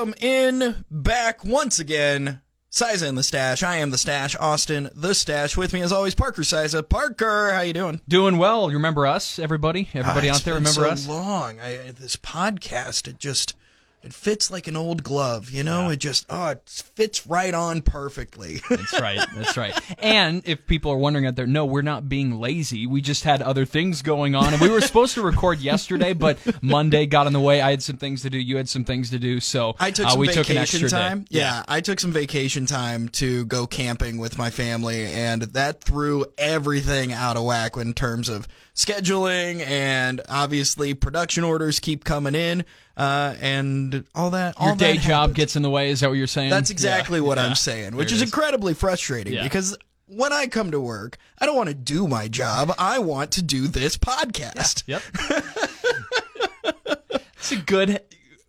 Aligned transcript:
Welcome 0.00 0.14
in 0.26 0.86
back 0.90 1.44
once 1.44 1.78
again. 1.78 2.40
Cyza 2.72 3.06
in 3.06 3.16
the 3.16 3.22
Stache. 3.22 3.62
I 3.62 3.76
am 3.76 3.90
the 3.90 3.98
Stache. 3.98 4.34
Austin 4.40 4.88
the 4.94 5.14
Stache. 5.14 5.58
With 5.58 5.74
me 5.74 5.82
as 5.82 5.92
always, 5.92 6.14
Parker 6.14 6.40
Cyza. 6.40 6.88
Parker, 6.88 7.50
how 7.52 7.60
you 7.60 7.74
doing? 7.74 8.00
Doing 8.08 8.38
well. 8.38 8.70
You 8.70 8.78
remember 8.78 9.06
us, 9.06 9.38
everybody? 9.38 9.90
Everybody 9.92 10.30
Ah, 10.30 10.36
out 10.36 10.40
there 10.40 10.54
been 10.54 10.64
remember 10.64 10.86
so 10.86 10.90
us? 10.90 11.06
long. 11.06 11.60
I, 11.60 11.90
this 11.90 12.16
podcast, 12.16 13.08
it 13.08 13.18
just 13.18 13.54
it 14.02 14.14
fits 14.14 14.50
like 14.50 14.66
an 14.66 14.76
old 14.76 15.02
glove. 15.02 15.50
You 15.50 15.62
know, 15.62 15.90
it 15.90 15.98
just 15.98 16.26
oh, 16.30 16.48
it 16.48 16.62
fits 16.66 17.26
right 17.26 17.52
on 17.52 17.82
perfectly. 17.82 18.60
That's 18.70 18.98
right. 18.98 19.20
That's 19.34 19.56
right. 19.56 19.78
And 19.98 20.42
if 20.46 20.66
people 20.66 20.90
are 20.92 20.96
wondering 20.96 21.26
out 21.26 21.36
there, 21.36 21.46
no, 21.46 21.66
we're 21.66 21.82
not 21.82 22.08
being 22.08 22.40
lazy. 22.40 22.86
We 22.86 23.02
just 23.02 23.24
had 23.24 23.42
other 23.42 23.66
things 23.66 24.00
going 24.02 24.34
on, 24.34 24.54
and 24.54 24.60
we 24.60 24.70
were 24.70 24.80
supposed 24.80 25.14
to 25.14 25.22
record 25.22 25.60
yesterday, 25.60 26.14
but 26.14 26.38
Monday 26.62 27.06
got 27.06 27.26
in 27.26 27.32
the 27.32 27.40
way. 27.40 27.60
I 27.60 27.70
had 27.70 27.82
some 27.82 27.98
things 27.98 28.22
to 28.22 28.30
do. 28.30 28.38
You 28.38 28.56
had 28.56 28.68
some 28.68 28.84
things 28.84 29.10
to 29.10 29.18
do. 29.18 29.38
So 29.40 29.76
I 29.78 29.90
took 29.90 30.06
uh, 30.06 30.10
some 30.10 30.20
we 30.20 30.28
vacation 30.28 30.44
took 30.44 30.50
an 30.50 30.58
extra 30.58 30.88
time. 30.88 31.20
Day. 31.20 31.38
Yeah, 31.38 31.62
I 31.68 31.80
took 31.82 32.00
some 32.00 32.12
vacation 32.12 32.66
time 32.66 33.08
to 33.10 33.44
go 33.46 33.66
camping 33.66 34.18
with 34.18 34.38
my 34.38 34.50
family, 34.50 35.06
and 35.06 35.42
that 35.42 35.82
threw 35.82 36.24
everything 36.38 37.12
out 37.12 37.36
of 37.36 37.44
whack 37.44 37.76
in 37.76 37.92
terms 37.92 38.28
of 38.28 38.48
scheduling 38.74 39.60
and 39.66 40.20
obviously 40.28 40.94
production 40.94 41.44
orders 41.44 41.80
keep 41.80 42.04
coming 42.04 42.34
in, 42.34 42.64
uh, 43.00 43.34
and 43.40 44.04
all 44.14 44.30
that. 44.30 44.54
Your 44.60 44.76
day 44.76 44.96
that 44.96 45.02
job 45.02 45.20
happens. 45.20 45.36
gets 45.36 45.56
in 45.56 45.62
the 45.62 45.70
way. 45.70 45.90
Is 45.90 46.00
that 46.00 46.08
what 46.08 46.18
you're 46.18 46.26
saying? 46.26 46.50
That's 46.50 46.70
exactly 46.70 47.20
Yeah. 47.20 47.26
what 47.26 47.38
Yeah. 47.38 47.46
I'm 47.46 47.54
saying, 47.54 47.96
which 47.96 48.12
is 48.12 48.20
is. 48.20 48.28
incredibly 48.28 48.74
frustrating 48.74 49.32
Yeah. 49.32 49.42
because 49.42 49.76
when 50.06 50.32
I 50.32 50.46
come 50.48 50.70
to 50.72 50.80
work, 50.80 51.16
I 51.38 51.46
don't 51.46 51.56
want 51.56 51.68
to 51.68 51.74
do 51.74 52.06
my 52.08 52.28
job. 52.28 52.74
I 52.78 52.98
want 52.98 53.30
to 53.32 53.42
do 53.42 53.68
this 53.68 53.96
podcast. 53.96 54.82
Yep. 54.86 55.02
it's 57.38 57.52
a 57.52 57.56
good 57.56 58.00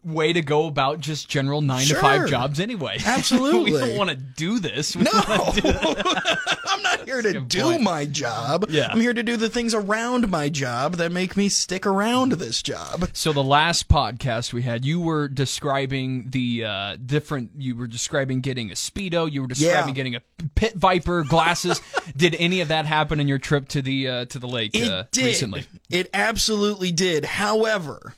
way 0.03 0.33
to 0.33 0.41
go 0.41 0.65
about 0.65 0.99
just 0.99 1.29
general 1.29 1.61
nine 1.61 1.85
Sure. 1.85 1.97
to 1.97 2.01
five 2.01 2.27
jobs 2.29 2.59
anyway. 2.59 2.97
Absolutely. 3.05 3.71
we 3.73 3.77
don't 3.79 3.97
want 3.97 4.09
to 4.09 4.15
do 4.15 4.59
this. 4.59 4.95
We 4.95 5.03
No, 5.03 5.11
do- 5.11 5.61
I'm 6.67 6.81
not 6.83 7.05
here 7.05 7.21
to 7.21 7.41
do 7.41 7.61
point. 7.63 7.81
my 7.83 8.05
job. 8.05 8.65
Yeah. 8.69 8.87
I'm 8.91 8.99
here 8.99 9.13
to 9.13 9.21
do 9.23 9.37
the 9.37 9.49
things 9.49 9.73
around 9.73 10.29
my 10.29 10.49
job 10.49 10.95
that 10.95 11.11
make 11.11 11.37
me 11.37 11.49
stick 11.49 11.85
around 11.85 12.33
this 12.33 12.61
job. 12.61 13.09
So 13.13 13.31
the 13.33 13.43
last 13.43 13.87
podcast 13.89 14.53
we 14.53 14.61
had, 14.63 14.85
you 14.85 14.99
were 15.01 15.27
describing 15.27 16.29
the 16.29 16.65
uh, 16.65 16.97
different. 17.05 17.51
You 17.57 17.75
were 17.75 17.87
describing 17.87 18.41
getting 18.41 18.71
a 18.71 18.75
speedo. 18.75 19.31
You 19.31 19.41
were 19.41 19.47
describing 19.47 19.89
Yeah. 19.89 19.93
getting 19.93 20.15
a 20.15 20.21
pit 20.55 20.73
viper 20.75 21.23
glasses. 21.23 21.79
did 22.15 22.35
any 22.39 22.61
of 22.61 22.69
that 22.69 22.85
happen 22.85 23.19
in 23.19 23.27
your 23.27 23.39
trip 23.39 23.67
to 23.69 23.81
the 23.81 24.07
uh, 24.07 24.25
to 24.25 24.39
the 24.39 24.47
lake 24.47 24.71
It 24.75 24.89
uh, 24.89 25.03
did. 25.11 25.25
recently? 25.25 25.65
It 25.89 26.09
absolutely 26.13 26.91
did. 26.91 27.25
However, 27.25 28.15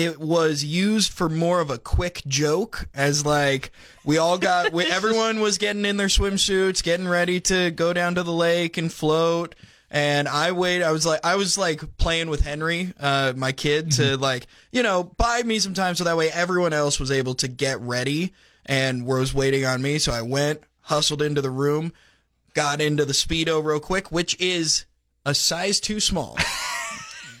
it 0.00 0.18
was 0.18 0.64
used 0.64 1.12
for 1.12 1.28
more 1.28 1.60
of 1.60 1.68
a 1.68 1.76
quick 1.76 2.22
joke 2.26 2.88
as 2.94 3.26
like 3.26 3.70
we 4.02 4.16
all 4.16 4.38
got 4.38 4.72
we, 4.72 4.84
everyone 4.90 5.40
was 5.40 5.58
getting 5.58 5.84
in 5.84 5.98
their 5.98 6.06
swimsuits, 6.06 6.82
getting 6.82 7.06
ready 7.06 7.38
to 7.42 7.70
go 7.70 7.92
down 7.92 8.14
to 8.14 8.22
the 8.22 8.32
lake 8.32 8.78
and 8.78 8.90
float. 8.90 9.54
And 9.90 10.26
I 10.26 10.52
wait. 10.52 10.82
I 10.82 10.92
was 10.92 11.04
like, 11.04 11.20
I 11.22 11.34
was 11.34 11.58
like 11.58 11.98
playing 11.98 12.30
with 12.30 12.40
Henry, 12.40 12.94
uh, 12.98 13.34
my 13.36 13.52
kid, 13.52 13.92
to 13.92 14.16
like, 14.16 14.46
you 14.72 14.82
know, 14.82 15.02
buy 15.02 15.42
me 15.42 15.58
some 15.58 15.74
time 15.74 15.96
so 15.96 16.04
that 16.04 16.16
way 16.16 16.30
everyone 16.30 16.72
else 16.72 16.98
was 16.98 17.10
able 17.10 17.34
to 17.34 17.48
get 17.48 17.80
ready 17.80 18.32
and 18.64 19.04
was 19.04 19.34
waiting 19.34 19.66
on 19.66 19.82
me. 19.82 19.98
So 19.98 20.12
I 20.12 20.22
went, 20.22 20.62
hustled 20.82 21.20
into 21.20 21.42
the 21.42 21.50
room, 21.50 21.92
got 22.54 22.80
into 22.80 23.04
the 23.04 23.12
speedo 23.12 23.62
real 23.62 23.80
quick, 23.80 24.10
which 24.10 24.40
is 24.40 24.86
a 25.26 25.34
size 25.34 25.78
too 25.78 26.00
small. 26.00 26.38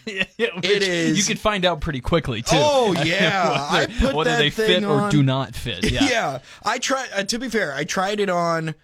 it 0.06 0.82
is- 0.82 1.18
You 1.18 1.24
could 1.24 1.40
find 1.40 1.64
out 1.64 1.80
pretty 1.80 2.00
quickly 2.00 2.42
too. 2.42 2.56
Oh, 2.58 2.92
yeah. 3.04 3.42
I 3.70 3.80
whether, 3.80 3.92
put 4.00 4.14
whether 4.14 4.30
that 4.30 4.38
they 4.38 4.50
thing 4.50 4.82
fit 4.82 4.84
or 4.84 5.10
do 5.10 5.22
not 5.22 5.54
fit. 5.54 5.90
Yeah. 5.90 6.00
Yeah, 6.10 6.38
I 6.64 6.78
tried. 6.78 7.08
Uh, 7.14 7.24
to 7.24 7.38
be 7.38 7.48
fair, 7.48 7.74
I 7.74 7.84
tried 7.84 8.20
it 8.20 8.28
on 8.30 8.74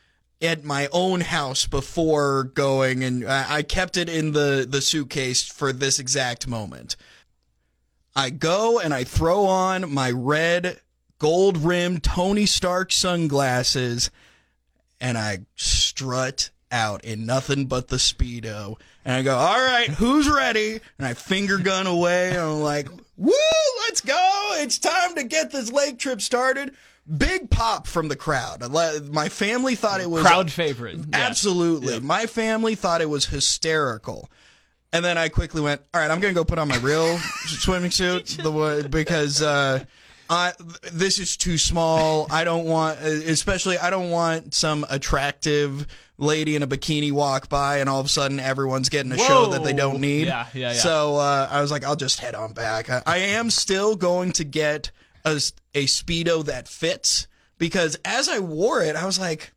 at 0.43 0.65
my 0.65 0.89
own 0.93 1.23
house 1.23 1.67
before 1.67 2.45
going, 2.55 3.03
and 3.03 3.27
I, 3.27 3.57
I 3.57 3.63
kept 3.63 3.97
it 3.97 4.09
in 4.09 4.33
the 4.33 4.67
the 4.69 4.81
suitcase 4.83 5.43
for 5.47 5.73
this 5.73 5.99
exact 5.99 6.47
moment. 6.47 6.97
I 8.15 8.31
go 8.31 8.79
and 8.79 8.95
I 8.95 9.05
throw 9.05 9.45
on 9.47 9.93
my 9.93 10.11
red 10.11 10.81
gold 11.19 11.57
rimmed 11.59 12.03
Tony 12.03 12.47
Stark 12.47 12.93
sunglasses, 12.93 14.11
and 15.01 15.17
I 15.19 15.41
strut 15.57 16.51
out 16.71 17.05
in 17.05 17.27
nothing 17.27 17.67
but 17.67 17.89
the 17.89 17.97
speedo. 17.97 18.79
And 19.05 19.15
I 19.17 19.23
go, 19.23 19.37
all 19.37 19.57
right, 19.57 19.89
who's 19.89 20.29
ready? 20.29 20.81
And 20.99 21.07
I 21.07 21.15
finger 21.15 21.59
gun 21.59 21.87
away. 21.87 22.31
And 22.31 22.39
I'm 22.39 22.61
like, 22.61 22.89
woo, 23.17 23.33
let's 23.87 24.01
go. 24.01 24.49
It's 24.59 24.79
time 24.79 25.15
to 25.17 25.25
get 25.25 25.51
this 25.51 25.73
lake 25.73 25.99
trip 25.99 26.21
started. 26.21 26.75
Big 27.17 27.51
pop 27.51 27.87
from 27.87 28.09
the 28.09 28.17
crowd. 28.17 28.69
My 29.13 29.29
family 29.29 29.77
thought 29.77 30.01
it 30.01 30.11
was 30.11 30.23
Crowd 30.23 30.51
favorite. 30.51 30.97
Yeah. 30.97 31.05
Absolutely. 31.13 32.01
My 32.01 32.27
family 32.27 32.75
thought 32.75 33.01
it 33.01 33.09
was 33.09 33.27
hysterical. 33.27 34.29
And 34.93 35.05
then 35.05 35.19
I 35.19 35.29
quickly 35.29 35.61
went, 35.61 35.83
all 35.93 36.01
right, 36.01 36.11
I'm 36.11 36.21
going 36.21 36.35
to 36.35 36.39
go 36.39 36.45
put 36.45 36.59
on 36.59 36.69
my 36.69 36.79
real 36.79 37.19
swimming 37.47 37.91
suit 37.91 38.27
the, 38.43 38.89
because 38.91 39.43
uh, 39.43 39.85
I, 40.29 40.53
this 40.93 41.19
is 41.19 41.37
too 41.37 41.59
small. 41.59 42.27
I 42.31 42.45
don't 42.45 42.65
want, 42.65 43.01
especially, 43.01 43.79
I 43.79 43.91
don't 43.91 44.11
want 44.11 44.55
some 44.55 44.85
attractive 44.89 45.87
lady 46.19 46.57
in 46.57 46.63
a 46.63 46.67
bikini 46.67 47.13
walk 47.13 47.49
by 47.49 47.79
and 47.79 47.89
all 47.89 48.01
of 48.01 48.07
a 48.07 48.09
sudden 48.09 48.41
everyone's 48.41 48.89
getting 48.89 49.13
a 49.13 49.19
show 49.19 49.47
that 49.47 49.65
they 49.65 49.73
don't 49.73 50.01
need. 50.01 50.27
Yeah, 50.27 50.47
yeah, 50.55 50.69
yeah. 50.69 50.73
So 50.73 51.17
uh, 51.17 51.49
I 51.51 51.61
was 51.61 51.71
like, 51.71 51.85
I'll 51.85 51.97
just 51.97 52.21
head 52.21 52.35
on 52.35 52.53
back. 52.53 52.89
I, 52.89 53.03
I 53.07 53.17
am 53.19 53.51
still 53.51 53.97
going 53.97 54.33
to 54.33 54.45
get 54.45 54.91
a, 55.25 55.41
a 55.75 55.85
Speedo 55.85 56.45
that 56.47 56.69
fits 56.69 57.27
because 57.59 57.99
as 58.05 58.29
I 58.29 58.39
wore 58.39 58.83
it, 58.83 58.97
I 58.97 59.05
was 59.05 59.19
like, 59.19 59.53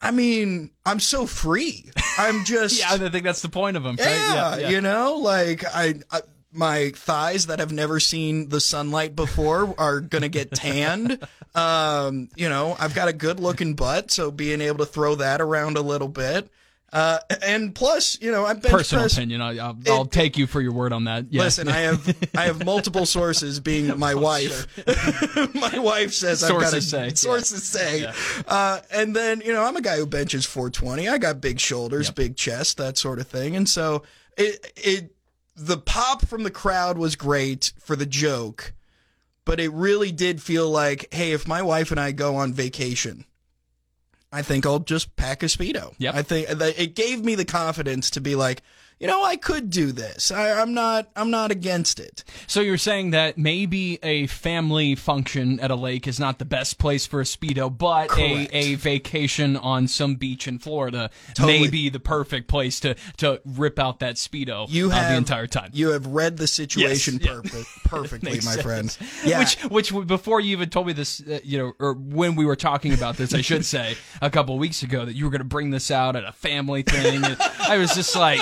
I 0.00 0.10
mean, 0.10 0.70
I'm 0.84 1.00
so 1.00 1.26
free. 1.26 1.90
I'm 2.18 2.44
just 2.44 2.78
Yeah, 2.78 2.92
I 2.92 3.08
think 3.08 3.24
that's 3.24 3.42
the 3.42 3.48
point 3.48 3.76
of 3.76 3.82
them. 3.82 3.96
Right? 3.96 4.08
yeah, 4.08 4.56
yeah. 4.56 4.68
you 4.70 4.80
know, 4.80 5.16
like 5.16 5.64
I, 5.64 5.94
I 6.10 6.20
my 6.54 6.90
thighs 6.94 7.46
that 7.46 7.58
have 7.58 7.72
never 7.72 8.00
seen 8.00 8.48
the 8.48 8.60
sunlight 8.60 9.16
before 9.16 9.74
are 9.78 10.00
gonna 10.00 10.28
get 10.28 10.52
tanned. 10.52 11.18
um, 11.54 12.28
you 12.36 12.48
know, 12.48 12.76
I've 12.78 12.94
got 12.94 13.08
a 13.08 13.12
good 13.12 13.40
looking 13.40 13.74
butt, 13.74 14.10
so 14.10 14.30
being 14.30 14.60
able 14.60 14.78
to 14.78 14.86
throw 14.86 15.16
that 15.16 15.40
around 15.40 15.76
a 15.76 15.82
little 15.82 16.08
bit. 16.08 16.48
Uh, 16.94 17.18
and 17.44 17.74
plus, 17.74 18.20
you 18.22 18.30
know, 18.30 18.46
I've 18.46 18.62
been 18.62 18.70
Personal 18.70 19.06
opinion. 19.06 19.40
I, 19.40 19.58
I'll, 19.58 19.76
I'll 19.88 20.06
take 20.06 20.38
you 20.38 20.46
for 20.46 20.60
your 20.60 20.70
word 20.70 20.92
on 20.92 21.04
that. 21.04 21.24
Yeah. 21.28 21.42
Listen, 21.42 21.66
I 21.66 21.80
have 21.80 22.30
I 22.36 22.44
have 22.44 22.64
multiple 22.64 23.04
sources, 23.04 23.58
being 23.58 23.98
my 23.98 24.14
wife. 24.14 24.68
my 25.56 25.76
wife 25.80 26.12
says 26.12 26.44
I've 26.44 26.50
got 26.50 26.70
Sources 26.70 26.86
a, 26.86 26.88
say, 26.88 27.06
yeah. 27.08 27.14
Sources 27.14 27.64
say. 27.64 28.12
Uh, 28.46 28.78
and 28.92 29.14
then 29.14 29.42
you 29.44 29.52
know 29.52 29.64
I'm 29.64 29.74
a 29.74 29.80
guy 29.80 29.96
who 29.96 30.06
benches 30.06 30.46
420. 30.46 31.08
I 31.08 31.18
got 31.18 31.40
big 31.40 31.58
shoulders, 31.58 32.12
big 32.12 32.36
chest, 32.36 32.76
that 32.76 32.96
sort 32.96 33.18
of 33.18 33.26
thing. 33.26 33.56
And 33.56 33.68
so 33.68 34.04
it 34.36 34.72
it 34.76 35.13
the 35.56 35.78
pop 35.78 36.26
from 36.26 36.42
the 36.42 36.50
crowd 36.50 36.98
was 36.98 37.16
great 37.16 37.72
for 37.78 37.96
the 37.96 38.06
joke, 38.06 38.72
but 39.44 39.60
it 39.60 39.72
really 39.72 40.12
did 40.12 40.42
feel 40.42 40.68
like, 40.68 41.12
hey, 41.12 41.32
if 41.32 41.46
my 41.46 41.62
wife 41.62 41.90
and 41.90 42.00
I 42.00 42.12
go 42.12 42.36
on 42.36 42.52
vacation. 42.52 43.24
I 44.32 44.42
think 44.42 44.66
I'll 44.66 44.80
just 44.80 45.14
pack 45.14 45.44
a 45.44 45.46
speedo. 45.46 45.94
Yep. 45.98 46.14
I 46.14 46.22
think 46.22 46.48
it 46.50 46.96
gave 46.96 47.24
me 47.24 47.36
the 47.36 47.44
confidence 47.44 48.10
to 48.10 48.20
be 48.20 48.34
like, 48.34 48.62
you 49.04 49.10
know, 49.10 49.22
I 49.22 49.36
could 49.36 49.68
do 49.70 49.92
this. 49.92 50.30
I, 50.30 50.52
I'm 50.60 50.72
not. 50.72 51.08
I'm 51.14 51.30
not 51.30 51.50
against 51.50 52.00
it. 52.00 52.24
So 52.46 52.60
you're 52.60 52.78
saying 52.78 53.10
that 53.10 53.36
maybe 53.36 53.98
a 54.02 54.26
family 54.28 54.94
function 54.94 55.60
at 55.60 55.70
a 55.70 55.74
lake 55.74 56.06
is 56.08 56.18
not 56.18 56.38
the 56.38 56.44
best 56.46 56.78
place 56.78 57.06
for 57.06 57.20
a 57.20 57.24
speedo, 57.24 57.76
but 57.76 58.06
a, 58.06 58.08
Correct. 58.08 58.50
a 58.54 58.74
vacation 58.76 59.56
on 59.56 59.88
some 59.88 60.14
beach 60.14 60.48
in 60.48 60.58
Florida 60.58 61.10
Totally. 61.34 61.60
may 61.60 61.68
be 61.68 61.88
the 61.90 62.00
perfect 62.00 62.48
place 62.48 62.80
to 62.80 62.94
to 63.18 63.42
rip 63.44 63.78
out 63.78 63.98
that 64.00 64.14
speedo 64.16 64.66
You 64.70 64.86
uh, 64.86 64.90
have 64.90 65.10
the 65.10 65.16
entire 65.18 65.46
time. 65.46 65.70
You 65.74 65.90
have 65.90 66.06
read 66.06 66.38
the 66.38 66.46
situation 66.46 67.20
Yes, 67.22 67.78
perfectly, 67.84 68.30
my 68.32 68.38
sense. 68.38 68.62
friend. 68.62 68.98
Yeah. 69.24 69.40
Which, 69.40 69.90
which 69.92 70.06
before 70.06 70.40
you 70.40 70.52
even 70.52 70.70
told 70.70 70.86
me 70.86 70.94
this, 70.94 71.20
uh, 71.20 71.40
you 71.44 71.58
know, 71.58 71.72
or 71.78 71.92
when 71.94 72.36
we 72.36 72.46
were 72.46 72.56
talking 72.56 72.94
about 72.94 73.16
this, 73.18 73.34
I 73.34 73.42
should 73.42 73.64
say 73.76 73.96
a 74.22 74.30
couple 74.30 74.56
weeks 74.58 74.82
ago 74.82 75.04
that 75.04 75.14
you 75.14 75.24
were 75.24 75.30
going 75.30 75.40
to 75.40 75.44
bring 75.44 75.70
this 75.70 75.90
out 75.90 76.16
at 76.16 76.24
a 76.24 76.32
family 76.32 76.82
thing. 76.82 77.22
I 77.60 77.76
was 77.76 77.94
just 77.94 78.16
like, 78.16 78.40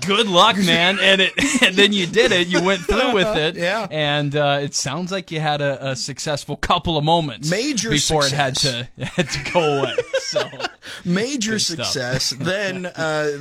"Good 0.00 0.28
luck, 0.28 0.56
man!" 0.56 0.98
And 1.00 1.20
it, 1.20 1.32
and 1.62 1.74
then 1.74 1.92
you 1.92 2.06
did 2.06 2.32
it. 2.32 2.48
You 2.48 2.62
went 2.62 2.82
through 2.82 3.14
with 3.14 3.36
it. 3.36 3.56
Yeah. 3.56 3.86
And 3.90 4.34
uh, 4.34 4.60
it 4.62 4.74
sounds 4.74 5.12
like 5.12 5.30
you 5.30 5.40
had 5.40 5.60
a, 5.60 5.90
a 5.90 5.96
successful 5.96 6.56
couple 6.56 6.96
of 6.96 7.04
moments 7.04 7.50
Major 7.50 7.90
before 7.90 8.24
it 8.26 8.32
had 8.32 8.56
to 8.56 8.88
had 8.98 9.28
to 9.30 9.52
go 9.52 9.78
away. 9.78 9.94
So, 10.20 10.48
Major 11.04 11.58
success. 11.58 12.30
then 12.30 12.86
uh, 12.86 12.92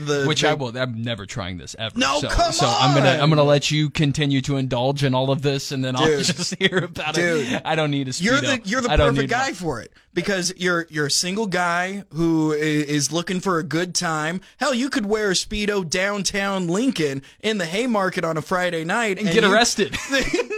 the 0.05 0.25
which 0.27 0.41
the- 0.41 0.49
I 0.49 0.53
will. 0.53 0.77
I'm 0.77 1.01
never 1.01 1.25
trying 1.25 1.57
this 1.57 1.75
ever. 1.79 1.97
No, 1.97 2.19
so, 2.19 2.29
come 2.29 2.51
so 2.51 2.67
I'm 2.67 2.95
gonna 2.95 3.21
I'm 3.21 3.29
gonna 3.29 3.43
let 3.43 3.71
you 3.71 3.89
continue 3.89 4.41
to 4.41 4.57
indulge 4.57 5.03
in 5.03 5.13
all 5.13 5.31
of 5.31 5.41
this, 5.41 5.71
and 5.71 5.83
then 5.83 5.95
I'll 5.95 6.05
just 6.07 6.55
hear 6.55 6.77
about 6.79 7.15
Dude. 7.15 7.51
it. 7.53 7.61
I 7.65 7.75
don't 7.75 7.91
need 7.91 8.07
a 8.07 8.11
speedo. 8.11 8.23
You're 8.23 8.41
the 8.41 8.61
you're 8.65 8.81
the 8.81 8.89
perfect 8.89 9.29
guy 9.29 9.53
for 9.53 9.81
it 9.81 9.91
because 10.15 10.51
you're 10.57 10.87
you're 10.89 11.05
a 11.05 11.11
single 11.11 11.45
guy 11.45 12.05
who 12.13 12.51
is 12.53 13.11
looking 13.11 13.39
for 13.39 13.59
a 13.59 13.63
good 13.63 13.93
time. 13.93 14.41
Hell, 14.57 14.73
you 14.73 14.89
could 14.89 15.05
wear 15.05 15.29
a 15.29 15.33
speedo 15.33 15.87
downtown 15.87 16.67
Lincoln 16.67 17.21
in 17.41 17.59
the 17.59 17.65
Haymarket 17.67 18.23
on 18.23 18.37
a 18.37 18.41
Friday 18.41 18.83
night 18.83 19.19
and 19.19 19.27
get 19.27 19.43
you- 19.43 19.53
arrested. 19.53 19.95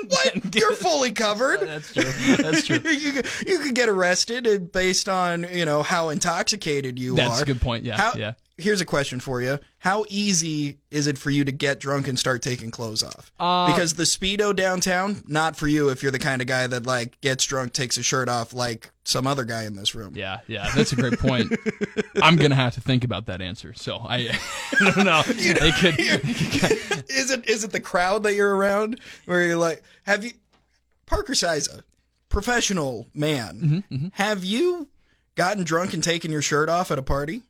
what? 0.08 0.56
You're 0.56 0.74
fully 0.76 1.12
covered. 1.12 1.60
Oh, 1.62 1.66
that's 1.66 1.94
true. 1.94 2.36
That's 2.38 2.66
true. 2.66 2.78
you, 2.92 3.12
could- 3.12 3.28
you 3.46 3.60
could 3.60 3.76
get 3.76 3.90
arrested 3.90 4.48
uh, 4.48 4.60
based 4.60 5.10
on 5.10 5.46
you 5.52 5.66
know 5.66 5.84
how 5.84 6.10
intoxicated 6.10 6.98
you 6.98 7.16
That's 7.16 7.40
are. 7.40 7.44
a 7.44 7.46
good 7.46 7.60
point. 7.60 7.84
Yeah, 7.84 7.98
How, 7.98 8.14
yeah. 8.16 8.34
Here's 8.60 8.82
a 8.82 8.86
question 8.86 9.20
for 9.20 9.40
you: 9.42 9.60
How 9.80 10.04
easy 10.10 10.80
is 10.90 11.06
it 11.06 11.18
for 11.20 11.30
you 11.30 11.46
to 11.46 11.52
get 11.52 11.80
drunk 11.80 12.08
and 12.08 12.18
start 12.18 12.42
taking 12.42 12.72
clothes 12.72 13.04
off? 13.04 13.32
Uh, 13.40 13.68
because 13.68 13.94
the 13.94 14.04
speedo 14.04 14.56
downtown, 14.56 15.22
not 15.28 15.56
for 15.56 15.68
you 15.68 15.90
if 15.90 16.02
you're 16.02 16.12
the 16.12 16.18
kind 16.18 16.42
of 16.42 16.48
guy 16.48 16.66
that 16.66 16.86
like 16.88 17.22
gets 17.22 17.44
drunk, 17.46 17.74
takes 17.74 17.98
his 17.98 18.06
shirt 18.08 18.28
off 18.30 18.54
like 18.54 18.90
some 19.04 19.28
other 19.28 19.44
guy 19.44 19.66
in 19.66 19.76
this 19.76 19.94
room. 19.94 20.14
Yeah, 20.16 20.40
yeah, 20.48 20.72
that's 20.76 20.92
a 20.92 20.96
great 20.96 21.20
point. 21.20 21.54
I'm 22.24 22.36
gonna 22.36 22.56
have 22.56 22.74
to 22.74 22.82
think 22.82 23.04
about 23.04 23.28
that 23.28 23.42
answer. 23.42 23.74
So 23.76 23.98
I, 23.98 24.36
I 24.82 24.92
don't 24.92 25.06
know. 25.06 25.22
It 25.28 25.76
could, 25.76 27.10
is 27.10 27.30
it 27.32 27.48
is 27.48 27.64
it 27.64 27.72
the 27.72 27.80
crowd 27.80 28.24
that 28.24 28.34
you're 28.34 28.56
around 28.56 29.00
where 29.26 29.44
you're 29.44 29.56
like, 29.58 29.84
have 30.08 30.24
you, 30.26 30.32
Parker 31.06 31.34
Cyza, 31.34 31.82
professional 32.30 33.08
man, 33.14 33.84
Mm-hmm, 33.92 34.08
have 34.14 34.44
you 34.44 34.88
gotten 35.36 35.64
drunk 35.64 35.94
and 35.94 36.04
taken 36.04 36.32
your 36.32 36.42
shirt 36.42 36.70
off 36.70 36.90
at 36.90 36.98
a 36.98 37.04
party? 37.04 37.44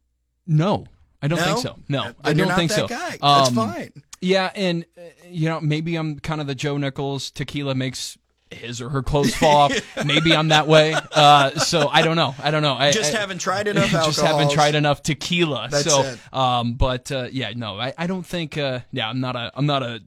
no, 0.45 0.86
I 1.21 1.27
don't 1.27 1.39
No? 1.39 1.45
think 1.45 1.57
so. 1.59 1.75
No, 1.89 2.03
Then 2.03 2.15
I 2.23 2.33
don't 2.33 2.55
think 2.55 2.71
that 2.71 2.75
so. 2.77 2.87
Guy. 2.87 3.17
That's 3.21 3.49
Um, 3.49 3.55
fine. 3.55 3.91
Yeah, 4.21 4.51
and 4.55 4.85
uh, 4.97 5.01
you 5.29 5.47
know, 5.49 5.59
maybe 5.61 5.95
I'm 5.95 6.19
kind 6.19 6.41
of 6.41 6.47
the 6.47 6.55
Joe 6.55 6.77
Nichols. 6.77 7.29
Tequila 7.31 7.75
makes 7.75 8.17
his 8.49 8.81
or 8.81 8.89
her 8.89 9.03
clothes 9.03 9.35
fall 9.35 9.57
off. 9.57 9.73
maybe 10.05 10.33
I'm 10.33 10.47
that 10.49 10.67
way. 10.67 10.95
Uh, 11.11 11.51
so 11.59 11.87
I 11.89 12.01
don't 12.01 12.15
know. 12.15 12.33
I 12.41 12.49
don't 12.49 12.61
know. 12.63 12.73
I, 12.75 12.91
Just 12.91 13.13
I, 13.13 13.19
haven't 13.19 13.39
tried 13.39 13.67
enough 13.67 13.85
alcohol. 13.93 14.05
just 14.11 14.21
haven't 14.21 14.51
tried 14.51 14.73
enough 14.75 15.03
tequila. 15.03 15.67
That's 15.69 15.83
so, 15.83 16.01
it. 16.03 16.19
um, 16.33 16.73
but 16.75 17.11
uh, 17.11 17.27
yeah, 17.31 17.51
no, 17.55 17.79
I, 17.79 17.93
I 17.97 18.07
don't 18.07 18.25
think. 18.25 18.57
Uh, 18.57 18.79
yeah, 18.91 19.09
I'm 19.09 19.19
not 19.19 19.35
a. 19.35 19.51
I'm 19.55 19.65
not 19.65 19.83
a. 19.83 20.01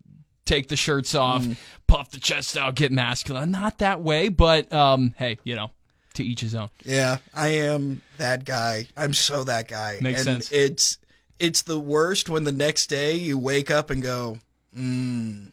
Take 0.47 0.67
the 0.69 0.77
shirts 0.77 1.15
off, 1.15 1.45
Mm. 1.45 1.57
puff 1.87 2.11
the 2.11 2.19
chest 2.19 2.57
out, 2.57 2.75
get 2.75 2.91
masculine. 2.91 3.53
Not 3.53 3.79
that 3.79 4.01
way, 4.01 4.29
but 4.29 4.73
um, 4.73 5.15
hey, 5.17 5.39
you 5.45 5.55
know, 5.55 5.71
to 6.15 6.25
each 6.25 6.41
his 6.41 6.57
own. 6.57 6.71
Yeah, 6.85 7.19
I 7.33 7.49
am 7.49 8.03
that 8.19 8.45
guy. 8.45 8.89
I'm 8.97 9.13
so 9.13 9.45
that 9.45 9.69
guy. 9.69 9.99
Makes 10.01 10.27
and 10.27 10.43
sense. 10.43 10.51
It's 10.51 10.99
it's 11.41 11.63
the 11.63 11.81
worst 11.81 12.29
when 12.29 12.45
the 12.45 12.53
next 12.53 12.87
day 12.87 13.15
you 13.15 13.39
wake 13.39 13.71
up 13.71 13.91
and 13.91 14.03
go, 14.03 14.39
mm, 14.77 15.51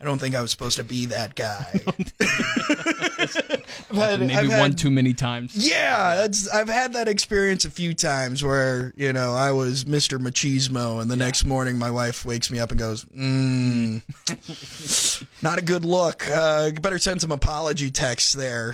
I 0.00 0.04
don't 0.04 0.18
think 0.20 0.34
I 0.36 0.40
was 0.42 0.50
supposed 0.52 0.76
to 0.76 0.84
be 0.84 1.06
that 1.06 1.34
guy. 1.34 1.80
but 3.90 4.20
Maybe 4.20 4.34
I've 4.34 4.48
one 4.48 4.70
had- 4.70 4.78
too 4.78 4.90
many 4.90 5.12
times. 5.12 5.54
Yeah, 5.56 6.14
that's 6.16 6.48
I've 6.48 6.68
had 6.68 6.92
that 6.92 7.08
experience 7.08 7.64
a 7.64 7.70
few 7.70 7.94
times 7.94 8.44
where 8.44 8.92
you 8.96 9.12
know 9.12 9.32
I 9.34 9.50
was 9.52 9.84
Mr. 9.84 10.18
Machismo, 10.18 11.00
and 11.02 11.10
the 11.10 11.16
next 11.16 11.44
morning 11.44 11.78
my 11.78 11.90
wife 11.90 12.24
wakes 12.24 12.50
me 12.50 12.60
up 12.60 12.70
and 12.70 12.78
goes, 12.78 13.04
mm, 13.06 14.02
"Not 15.42 15.58
a 15.58 15.62
good 15.62 15.84
look. 15.84 16.28
Uh, 16.30 16.70
better 16.80 16.98
send 16.98 17.20
some 17.20 17.32
apology 17.32 17.90
texts 17.90 18.32
there." 18.34 18.72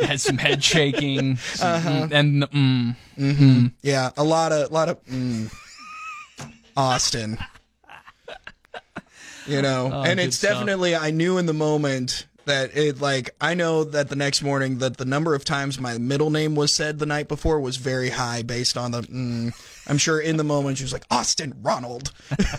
Had 0.00 0.20
some 0.20 0.38
head 0.38 0.62
shaking, 0.62 1.36
some- 1.36 1.68
Uh-huh. 1.74 2.08
and 2.10 2.42
the, 2.42 2.46
mm, 2.48 3.72
Yeah, 3.82 4.10
a 4.16 4.24
lot 4.24 4.52
of, 4.52 4.70
lot 4.72 4.88
of, 4.88 5.04
mm, 5.06 5.52
Austin. 6.76 7.38
You 9.48 9.62
know, 9.62 9.90
Oh, 9.92 10.02
and 10.02 10.20
it's 10.20 10.36
stuff. 10.36 10.52
definitely. 10.52 10.94
I 10.94 11.10
knew 11.10 11.38
in 11.38 11.46
the 11.46 11.54
moment 11.54 12.26
that 12.44 12.76
it 12.76 13.00
like 13.00 13.30
I 13.40 13.54
know 13.54 13.84
that 13.84 14.08
the 14.08 14.16
next 14.16 14.42
morning 14.42 14.78
that 14.78 14.96
the 14.98 15.04
number 15.04 15.34
of 15.34 15.44
times 15.44 15.80
my 15.80 15.98
middle 15.98 16.30
name 16.30 16.54
was 16.54 16.72
said 16.72 16.98
the 16.98 17.06
night 17.06 17.28
before 17.28 17.60
was 17.60 17.76
very 17.76 18.10
high 18.10 18.42
based 18.42 18.76
on 18.76 18.90
the. 18.92 19.02
Mm, 19.02 19.52
I'm 19.86 19.98
sure 19.98 20.20
in 20.20 20.36
the 20.36 20.44
moment 20.44 20.78
she 20.78 20.84
was 20.84 20.92
like 20.92 21.04
Austin 21.10 21.54
Ronald. 21.62 22.12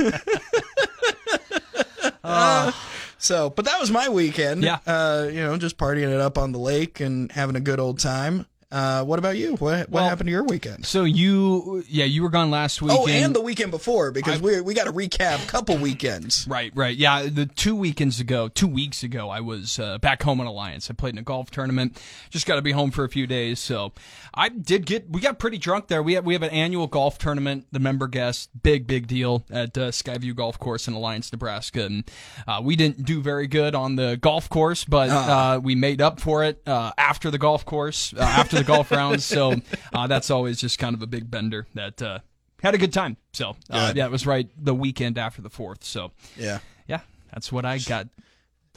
So, 3.22 3.50
but 3.50 3.66
that 3.66 3.80
was 3.82 3.92
my 3.92 4.08
weekend. 4.08 4.64
Yeah. 4.64 4.80
Uh, 4.88 5.28
you 5.30 5.42
know, 5.42 5.58
just 5.58 5.78
partying 5.78 6.08
it 6.14 6.22
up 6.22 6.38
on 6.38 6.54
the 6.54 6.58
lake 6.58 7.02
and 7.02 7.30
having 7.34 7.58
a 7.58 7.60
good 7.60 7.78
old 7.80 8.00
time. 8.00 8.46
Uh, 8.72 9.04
what 9.04 9.18
about 9.18 9.36
you? 9.36 9.54
What 9.56 9.60
what 9.60 9.90
Well, 9.90 10.08
happened 10.10 10.28
to 10.28 10.32
your 10.32 10.44
weekend? 10.44 10.86
so 10.86 11.04
you, 11.04 11.84
yeah, 11.90 12.06
you 12.06 12.22
were 12.22 12.30
gone 12.30 12.52
last 12.52 12.82
weekend. 12.84 13.00
Oh, 13.02 13.08
and 13.08 13.36
the 13.36 13.42
weekend 13.42 13.72
before 13.72 14.12
because 14.12 14.40
we 14.42 14.62
we 14.62 14.76
got 14.76 14.84
to 14.86 14.92
recap 14.94 15.44
a 15.44 15.48
couple 15.48 15.76
weekends. 15.78 16.48
Right, 16.48 16.72
right. 16.76 16.96
Yeah, 16.96 17.24
the 17.24 17.48
two 17.48 17.76
weekends 17.76 18.20
ago, 18.20 18.48
two 18.48 18.68
weeks 18.68 19.02
ago, 19.02 19.30
I 19.30 19.40
was 19.40 19.80
uh, 19.80 19.98
back 19.98 20.22
home 20.22 20.40
in 20.40 20.46
Alliance. 20.46 20.90
I 20.92 20.94
played 20.94 21.16
in 21.16 21.18
a 21.18 21.24
golf 21.24 21.50
tournament. 21.50 22.00
Just 22.30 22.46
got 22.46 22.58
to 22.58 22.62
be 22.62 22.72
home 22.72 22.92
for 22.92 23.04
a 23.04 23.10
few 23.10 23.26
days. 23.26 23.60
So 23.60 23.92
I 24.36 24.50
did 24.50 24.86
get, 24.86 25.10
we 25.10 25.20
got 25.20 25.40
pretty 25.40 25.58
drunk 25.58 25.88
there. 25.88 26.04
We 26.04 26.14
have, 26.14 26.24
we 26.26 26.34
have 26.34 26.44
an 26.44 26.52
annual 26.52 26.86
golf 26.86 27.18
tournament, 27.18 27.66
the 27.72 27.80
member 27.80 28.08
guest, 28.08 28.50
big, 28.62 28.86
big 28.86 29.08
deal 29.08 29.46
at 29.50 29.76
uh, 29.78 29.90
Skyview 29.90 30.36
Golf 30.36 30.60
Course 30.60 30.88
in 30.88 30.94
Alliance, 30.94 31.32
Nebraska. 31.32 31.86
And 31.86 32.10
uh, 32.48 32.62
we 32.64 32.76
didn't 32.76 33.04
do 33.04 33.20
very 33.22 33.48
good 33.48 33.74
on 33.74 33.96
the 33.96 34.16
golf 34.22 34.48
course, 34.48 34.86
but 34.86 35.10
uh, 35.10 35.60
we 35.62 35.74
made 35.74 36.02
up 36.02 36.20
for 36.20 36.44
it 36.44 36.62
uh, 36.68 36.92
after 37.00 37.32
the 37.32 37.40
golf 37.40 37.66
course, 37.66 38.14
uh, 38.16 38.20
after 38.22 38.59
the 38.60 38.64
golf 38.66 38.92
rounds. 38.92 39.26
So 39.26 39.56
uh, 39.94 40.08
that's 40.08 40.30
always 40.30 40.60
just 40.60 40.78
kind 40.80 40.96
of 40.96 41.02
a 41.02 41.08
big 41.08 41.30
bender 41.32 41.66
that, 41.74 42.02
uh, 42.02 42.20
had 42.62 42.76
a 42.76 42.78
good 42.78 42.92
time. 42.94 43.16
So, 43.34 43.56
uh, 43.70 43.94
yeah, 43.96 44.06
it 44.06 44.12
was 44.12 44.26
right 44.28 44.50
the 44.58 44.76
weekend 44.76 45.18
after 45.18 45.42
the 45.42 45.50
fourth. 45.50 45.84
So, 45.84 46.12
Yeah. 46.38 46.60
yeah, 46.88 47.00
that's 47.34 47.52
what 47.52 47.66
I 47.66 47.78
got 47.78 48.08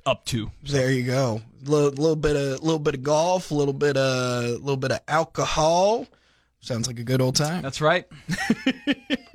up 0.06 0.24
to. 0.26 0.50
There 0.62 0.90
you 0.90 1.02
go. 1.04 1.42
Little, 1.64 1.90
little 1.90 2.16
bit 2.16 2.36
of 2.36 2.60
a 2.60 2.62
little 2.64 2.78
bit 2.78 2.94
of 2.94 3.02
golf, 3.02 3.50
a 3.50 3.54
little 3.54 3.74
bit 3.74 3.96
of 3.96 4.44
a 4.44 4.48
little 4.58 4.76
bit 4.76 4.92
of 4.92 5.00
alcohol. 5.08 6.06
Sounds 6.60 6.86
like 6.86 6.98
a 7.00 7.02
good 7.04 7.20
old 7.20 7.34
time. 7.34 7.60
That's 7.62 7.80
right. 7.80 8.04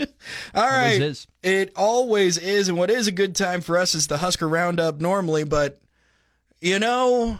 All 0.54 0.64
right. 0.68 0.94
Always. 1.02 1.28
It 1.44 1.72
always 1.76 2.38
is, 2.38 2.70
and 2.70 2.78
what 2.78 2.90
is 2.90 3.08
a 3.08 3.12
good 3.12 3.36
time 3.36 3.62
for 3.62 3.78
us 3.78 3.96
is 3.96 4.08
the 4.08 4.18
Husker 4.18 4.48
Roundup 4.48 5.00
normally, 5.02 5.44
but 5.44 5.80
you 6.62 6.80
know, 6.80 7.40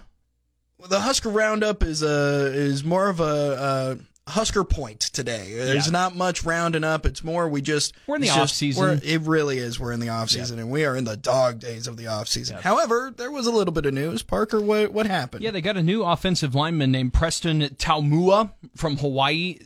the 0.90 1.00
Husker 1.02 1.30
Roundup 1.30 1.84
is 1.84 2.04
a 2.04 2.52
is 2.54 2.84
more 2.84 3.10
of 3.10 3.20
a, 3.20 3.98
a 4.28 4.32
Husker 4.32 4.64
point 4.66 5.00
today. 5.00 5.54
There's 5.56 5.86
Yeah. 5.88 5.92
not 5.92 6.16
much 6.16 6.44
rounding 6.44 6.84
up. 6.84 7.06
It's 7.06 7.24
more 7.24 7.48
we 7.48 7.62
just 7.62 7.94
We're 8.08 8.16
in 8.16 8.22
the 8.22 8.28
it's 8.28 8.36
just- 8.36 8.52
off-season. 8.54 9.02
It 9.04 9.22
really 9.22 9.58
is. 9.58 9.80
We're 9.80 9.94
in 9.94 10.02
the 10.02 10.10
off 10.10 10.30
season, 10.30 10.60
and 10.60 10.70
we 10.70 10.84
are 10.86 10.96
in 10.98 11.06
the 11.06 11.16
dog 11.16 11.60
days 11.60 11.88
of 11.88 11.96
the 11.98 12.08
off 12.08 12.28
season. 12.28 12.58
However, 12.62 13.14
there 13.16 13.32
was 13.32 13.48
a 13.48 13.52
little 13.52 13.74
bit 13.74 13.86
of 13.86 13.94
news. 13.94 14.24
Parker, 14.24 14.60
what 14.62 14.92
what 14.92 15.06
happened? 15.08 15.44
Yeah, 15.44 15.52
they 15.52 15.62
got 15.62 15.78
a 15.78 15.84
new 15.84 16.04
offensive 16.04 16.54
lineman 16.56 16.92
named 16.92 17.14
Preston 17.14 17.62
Taumoa 17.78 18.52
from 18.76 18.98
Hawaii. 18.98 19.60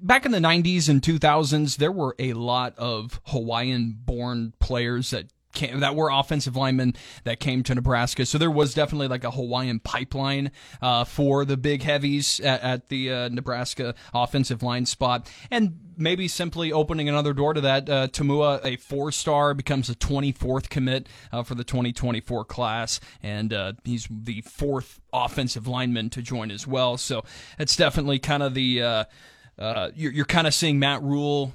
Back 0.00 0.26
in 0.26 0.32
the 0.32 0.38
90s 0.38 0.88
and 0.90 1.00
2000s, 1.02 1.76
there 1.78 1.90
were 1.90 2.14
a 2.18 2.34
lot 2.34 2.78
of 2.78 3.20
Hawaiian 3.28 3.96
born 4.04 4.52
players 4.60 5.10
that 5.10 5.26
came, 5.54 5.80
that 5.80 5.94
were 5.94 6.10
offensive 6.10 6.56
linemen 6.56 6.94
that 7.24 7.40
came 7.40 7.62
to 7.64 7.74
Nebraska. 7.74 8.26
So 8.26 8.38
there 8.38 8.50
was 8.50 8.74
definitely 8.74 9.08
like 9.08 9.24
a 9.24 9.30
Hawaiian 9.30 9.80
pipeline 9.80 10.50
uh, 10.82 11.04
for 11.04 11.44
the 11.44 11.56
big 11.56 11.82
heavies 11.82 12.40
at, 12.40 12.60
at 12.62 12.88
the 12.88 13.12
uh, 13.12 13.28
Nebraska 13.28 13.94
offensive 14.12 14.62
line 14.62 14.86
spot. 14.86 15.30
And 15.50 15.78
maybe 15.96 16.28
simply 16.28 16.72
opening 16.72 17.08
another 17.08 17.32
door 17.32 17.54
to 17.54 17.60
that. 17.60 17.88
Uh, 17.88 18.08
Taumoa, 18.08 18.60
a 18.64 18.76
four 18.76 19.12
star, 19.12 19.54
becomes 19.54 19.88
a 19.88 19.94
24th 19.94 20.68
commit 20.68 21.08
uh, 21.32 21.42
for 21.42 21.54
the 21.54 21.64
2024 21.64 22.44
class, 22.44 23.00
and 23.22 23.52
uh, 23.52 23.72
he's 23.84 24.08
the 24.10 24.42
fourth 24.42 25.00
offensive 25.12 25.66
lineman 25.66 26.10
to 26.10 26.22
join 26.22 26.50
as 26.50 26.66
well. 26.66 26.96
So 26.96 27.24
it's 27.58 27.76
definitely 27.76 28.18
kind 28.18 28.42
of 28.42 28.54
the 28.54 28.82
uh, 28.82 29.04
uh, 29.58 29.90
you're, 29.94 30.12
you're 30.12 30.24
kind 30.24 30.46
of 30.46 30.54
seeing 30.54 30.78
Matt 30.78 31.02
Rhule 31.02 31.54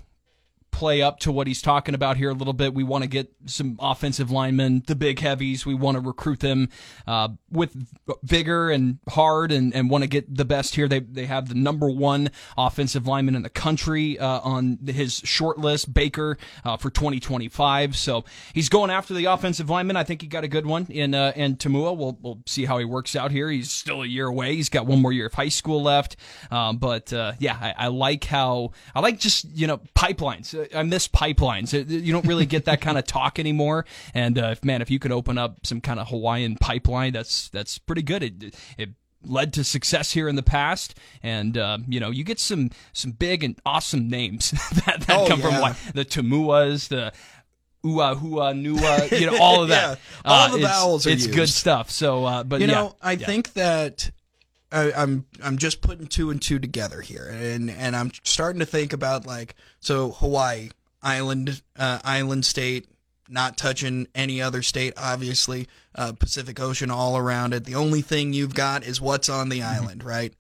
play 0.72 1.02
up 1.02 1.20
to 1.20 1.32
what 1.32 1.48
he's 1.48 1.62
talking 1.62 1.96
about 1.96 2.18
here 2.18 2.30
a 2.30 2.34
little 2.34 2.54
bit. 2.54 2.74
We 2.74 2.84
want 2.84 3.04
to 3.04 3.10
get 3.10 3.32
some 3.46 3.78
offensive 3.80 4.32
linemen, 4.32 4.84
the 4.88 4.96
big 4.96 5.20
heavies. 5.20 5.66
We 5.66 5.74
want 5.74 5.96
to 5.96 6.02
recruit 6.02 6.40
them 6.40 6.70
uh, 7.08 7.30
with 7.52 7.76
vigor 8.24 8.70
and 8.70 9.00
hard, 9.10 9.52
and, 9.52 9.74
and 9.74 9.90
want 9.90 10.04
to 10.04 10.10
get 10.10 10.34
the 10.34 10.46
best 10.46 10.76
here. 10.76 10.88
They 10.88 11.00
they 11.00 11.26
have 11.26 11.50
the 11.50 11.56
number 11.56 11.90
one 11.90 12.30
offensive 12.58 13.08
lineman 13.08 13.36
in 13.36 13.44
the 13.44 13.50
country 13.50 14.18
uh, 14.20 14.40
on 14.40 14.80
his 14.86 15.16
short 15.24 15.58
list, 15.58 15.94
Baker, 15.94 16.38
uh, 16.64 16.78
for 16.78 16.90
2025. 16.90 17.96
So 17.96 18.26
he's 18.54 18.70
going 18.70 18.90
after 18.90 19.14
the 19.14 19.26
offensive 19.26 19.70
lineman. 19.70 19.96
I 19.96 20.04
think 20.04 20.22
he 20.22 20.28
got 20.28 20.44
a 20.44 20.48
good 20.48 20.66
one 20.66 20.86
in 20.90 21.14
uh, 21.14 21.34
in 21.36 21.56
Taumoa. 21.56 21.96
We'll 21.96 22.18
we'll 22.22 22.42
see 22.46 22.66
how 22.66 22.78
he 22.78 22.86
works 22.86 23.16
out 23.16 23.32
here. 23.32 23.50
He's 23.50 23.72
still 23.72 24.02
a 24.02 24.08
year 24.08 24.28
away. 24.28 24.56
He's 24.56 24.70
got 24.70 24.86
one 24.86 25.02
more 25.02 25.14
year 25.14 25.28
of 25.28 25.34
high 25.34 25.50
school 25.50 25.84
left. 25.84 26.16
Um, 26.52 26.78
but 26.78 27.12
uh, 27.14 27.34
yeah, 27.40 27.58
I, 27.60 27.86
I 27.86 27.88
like 27.88 28.24
how 28.24 28.72
I 28.94 29.00
like 29.00 29.20
just 29.20 29.46
you 29.56 29.68
know 29.68 29.78
pipelines. 29.96 30.54
Uh, 30.74 30.78
I 30.78 30.84
miss 30.84 31.08
pipelines. 31.08 31.74
Uh, 31.74 31.86
You 31.88 32.12
don't 32.14 32.26
really 32.28 32.46
get 32.46 32.66
that 32.66 32.82
kind 32.82 32.98
of 32.98 33.06
talk 33.06 33.40
anymore. 33.40 33.86
And 34.14 34.38
uh, 34.38 34.48
if 34.52 34.64
man, 34.64 34.82
if 34.82 34.90
you 34.92 35.00
could 35.00 35.12
open 35.12 35.38
up 35.38 35.66
some 35.66 35.82
kind 35.82 36.00
of 36.00 36.10
Hawaiian 36.10 36.56
pipeline, 36.58 37.14
that's 37.14 37.50
that's 37.50 37.78
pretty 37.78 38.02
good. 38.04 38.24
It 38.24 38.56
it 38.78 38.90
led 39.24 39.52
to 39.54 39.64
success 39.66 40.12
here 40.14 40.30
in 40.30 40.36
the 40.36 40.44
past, 40.44 40.96
and 41.22 41.58
uh, 41.58 41.78
you 41.88 42.00
know 42.00 42.10
you 42.10 42.24
get 42.24 42.40
some 42.40 42.70
some 42.94 43.12
big 43.12 43.44
and 43.44 43.60
awesome 43.66 44.10
names 44.10 44.52
that, 44.86 45.02
that 45.08 45.10
Oh, 45.18 45.28
come 45.28 45.42
from. 45.42 45.54
Hawaii. 45.56 45.74
the 45.94 46.06
Taumoas, 46.06 46.88
the 46.88 47.12
Ua 47.84 48.16
Hua 48.16 48.54
Nua, 48.54 49.20
you 49.20 49.26
know, 49.26 49.38
all 49.40 49.64
of 49.64 49.70
that. 49.70 50.00
Yeah, 50.26 50.32
all 50.32 50.34
Uh, 50.46 50.48
the 50.50 50.58
it's- 50.58 50.72
vowels 50.72 51.08
are 51.08 51.10
It's 51.12 51.28
good 51.28 51.50
stuff. 51.50 51.90
So, 51.92 52.26
uh, 52.26 52.44
but 52.44 52.60
You 52.62 52.68
yeah, 52.68 52.74
know, 52.74 52.96
I 53.02 53.14
yeah. 53.14 53.26
think 53.26 53.54
that 53.54 54.12
I, 54.72 54.92
I'm 54.94 55.26
I'm 55.44 55.58
just 55.58 55.82
putting 55.82 56.08
two 56.08 56.30
and 56.30 56.42
two 56.42 56.60
together 56.60 57.02
here, 57.02 57.28
and 57.32 57.70
and 57.72 57.96
I'm 57.96 58.12
starting 58.24 58.60
to 58.60 58.66
think 58.66 58.94
about 58.94 59.26
like 59.26 59.56
so 59.80 60.12
Hawaii 60.12 60.70
island 61.02 61.62
uh, 61.78 62.00
island 62.04 62.46
state 62.46 62.88
not 63.32 63.58
touching 63.58 64.08
any 64.16 64.42
other 64.42 64.62
state, 64.64 64.94
obviously. 64.98 65.68
Uh, 65.96 66.12
Pacific 66.14 66.60
Ocean 66.60 66.90
all 66.90 67.16
around 67.18 67.54
it. 67.54 67.64
The 67.66 67.76
only 67.76 68.02
thing 68.02 68.34
you've 68.34 68.56
got 68.56 68.84
is 68.84 69.00
what's 69.00 69.30
on 69.30 69.50
the 69.50 69.60
Mm-hmm. 69.60 69.84
island, 69.84 70.04
right? 70.04 70.34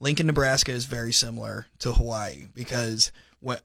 Lincoln, 0.00 0.26
Nebraska 0.26 0.72
is 0.72 0.86
very 0.86 1.12
similar 1.12 1.66
to 1.80 1.92
Hawaii 1.92 2.46
because 2.54 3.12
what 3.40 3.62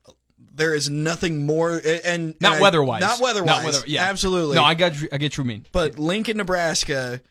there 0.54 0.74
is 0.76 0.90
nothing 0.90 1.46
more 1.46 1.82
and 2.06 2.36
Not 2.42 2.54
and 2.54 2.60
I- 2.60 2.62
weather-wise. 2.62 3.02
not 3.02 3.20
weather-wise, 3.22 3.46
Not 3.48 3.64
weather- 3.66 3.84
yeah. 3.88 4.04
absolutely. 4.10 4.56
No, 4.56 4.64
I 4.64 4.74
got 4.74 4.94
I 5.12 5.18
get 5.18 5.38
you 5.38 5.44
mean. 5.46 5.66
But 5.72 5.98
Lincoln, 6.00 6.38
Nebraska 6.38 7.22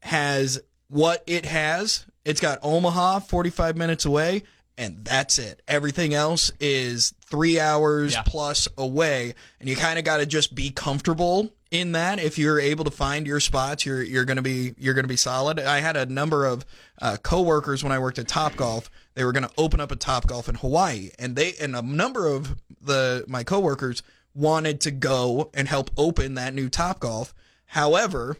has 0.00 0.60
what 0.88 1.22
it 1.26 1.44
has. 1.46 2.06
It's 2.24 2.40
got 2.40 2.58
Omaha 2.62 3.20
45 3.20 3.76
minutes 3.76 4.04
away, 4.04 4.42
and 4.76 5.04
that's 5.04 5.38
it. 5.38 5.62
Everything 5.66 6.14
else 6.14 6.52
is 6.60 7.14
three 7.26 7.58
hours 7.58 8.14
Yeah. 8.14 8.22
plus 8.22 8.68
away, 8.76 9.34
and 9.60 9.68
you 9.68 9.76
kind 9.76 9.98
of 9.98 10.04
got 10.04 10.18
to 10.18 10.26
just 10.26 10.54
be 10.54 10.70
comfortable 10.70 11.50
in 11.70 11.92
that. 11.92 12.18
If 12.18 12.38
you're 12.38 12.60
able 12.60 12.84
to 12.84 12.90
find 12.90 13.26
your 13.26 13.40
spots, 13.40 13.84
you're 13.86 14.02
you're 14.02 14.24
gonna 14.24 14.42
be 14.42 14.74
you're 14.78 14.94
gonna 14.94 15.08
be 15.08 15.16
solid. 15.16 15.58
I 15.58 15.80
had 15.80 15.96
a 15.96 16.06
number 16.06 16.46
of 16.46 16.64
uh, 17.00 17.16
coworkers 17.22 17.82
when 17.82 17.92
I 17.92 17.98
worked 17.98 18.18
at 18.18 18.28
Top 18.28 18.56
Golf. 18.56 18.90
They 19.14 19.24
were 19.24 19.32
gonna 19.32 19.50
open 19.58 19.80
up 19.80 19.90
a 19.90 19.96
Top 19.96 20.26
Golf 20.26 20.48
in 20.48 20.54
Hawaii, 20.56 21.10
and 21.18 21.34
they 21.36 21.54
and 21.60 21.74
a 21.76 21.82
number 21.82 22.26
of 22.26 22.56
the 22.80 23.24
my 23.28 23.42
coworkers 23.44 24.02
wanted 24.34 24.80
to 24.82 24.90
go 24.90 25.50
and 25.52 25.66
help 25.68 25.90
open 25.96 26.34
that 26.34 26.54
new 26.54 26.68
Top 26.70 27.00
Golf. 27.00 27.34
However, 27.66 28.36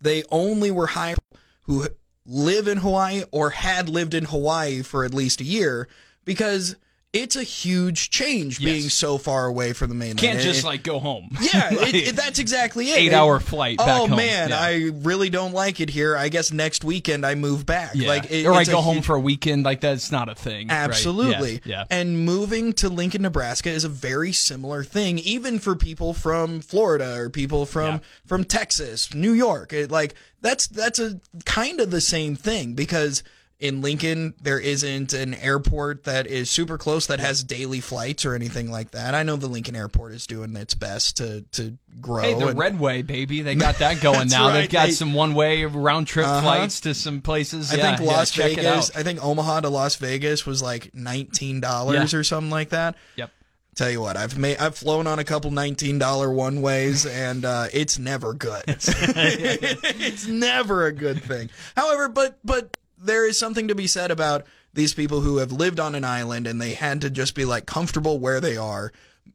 they 0.00 0.22
only 0.30 0.70
were 0.70 0.88
hired 0.88 1.18
who 1.62 1.86
live 2.24 2.68
in 2.68 2.78
Hawaii 2.78 3.24
or 3.30 3.50
had 3.50 3.88
lived 3.88 4.14
in 4.14 4.24
Hawaii 4.26 4.82
for 4.82 5.04
at 5.04 5.14
least 5.14 5.40
a 5.40 5.44
year 5.44 5.88
because 6.24 6.76
it's 7.14 7.36
a 7.36 7.42
huge 7.42 8.10
change 8.10 8.58
being 8.58 8.90
so 8.90 9.16
far 9.16 9.46
away 9.46 9.72
from 9.72 9.88
the 9.88 9.94
mainland. 9.94 10.18
Can't 10.18 10.40
just 10.40 10.60
it- 10.60 10.66
like 10.66 10.82
go 10.82 10.98
home. 10.98 11.30
yeah, 11.40 11.70
Like, 11.72 11.94
it, 11.94 12.08
it- 12.08 12.16
that's 12.16 12.38
exactly 12.38 12.90
it. 12.90 12.98
Eight 12.98 13.12
hour 13.14 13.40
flight. 13.40 13.78
Back 13.78 13.88
oh 14.02 14.06
man, 14.08 14.50
Yeah. 14.50 14.60
I 14.60 14.90
really 14.92 15.30
don't 15.30 15.54
like 15.54 15.80
it 15.80 15.88
here. 15.88 16.14
I 16.16 16.28
guess 16.28 16.52
next 16.52 16.84
weekend 16.84 17.24
I 17.24 17.34
move 17.34 17.64
back. 17.64 17.92
Yeah. 17.94 18.08
Like, 18.08 18.30
it- 18.30 18.44
or 18.46 18.52
I 18.52 18.64
go 18.64 18.82
home 18.82 18.96
huge- 18.96 19.06
for 19.06 19.16
a 19.16 19.20
weekend. 19.20 19.64
Like 19.64 19.80
that's 19.80 20.12
not 20.12 20.28
a 20.28 20.34
thing. 20.34 20.68
right? 20.68 20.74
Absolutely. 20.74 21.54
Yeah. 21.64 21.78
yeah. 21.78 21.84
And 21.90 22.26
moving 22.26 22.74
to 22.74 22.90
Lincoln, 22.90 23.22
Nebraska 23.22 23.70
is 23.70 23.84
a 23.84 23.88
very 23.88 24.32
similar 24.32 24.84
thing, 24.84 25.18
even 25.20 25.58
for 25.58 25.74
people 25.76 26.12
from 26.12 26.60
Florida 26.60 27.14
or 27.14 27.30
people 27.30 27.64
from 27.64 28.02
from 28.26 28.44
Texas, 28.44 29.14
New 29.14 29.32
York. 29.32 29.72
It, 29.72 29.90
like 29.90 30.14
that's 30.42 30.66
that's 30.66 30.98
a 30.98 31.20
kind 31.46 31.80
of 31.80 31.90
the 31.90 32.02
same 32.02 32.36
thing 32.36 32.74
because 32.74 33.22
in 33.60 33.82
Lincoln 33.82 34.34
there 34.40 34.60
isn't 34.60 35.12
an 35.12 35.34
airport 35.34 36.04
that 36.04 36.28
is 36.28 36.48
super 36.48 36.78
close 36.78 37.06
that 37.08 37.18
has 37.18 37.42
daily 37.42 37.80
flights 37.80 38.24
or 38.24 38.34
anything 38.34 38.70
like 38.70 38.92
that. 38.92 39.14
I 39.16 39.24
know 39.24 39.34
the 39.34 39.48
Lincoln 39.48 39.74
airport 39.74 40.12
is 40.12 40.26
doing 40.28 40.54
its 40.56 40.74
best 40.74 41.16
to 41.16 41.42
to 41.52 41.76
grow. 42.00 42.22
Hey, 42.22 42.34
the 42.34 42.48
and- 42.48 42.58
Redway, 42.58 43.02
baby. 43.02 43.42
They 43.42 43.54
got 43.56 43.78
that 43.78 44.00
going 44.00 44.28
now. 44.28 44.46
right. 44.48 44.60
They've 44.60 44.70
got 44.70 44.86
They- 44.86 44.92
some 44.92 45.12
one 45.12 45.34
way 45.34 45.64
round 45.64 46.06
trip 46.06 46.26
Uh-huh. 46.26 46.40
flights 46.40 46.80
to 46.82 46.94
some 46.94 47.20
places. 47.20 47.72
I 47.72 47.76
yeah, 47.76 47.96
think 47.96 48.08
Las 48.08 48.30
it 48.38 48.42
Vegas. 48.56 48.94
I 48.96 49.02
think 49.02 49.24
Omaha 49.24 49.60
to 49.62 49.70
Las 49.70 49.96
Vegas 49.96 50.46
was 50.46 50.62
like 50.62 50.94
nineteen 50.94 51.60
dollars 51.60 52.12
Yeah. 52.12 52.18
or 52.20 52.22
something 52.22 52.50
like 52.50 52.68
that. 52.70 52.94
Yep. 53.16 53.32
Tell 53.74 53.90
you 53.90 54.00
what, 54.00 54.16
I've 54.16 54.36
made 54.38 54.58
I've 54.58 54.76
flown 54.76 55.06
on 55.08 55.18
a 55.18 55.24
couple 55.24 55.50
nineteen 55.50 55.98
dollar 55.98 56.32
one 56.32 56.62
ways, 56.62 57.06
and 57.06 57.44
uh, 57.44 57.66
it's 57.72 57.98
never 57.98 58.34
good. 58.34 58.62
it's 58.68 60.26
never 60.26 60.86
a 60.86 60.92
good 60.92 61.22
thing. 61.22 61.50
However, 61.76 62.08
but 62.08 62.38
but 62.44 62.76
there 63.00 63.26
is 63.28 63.38
something 63.38 63.68
to 63.68 63.74
be 63.74 63.86
said 63.86 64.10
about 64.10 64.44
these 64.74 64.94
people 64.94 65.20
who 65.20 65.38
have 65.38 65.52
lived 65.52 65.80
on 65.80 65.94
an 65.94 66.04
island 66.04 66.46
and 66.46 66.60
they 66.60 66.74
had 66.74 67.00
to 67.00 67.10
just 67.10 67.34
be 67.34 67.44
like 67.44 67.66
comfortable 67.66 68.18
where 68.18 68.40
they 68.40 68.56
are, 68.56 68.92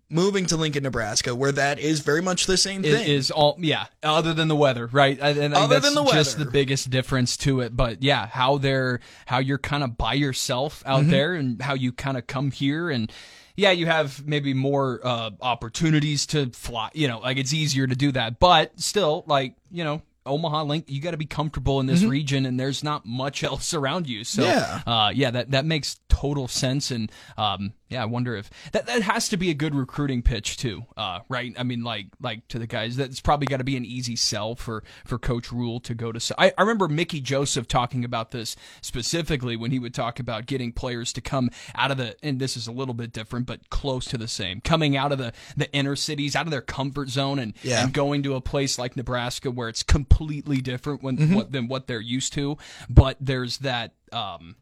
moving 0.09 0.45
to 0.45 0.55
Lincoln, 0.57 0.83
Nebraska, 0.83 1.33
where 1.33 1.51
that 1.51 1.79
is 1.79 2.01
very 2.01 2.21
much 2.21 2.45
the 2.45 2.57
same 2.57 2.83
thing. 2.83 3.07
is 3.07 3.31
all 3.31 3.55
yeah. 3.59 3.85
Other 4.03 4.33
than 4.33 4.47
the 4.47 4.55
weather, 4.55 4.87
right? 4.87 5.19
I, 5.21 5.29
and 5.29 5.55
I 5.55 5.63
Other 5.63 5.75
that's 5.75 5.85
than 5.85 5.95
the 5.95 6.03
weather, 6.03 6.17
just 6.17 6.37
the 6.37 6.45
biggest 6.45 6.89
difference 6.89 7.35
to 7.37 7.61
it. 7.61 7.75
But 7.75 8.03
yeah, 8.03 8.27
how 8.27 8.57
they're 8.59 8.99
how 9.25 9.39
you're 9.39 9.57
kind 9.57 9.83
of 9.83 9.97
by 9.97 10.13
yourself 10.13 10.83
out 10.85 11.01
Mm-hmm. 11.01 11.11
there, 11.11 11.33
and 11.33 11.61
how 11.61 11.73
you 11.73 11.91
kind 11.91 12.17
of 12.17 12.27
come 12.27 12.51
here 12.51 12.89
and. 12.89 13.11
Yeah, 13.55 13.69
you 13.69 13.85
have 13.85 14.25
maybe 14.27 14.55
more 14.55 14.99
uh, 15.03 15.29
opportunities 15.39 16.25
to 16.27 16.49
fly. 16.53 16.89
You 16.95 17.07
know, 17.07 17.19
like 17.19 17.37
it's 17.37 17.53
easier 17.53 17.85
to 17.85 17.95
do 17.95 18.11
that, 18.13 18.39
but 18.39 18.79
still, 18.79 19.23
like 19.27 19.53
you 19.71 19.83
know, 19.83 20.01
Omaha 20.25 20.63
Link, 20.63 20.85
you 20.87 21.01
got 21.01 21.11
to 21.11 21.17
be 21.17 21.25
comfortable 21.25 21.79
in 21.79 21.85
this 21.85 22.03
region, 22.03 22.45
and 22.45 22.59
there's 22.59 22.83
not 22.83 23.05
much 23.05 23.43
else 23.43 23.73
around 23.73 24.07
you. 24.07 24.23
So, 24.23 24.43
Mm-hmm. 24.43 24.89
Yeah. 24.89 24.93
uh, 25.05 25.09
yeah, 25.09 25.31
that 25.31 25.51
that 25.51 25.65
makes 25.65 25.99
total 26.09 26.47
sense. 26.47 26.91
And 26.91 27.11
um, 27.37 27.73
yeah, 27.93 28.01
I 28.03 28.05
wonder 28.05 28.35
if 28.35 28.49
that 28.73 28.85
that 28.87 29.01
has 29.03 29.29
to 29.29 29.37
be 29.37 29.49
a 29.49 29.53
good 29.53 29.73
recruiting 29.75 30.21
pitch 30.21 30.57
too, 30.57 30.83
uh, 30.97 31.19
right? 31.29 31.53
I 31.57 31.63
mean, 31.63 31.83
like 31.83 32.07
like 32.21 32.47
to 32.49 32.59
the 32.59 32.67
guys, 32.67 32.95
that's 32.97 33.21
probably 33.21 33.47
got 33.47 33.57
to 33.57 33.63
be 33.63 33.77
an 33.77 33.85
easy 33.85 34.15
sell 34.15 34.55
for 34.55 34.83
for 35.05 35.17
Coach 35.17 35.51
Rhule 35.51 35.79
to 35.81 35.93
go 35.93 36.11
to. 36.11 36.35
I 36.37 36.51
remember 36.59 36.87
Mickey 36.87 37.21
Joseph 37.21 37.67
talking 37.67 38.03
about 38.03 38.31
this 38.31 38.55
specifically 38.81 39.55
when 39.55 39.71
he 39.71 39.79
would 39.79 39.93
talk 39.93 40.19
about 40.19 40.45
getting 40.45 40.71
players 40.71 41.13
to 41.13 41.21
come 41.21 41.49
out 41.75 41.91
of 41.91 41.97
the, 41.97 42.15
and 42.23 42.39
this 42.39 42.55
is 42.57 42.67
a 42.67 42.71
little 42.71 42.93
bit 42.93 43.11
different, 43.13 43.45
but 43.45 43.69
close 43.69 44.05
to 44.05 44.17
the 44.17 44.27
same, 44.27 44.61
coming 44.61 44.97
out 44.97 45.11
of 45.11 45.17
the 45.17 45.33
the 45.55 45.71
inner 45.73 45.95
cities, 45.95 46.35
out 46.35 46.45
of 46.45 46.51
their 46.51 46.61
comfort 46.61 47.09
zone, 47.09 47.39
and 47.39 47.53
Yeah. 47.63 47.83
and 47.83 47.93
going 47.93 48.23
to 48.23 48.35
a 48.35 48.41
place 48.41 48.77
like 48.79 48.95
Nebraska 48.97 49.51
where 49.51 49.69
it's 49.69 49.83
completely 49.83 50.61
different 50.61 51.01
when, 51.03 51.17
Mm-hmm. 51.17 51.35
what, 51.35 51.51
than 51.51 51.67
what 51.67 51.87
they're 51.87 52.01
used 52.01 52.33
to, 52.33 52.57
but 52.89 53.17
there's 53.21 53.59
that 53.59 53.93
um, 54.11 54.55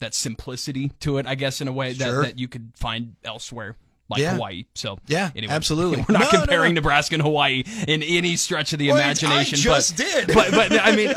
that 0.00 0.14
simplicity 0.14 0.92
to 1.00 1.18
it, 1.18 1.26
I 1.26 1.34
guess, 1.34 1.60
in 1.60 1.68
a 1.68 1.72
way 1.72 1.92
that, 1.92 2.04
Sure. 2.04 2.22
that 2.22 2.38
you 2.38 2.48
could 2.48 2.72
find 2.76 3.16
elsewhere. 3.24 3.76
Like 4.10 4.22
Yeah. 4.22 4.34
Hawaii, 4.36 4.64
so 4.74 4.98
Yeah, 5.06 5.30
anyway, 5.36 5.52
absolutely. 5.54 5.98
We're 6.08 6.18
not 6.18 6.32
No, 6.32 6.38
comparing 6.40 6.72
no. 6.72 6.78
Nebraska 6.80 7.14
and 7.14 7.22
Hawaii 7.22 7.62
in 7.86 8.02
any 8.02 8.36
stretch 8.36 8.72
of 8.72 8.78
the 8.78 8.88
Well, 8.88 8.96
imagination. 8.96 9.58
I 9.58 9.60
just 9.62 9.96
but, 9.98 10.06
did. 10.06 10.26
but 10.28 10.50
but 10.52 10.72
I 10.80 10.96
mean, 10.96 11.12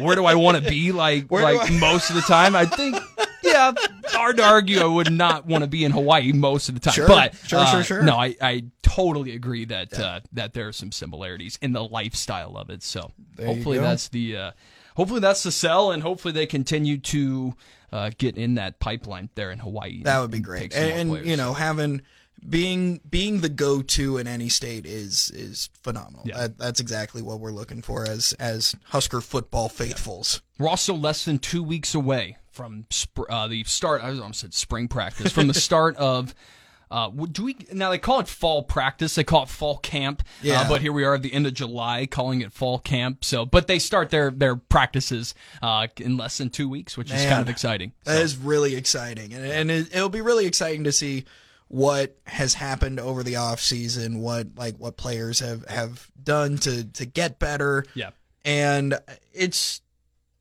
where 0.04 0.16
do 0.16 0.24
I 0.24 0.34
want 0.34 0.56
to 0.62 0.68
be? 0.68 0.90
Like 0.90 1.28
Where 1.28 1.44
like 1.44 1.70
I- 1.70 1.78
most 1.78 2.10
of 2.10 2.16
the 2.16 2.22
time, 2.22 2.56
I 2.56 2.64
think. 2.66 2.96
Yeah, 3.44 3.72
hard 4.06 4.38
to 4.38 4.42
argue. 4.44 4.80
I 4.80 4.86
would 4.86 5.12
not 5.12 5.46
want 5.46 5.62
to 5.62 5.68
be 5.70 5.84
in 5.84 5.92
Hawaii 5.92 6.32
most 6.32 6.68
of 6.68 6.74
the 6.74 6.80
time. 6.80 6.94
Sure, 6.94 7.06
but 7.06 7.32
sure, 7.46 7.60
uh, 7.60 7.66
sure, 7.66 7.84
sure. 7.84 8.02
No, 8.02 8.16
I, 8.16 8.34
I 8.42 8.64
totally 8.82 9.36
agree 9.36 9.64
that 9.66 9.96
uh, 9.96 10.18
that 10.32 10.52
there 10.52 10.66
are 10.66 10.72
some 10.72 10.90
similarities 10.90 11.56
in 11.62 11.72
the 11.74 11.84
lifestyle 11.84 12.56
of 12.56 12.70
it. 12.70 12.82
So 12.82 13.12
you 13.38 13.46
hopefully 13.46 13.78
that's 13.78 14.08
the 14.08 14.36
uh, 14.36 14.50
hopefully 14.96 15.20
that's 15.20 15.44
the 15.44 15.52
sell, 15.52 15.92
and 15.92 16.02
hopefully 16.02 16.32
they 16.32 16.46
continue 16.46 16.98
to 16.98 17.54
uh, 17.92 18.10
get 18.16 18.36
in 18.36 18.54
that 18.54 18.80
pipeline 18.80 19.30
there 19.34 19.50
in 19.50 19.58
Hawaii. 19.58 20.02
That 20.02 20.20
would 20.20 20.30
be 20.30 20.40
great. 20.40 20.74
And, 20.74 21.12
and, 21.12 21.26
you 21.26 21.36
know, 21.36 21.52
having 21.52 22.02
being 22.48 23.00
being 23.08 23.40
the 23.40 23.48
go 23.48 23.82
to 23.82 24.18
in 24.18 24.26
any 24.26 24.48
state 24.48 24.86
is 24.86 25.30
is 25.34 25.70
phenomenal. 25.82 26.22
Yeah. 26.24 26.38
That, 26.38 26.58
that's 26.58 26.80
exactly 26.80 27.22
what 27.22 27.40
we're 27.40 27.52
looking 27.52 27.82
for 27.82 28.04
as 28.04 28.34
as 28.34 28.74
Husker 28.86 29.20
football 29.20 29.68
faithfuls. 29.68 30.42
We're 30.58 30.68
also 30.68 30.94
less 30.94 31.24
than 31.24 31.38
two 31.38 31.62
weeks 31.62 31.94
away 31.94 32.36
from 32.50 32.86
sp- 32.90 33.28
uh, 33.28 33.48
the 33.48 33.64
start. 33.64 34.02
I 34.02 34.08
almost 34.10 34.40
said 34.40 34.54
spring 34.54 34.88
practice. 34.88 35.32
From 35.32 35.48
the 35.48 35.54
start 35.54 35.96
of. 35.96 36.34
Uh, 36.90 37.10
do 37.10 37.44
we 37.44 37.56
now? 37.72 37.90
They 37.90 37.98
call 37.98 38.20
it 38.20 38.28
fall 38.28 38.62
practice. 38.62 39.14
They 39.16 39.24
call 39.24 39.42
it 39.42 39.48
fall 39.48 39.78
camp. 39.78 40.22
Yeah. 40.42 40.60
Uh, 40.60 40.68
but 40.68 40.80
here 40.80 40.92
we 40.92 41.04
are 41.04 41.14
at 41.14 41.22
the 41.22 41.32
end 41.32 41.46
of 41.46 41.54
July, 41.54 42.06
calling 42.06 42.42
it 42.42 42.52
fall 42.52 42.78
camp. 42.78 43.24
So, 43.24 43.44
but 43.44 43.66
they 43.66 43.78
start 43.78 44.10
their 44.10 44.30
their 44.30 44.56
practices 44.56 45.34
uh, 45.62 45.88
in 45.96 46.16
less 46.16 46.38
than 46.38 46.50
two 46.50 46.68
weeks, 46.68 46.96
which 46.96 47.10
is 47.10 47.24
kind 47.24 47.40
of 47.40 47.48
exciting. 47.48 47.92
That 48.04 48.22
is 48.22 48.36
really 48.36 48.76
exciting, 48.76 49.34
and, 49.34 49.44
and 49.44 49.70
it, 49.70 49.94
it'll 49.94 50.08
be 50.08 50.20
really 50.20 50.46
exciting 50.46 50.84
to 50.84 50.92
see 50.92 51.24
what 51.68 52.16
has 52.26 52.54
happened 52.54 53.00
over 53.00 53.24
the 53.24 53.34
off 53.36 53.60
season. 53.60 54.20
What 54.20 54.48
like 54.56 54.76
what 54.76 54.96
players 54.96 55.40
have 55.40 55.66
have 55.68 56.08
done 56.22 56.58
to 56.58 56.84
to 56.84 57.04
get 57.04 57.38
better. 57.40 57.84
Yeah. 57.94 58.10
and 58.44 58.96
it's 59.32 59.80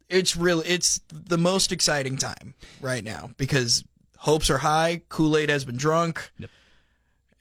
it's 0.07 0.35
really 0.37 0.67
it's 0.67 1.01
the 1.11 1.37
most 1.39 1.71
exciting 1.71 2.17
time 2.17 2.53
right 2.79 3.03
now 3.03 3.31
because 3.37 3.83
hopes 4.25 4.49
are 4.49 4.57
high. 4.59 5.01
Kool 5.09 5.37
Aid 5.37 5.49
has 5.49 5.63
been 5.65 5.77
drunk. 5.77 6.31
Yep. 6.39 6.49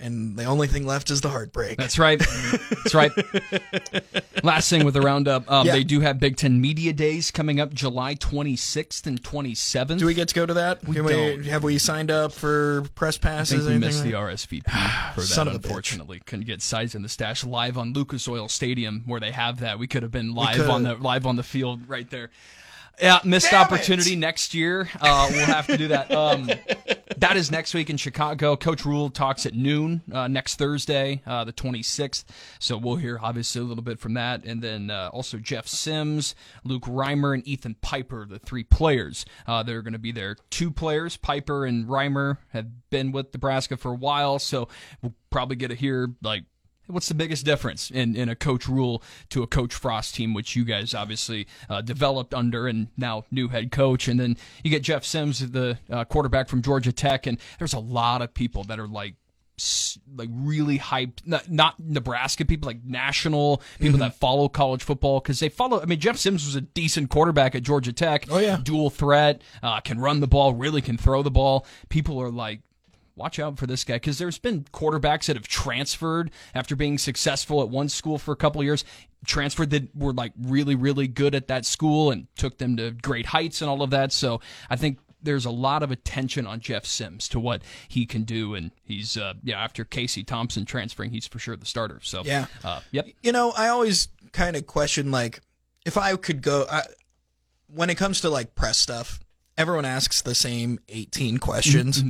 And 0.01 0.37
the 0.37 0.45
only 0.45 0.67
thing 0.67 0.85
left 0.87 1.09
is 1.11 1.21
the 1.23 1.31
heartbreak. 1.31 1.79
That's 1.79 1.99
right. 1.99 2.19
That's 2.19 2.95
right. 2.95 3.13
Last 4.43 4.69
thing 4.69 4.85
with 4.85 4.93
the 4.93 5.01
roundup, 5.01 5.51
um, 5.51 5.67
Yeah. 5.67 5.73
they 5.73 5.85
do 5.85 6.01
have 6.01 6.19
Big 6.19 6.37
Ten 6.37 6.61
Media 6.61 6.93
Days 6.93 7.31
coming 7.31 7.61
up 7.61 7.73
July 7.73 8.17
26th 8.17 9.07
and 9.07 9.23
27th. 9.23 9.99
Do 9.99 10.07
we 10.07 10.13
get 10.13 10.29
to 10.29 10.35
go 10.35 10.45
to 10.45 10.55
that? 10.55 10.85
Don't. 10.85 11.05
we, 11.05 11.47
have 11.49 11.63
we 11.63 11.79
signed 11.79 12.11
up 12.11 12.33
for 12.33 12.83
press 12.97 13.17
I 13.17 13.21
passes? 13.21 13.65
think 13.65 13.69
we 13.81 13.87
missed 13.87 14.01
like- 14.05 14.11
the 14.11 14.17
RSVP 14.19 14.65
for 15.15 15.21
that. 15.21 15.27
Son 15.27 15.49
of 15.49 15.55
a 15.55 15.59
bitch. 15.59 15.65
unfortunately, 15.65 16.21
couldn't 16.27 16.47
get 16.47 16.59
Cyza 16.61 16.97
in 16.97 17.03
the 17.03 17.09
Stache 17.09 17.45
live 17.47 17.79
on 17.79 17.93
Lucas 17.93 18.27
Oil 18.29 18.49
Stadium 18.49 19.05
where 19.07 19.21
they 19.21 19.31
have 19.31 19.61
that. 19.61 19.79
We 19.79 19.87
could 19.87 20.03
have 20.03 20.13
been 20.13 20.35
live 20.35 20.69
on 20.69 20.83
the 20.83 20.97
live 20.97 21.25
on 21.25 21.37
the 21.37 21.43
field 21.45 21.89
right 21.89 22.11
there. 22.11 22.31
Yeah, 23.01 23.21
missed 23.25 23.51
Damn 23.51 23.65
opportunity 23.65 24.13
it. 24.13 24.19
next 24.19 24.55
year. 24.55 24.89
Uh, 25.01 25.29
we'll 25.31 25.47
have 25.47 25.67
to 25.67 25.77
do 25.77 25.89
that. 25.89 26.13
Um, 26.13 26.49
that 27.17 27.37
is 27.37 27.51
next 27.51 27.75
week 27.75 27.91
in 27.91 27.97
Chicago. 27.97 28.57
Coach 28.57 28.85
Rhule 28.85 29.11
talks 29.11 29.47
at 29.47 29.55
noon 29.55 30.03
uh, 30.13 30.29
next 30.29 30.57
Thursday, 30.57 31.23
uh, 31.27 31.45
the 31.45 31.53
26th. 31.53 32.25
So 32.59 32.77
we'll 32.77 32.97
hear 32.97 33.19
obviously 33.21 33.61
a 33.61 33.65
little 33.65 33.83
bit 33.83 33.99
from 33.99 34.15
that, 34.15 34.45
and 34.45 34.63
then 34.63 34.91
uh, 34.91 35.11
also 35.13 35.39
Jeff 35.39 35.67
Sims, 35.67 36.35
Luke 36.65 36.85
Reimer, 36.85 37.35
and 37.35 37.47
Ethan 37.47 37.77
Piper, 37.81 38.27
the 38.27 38.39
three 38.39 38.65
players. 38.65 39.25
Uh, 39.47 39.63
they're 39.63 39.83
going 39.83 39.93
to 39.93 39.99
be 39.99 40.13
there. 40.13 40.37
Two 40.51 40.71
players, 40.71 41.17
Piper 41.17 41.67
and 41.67 41.87
Reimer, 41.87 42.39
have 42.53 42.67
been 42.91 43.13
with 43.13 43.33
Nebraska 43.35 43.77
for 43.77 43.93
a 43.93 43.97
while, 43.97 44.39
so 44.39 44.69
we'll 45.03 45.15
probably 45.31 45.57
get 45.57 45.69
to 45.69 45.75
hear 45.75 46.09
like 46.23 46.45
what's 46.87 47.09
the 47.09 47.15
biggest 47.15 47.45
difference 47.45 47.91
in, 47.91 48.15
in 48.15 48.29
a 48.29 48.37
coach 48.37 48.69
Rhule 48.69 49.03
to 49.31 49.43
a 49.43 49.47
coach 49.47 49.75
Frost 49.75 50.15
team, 50.15 50.35
which 50.35 50.55
you 50.57 50.65
guys 50.65 50.95
obviously 50.95 51.47
uh, 51.69 51.81
developed 51.81 52.35
under 52.35 52.67
and 52.67 52.89
now 52.97 53.25
new 53.31 53.49
head 53.49 53.71
coach. 53.71 54.09
And 54.09 54.21
then 54.21 54.37
you 54.63 54.71
get 54.71 54.83
Jeff 54.83 55.05
Sims, 55.05 55.51
the 55.51 55.79
uh, 55.91 56.05
quarterback 56.05 56.49
from 56.49 56.63
Georgia 56.63 56.93
Tech. 56.93 57.27
And 57.27 57.39
there's 57.59 57.75
a 57.75 57.79
lot 57.79 58.23
of 58.23 58.35
people 58.35 58.65
that 58.65 58.79
are 58.79 58.89
like, 58.89 59.15
like 60.17 60.29
really 60.33 60.81
hyped, 60.81 61.27
not, 61.27 61.49
not 61.51 61.79
Nebraska 61.79 62.45
people, 62.45 62.67
like 62.67 62.85
national 62.85 63.63
people 63.79 63.93
mm-hmm. 63.93 64.01
that 64.01 64.17
follow 64.17 64.49
college 64.49 64.83
football 64.83 65.21
because 65.21 65.39
they 65.39 65.49
follow. 65.49 65.81
I 65.81 65.85
mean, 65.85 66.01
Jeff 66.01 66.17
Sims 66.17 66.45
was 66.45 66.57
a 66.57 66.61
decent 66.61 67.09
quarterback 67.09 67.55
at 67.55 67.63
Georgia 67.63 67.93
Tech. 67.93 68.27
Oh 68.31 68.39
yeah, 68.39 68.59
dual 68.61 68.91
threat, 68.91 69.43
uh, 69.63 69.81
can 69.81 70.01
run 70.01 70.19
the 70.19 70.27
ball, 70.27 70.55
really 70.55 70.83
can 70.83 70.97
throw 70.97 71.23
the 71.23 71.31
ball. 71.31 71.67
People 71.89 72.21
are 72.21 72.31
like, 72.31 72.63
watch 73.17 73.39
out 73.39 73.59
for 73.59 73.67
this 73.67 73.85
guy 73.85 73.95
because 73.95 74.19
there's 74.19 74.39
been 74.39 74.65
quarterbacks 74.73 75.27
that 75.27 75.37
have 75.37 75.49
transferred 75.49 76.31
after 76.55 76.75
being 76.75 76.99
successful 76.99 77.63
at 77.63 77.69
one 77.69 77.89
school 77.89 78.19
for 78.19 78.33
a 78.33 78.37
couple 78.37 78.63
years 78.63 78.85
transferred 79.27 79.71
that 79.71 79.95
were 79.97 80.13
like 80.13 80.33
really 80.39 80.75
really 80.75 81.09
good 81.09 81.35
at 81.35 81.49
that 81.49 81.65
school 81.65 82.11
and 82.11 82.27
took 82.37 82.59
them 82.59 82.77
to 82.77 82.91
great 82.91 83.27
heights 83.27 83.63
and 83.63 83.71
all 83.71 83.83
of 83.83 83.91
that 83.91 84.13
so 84.13 84.41
i 84.69 84.77
think 84.77 84.99
there's 85.25 85.47
a 85.47 85.51
lot 85.51 85.83
of 85.83 85.91
attention 85.91 86.47
on 86.47 86.61
Jeff 86.61 86.85
Sims 86.85 87.29
to 87.31 87.41
what 87.41 87.63
he 87.89 88.07
can 88.07 88.23
do, 88.23 88.55
and 88.55 88.71
he's 88.83 89.17
uh, 89.17 89.35
yeah 89.43 89.59
after 89.59 89.85
Casey 89.85 90.23
Thompson 90.23 90.65
transferring, 90.65 91.11
he's 91.11 91.27
for 91.27 91.39
sure 91.39 91.57
the 91.57 91.67
starter. 91.67 91.99
So 92.03 92.23
yeah, 92.25 92.47
uh, 92.63 92.81
yep. 92.93 93.07
You 93.23 93.33
know, 93.33 93.53
I 93.57 93.69
always 93.69 94.09
kind 94.33 94.55
of 94.55 94.67
question 94.67 95.11
like 95.11 95.41
if 95.85 95.97
I 95.97 96.15
could 96.17 96.43
go 96.43 96.67
I, 96.71 96.83
when 97.67 97.91
it 97.91 97.97
comes 97.97 98.21
to 98.21 98.31
like 98.31 98.55
press 98.55 98.79
stuff. 98.79 99.19
Everyone 99.57 99.85
asks 99.85 100.21
the 100.21 100.35
same 100.35 100.81
18 100.89 101.39
questions. 101.39 102.03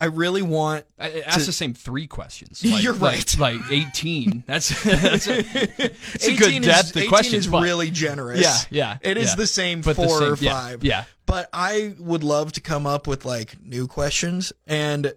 I 0.00 0.06
really 0.06 0.42
want. 0.42 0.84
I 0.98 1.20
ask 1.20 1.40
to, 1.40 1.46
the 1.46 1.52
same 1.52 1.72
three 1.74 2.06
questions. 2.06 2.62
Like, 2.76 2.82
you're 2.82 2.92
right. 2.92 3.38
Like, 3.38 3.60
like 3.60 3.72
18. 3.72 4.44
That's, 4.46 4.82
that's 4.84 5.28
a, 5.28 5.38
it's 5.38 6.28
a 6.28 6.36
good 6.36 6.62
depth. 6.62 6.92
the 6.92 7.06
question 7.06 7.38
is 7.38 7.48
really 7.48 7.90
generous. 7.90 8.40
Yeah, 8.40 8.56
yeah. 8.70 9.10
It 9.10 9.16
is 9.16 9.30
yeah. 9.30 9.34
the 9.36 9.46
same 9.46 9.80
but 9.80 9.96
four 9.96 10.06
the 10.06 10.18
same, 10.18 10.32
or 10.32 10.36
five. 10.36 10.84
Yeah, 10.84 10.98
yeah. 10.98 11.04
But 11.24 11.48
I 11.52 11.94
would 11.98 12.22
love 12.22 12.52
to 12.52 12.60
come 12.60 12.86
up 12.86 13.06
with 13.06 13.24
like 13.24 13.62
new 13.62 13.86
questions, 13.86 14.52
and 14.66 15.14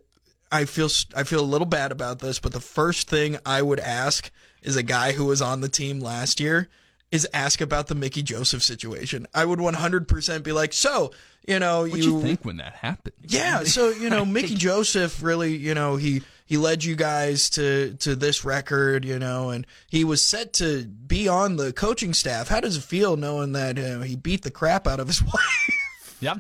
I 0.52 0.66
feel 0.66 0.90
I 1.16 1.24
feel 1.24 1.42
a 1.42 1.42
little 1.42 1.68
bad 1.68 1.92
about 1.92 2.20
this. 2.20 2.40
But 2.40 2.54
the 2.54 2.62
first 2.62 3.10
thing 3.10 3.38
I 3.46 3.62
would 3.62 3.80
ask 3.80 4.32
is 4.62 4.78
a 4.78 4.84
guy 4.84 5.12
who 5.12 5.26
was 5.26 5.42
on 5.42 5.62
the 5.62 5.70
team 5.70 6.00
last 6.00 6.40
year 6.40 6.70
is 7.12 7.28
ask 7.34 7.62
about 7.62 7.88
the 7.88 7.96
Mickey 7.96 8.22
Joseph 8.22 8.64
situation. 8.64 9.26
I 9.34 9.46
would 9.46 9.60
100% 9.60 10.44
be 10.44 10.52
like, 10.52 10.74
so 10.74 11.12
you 11.48 11.58
know, 11.58 11.82
what 11.82 11.98
you, 11.98 12.18
you 12.18 12.22
think 12.22 12.46
when 12.46 12.58
that 12.58 12.76
happened? 12.76 13.16
Yeah, 13.24 13.64
so 13.64 13.90
you 13.90 14.10
know, 14.10 14.26
Mickey 14.26 14.56
Joseph 14.56 15.24
really, 15.24 15.56
you 15.56 15.74
know, 15.74 15.96
he 15.96 16.22
he 16.46 16.58
led 16.58 16.84
you 16.84 16.96
guys 16.96 17.50
to 17.52 17.96
to 18.00 18.16
this 18.16 18.46
record, 18.46 19.06
you 19.06 19.18
know, 19.18 19.50
and 19.50 19.66
he 19.88 20.04
was 20.04 20.24
set 20.24 20.54
to 20.54 20.86
be 20.86 21.28
on 21.28 21.56
the 21.56 21.74
coaching 21.74 22.14
staff. 22.14 22.50
How 22.50 22.60
does 22.60 22.78
it 22.78 22.84
feel 22.84 23.18
knowing 23.18 23.54
that 23.54 23.78
you 23.78 23.84
know, 23.84 24.02
he 24.02 24.16
beat 24.16 24.44
the 24.44 24.52
crap 24.52 24.86
out 24.88 25.00
of 25.00 25.08
his 25.08 25.24
wife? 25.24 26.18
Yeah. 26.20 26.36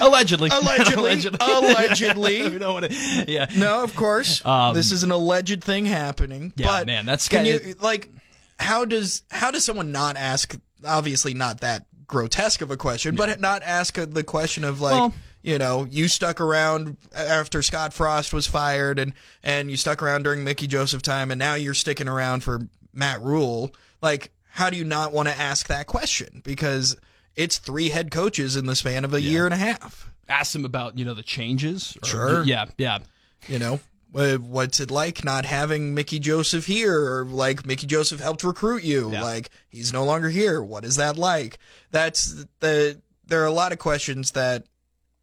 Allegedly. 0.00 0.50
Allegedly. 0.52 0.94
Allegedly. 0.94 1.38
Allegedly. 1.40 2.50
we 2.50 2.58
don't 2.58 2.74
want 2.74 2.92
to, 2.92 3.24
yeah. 3.26 3.46
No, 3.56 3.82
of 3.82 3.96
course. 3.96 4.44
Um, 4.44 4.74
this 4.74 4.92
is 4.92 5.02
an 5.02 5.10
alleged 5.10 5.64
thing 5.64 5.86
happening. 5.86 6.52
Yeah, 6.56 6.66
but 6.66 6.86
man, 6.86 7.06
that's 7.06 7.28
can 7.28 7.46
you 7.46 7.74
like 7.80 8.10
how 8.58 8.84
does 8.84 9.22
how 9.30 9.50
does 9.50 9.64
someone 9.64 9.92
not 9.92 10.16
ask 10.16 10.56
obviously 10.84 11.34
not 11.34 11.60
that 11.60 11.86
grotesque 12.06 12.60
of 12.60 12.70
a 12.70 12.76
question, 12.76 13.16
but 13.16 13.40
not 13.40 13.62
ask 13.62 13.94
the 13.94 14.24
question 14.24 14.64
of 14.64 14.80
like, 14.80 14.92
well, 14.92 15.14
you 15.42 15.58
know, 15.58 15.86
you 15.88 16.08
stuck 16.08 16.40
around 16.40 16.96
after 17.14 17.62
Scott 17.62 17.92
Frost 17.92 18.32
was 18.32 18.46
fired, 18.46 18.98
and 18.98 19.12
and 19.42 19.70
you 19.70 19.76
stuck 19.76 20.02
around 20.02 20.24
during 20.24 20.44
Mickey 20.44 20.66
Joseph 20.66 21.02
time, 21.02 21.30
and 21.30 21.38
now 21.38 21.54
you're 21.54 21.74
sticking 21.74 22.08
around 22.08 22.42
for 22.42 22.68
Matt 22.92 23.22
Rhule. 23.22 23.74
Like, 24.02 24.32
how 24.50 24.70
do 24.70 24.76
you 24.76 24.84
not 24.84 25.12
want 25.12 25.28
to 25.28 25.38
ask 25.38 25.66
that 25.68 25.86
question? 25.86 26.42
Because 26.44 26.96
it's 27.34 27.58
three 27.58 27.90
head 27.90 28.10
coaches 28.10 28.56
in 28.56 28.66
the 28.66 28.76
span 28.76 29.04
of 29.04 29.14
a 29.14 29.20
yeah. 29.20 29.30
year 29.30 29.44
and 29.44 29.54
a 29.54 29.58
half. 29.58 30.10
Ask 30.28 30.52
them 30.52 30.64
about 30.64 30.98
you 30.98 31.04
know 31.04 31.14
the 31.14 31.22
changes. 31.22 31.96
Or, 32.02 32.06
sure. 32.08 32.44
Yeah. 32.44 32.66
Yeah. 32.78 32.98
You 33.46 33.58
know, 33.58 33.80
Uh, 34.16 34.36
what's 34.36 34.80
it 34.80 34.90
like 34.90 35.24
not 35.24 35.44
having 35.44 35.94
Mickey 35.94 36.18
Joseph 36.18 36.64
here 36.64 36.98
or 36.98 37.26
like 37.26 37.66
Mickey 37.66 37.86
Joseph 37.86 38.20
helped 38.20 38.44
recruit 38.44 38.82
you 38.82 39.12
yeah. 39.12 39.22
like 39.22 39.50
he's 39.68 39.92
no 39.92 40.04
longer 40.04 40.30
here 40.30 40.62
what 40.62 40.84
is 40.86 40.96
that 40.96 41.18
like 41.18 41.58
that's 41.90 42.46
the 42.60 43.00
there 43.26 43.42
are 43.42 43.46
a 43.46 43.52
lot 43.52 43.72
of 43.72 43.78
questions 43.78 44.30
that 44.30 44.64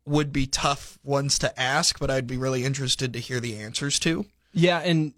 would 0.06 0.32
be 0.32 0.46
tough 0.46 1.00
ones 1.04 1.40
to 1.40 1.60
ask 1.60 1.98
but 1.98 2.12
I'd 2.12 2.28
be 2.28 2.38
really 2.38 2.64
interested 2.64 3.14
to 3.14 3.20
hear 3.20 3.40
the 3.40 3.58
answers 3.58 3.98
to 4.00 4.26
yeah, 4.56 4.80
and 4.80 5.14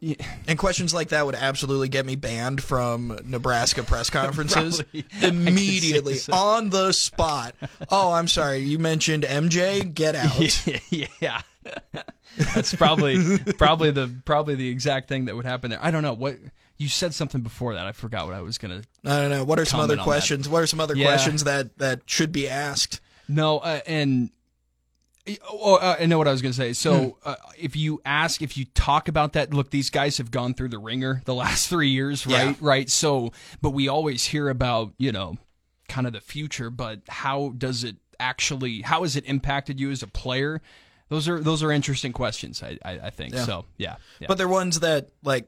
and 0.47 0.57
questions 0.57 0.93
like 0.93 1.09
that 1.09 1.25
would 1.25 1.35
absolutely 1.35 1.89
get 1.89 2.05
me 2.05 2.15
banned 2.15 2.63
from 2.63 3.19
Nebraska 3.25 3.83
press 3.83 4.09
conferences 4.09 4.81
immediately 5.21 6.15
so. 6.15 6.33
on 6.33 6.69
the 6.69 6.93
spot. 6.93 7.53
Oh, 7.89 8.13
I'm 8.13 8.29
sorry, 8.29 8.59
you 8.59 8.79
mentioned 8.79 9.23
MJ. 9.23 9.93
Get 9.93 10.15
out. 10.15 10.67
yeah. 11.19 11.41
That's 12.53 12.75
probably 12.75 13.37
probably 13.57 13.91
the 13.91 14.13
probably 14.25 14.55
the 14.55 14.69
exact 14.69 15.07
thing 15.07 15.25
that 15.25 15.35
would 15.35 15.45
happen 15.45 15.69
there. 15.69 15.79
I 15.81 15.91
don't 15.91 16.03
know 16.03 16.13
what 16.13 16.37
you 16.77 16.89
said 16.89 17.13
something 17.13 17.41
before 17.41 17.75
that. 17.75 17.85
I 17.85 17.91
forgot 17.91 18.25
what 18.25 18.35
I 18.35 18.41
was 18.41 18.57
gonna. 18.57 18.81
I 19.05 19.21
don't 19.21 19.29
know. 19.29 19.43
What 19.43 19.59
are 19.59 19.65
some 19.65 19.79
other 19.79 19.97
questions? 19.97 20.45
That. 20.45 20.51
What 20.51 20.63
are 20.63 20.67
some 20.67 20.79
other 20.79 20.95
yeah. 20.95 21.05
questions 21.05 21.43
that 21.45 21.77
that 21.77 22.01
should 22.05 22.31
be 22.31 22.49
asked? 22.49 22.99
No, 23.27 23.59
uh, 23.59 23.79
and 23.87 24.29
Oh, 25.49 25.75
uh, 25.75 25.95
I 25.99 26.05
know 26.05 26.19
what 26.19 26.27
I 26.27 26.31
was 26.31 26.43
going 26.43 26.51
to 26.51 26.57
say. 26.57 26.73
So, 26.73 27.17
hmm. 27.23 27.29
uh, 27.29 27.35
if 27.57 27.75
you 27.75 27.99
ask, 28.05 28.43
if 28.43 28.57
you 28.57 28.65
talk 28.65 29.07
about 29.07 29.33
that, 29.33 29.53
look, 29.53 29.71
these 29.71 29.89
guys 29.89 30.19
have 30.19 30.29
gone 30.29 30.53
through 30.53 30.69
the 30.69 30.77
ringer 30.77 31.21
the 31.25 31.33
last 31.33 31.67
three 31.69 31.89
years, 31.89 32.27
right? 32.27 32.49
Yeah. 32.49 32.53
Right. 32.59 32.89
So, 32.89 33.31
but 33.61 33.71
we 33.71 33.87
always 33.87 34.25
hear 34.25 34.49
about, 34.49 34.93
you 34.97 35.11
know, 35.11 35.37
kind 35.89 36.05
of 36.05 36.13
the 36.13 36.21
future, 36.21 36.69
but 36.69 37.01
how 37.07 37.53
does 37.57 37.83
it 37.83 37.95
actually, 38.19 38.81
how 38.81 39.01
has 39.01 39.15
it 39.15 39.25
impacted 39.25 39.79
you 39.79 39.89
as 39.89 40.03
a 40.03 40.07
player? 40.07 40.61
Those 41.09 41.29
are 41.29 41.39
those 41.39 41.63
are 41.63 41.71
interesting 41.71 42.13
questions. 42.13 42.63
I 42.63 42.77
I, 42.83 42.91
I 43.03 43.09
think 43.09 43.33
yeah. 43.33 43.45
so. 43.45 43.65
Yeah, 43.77 43.95
yeah, 44.19 44.27
but 44.27 44.37
they're 44.37 44.47
ones 44.47 44.79
that 44.81 45.09
like 45.23 45.47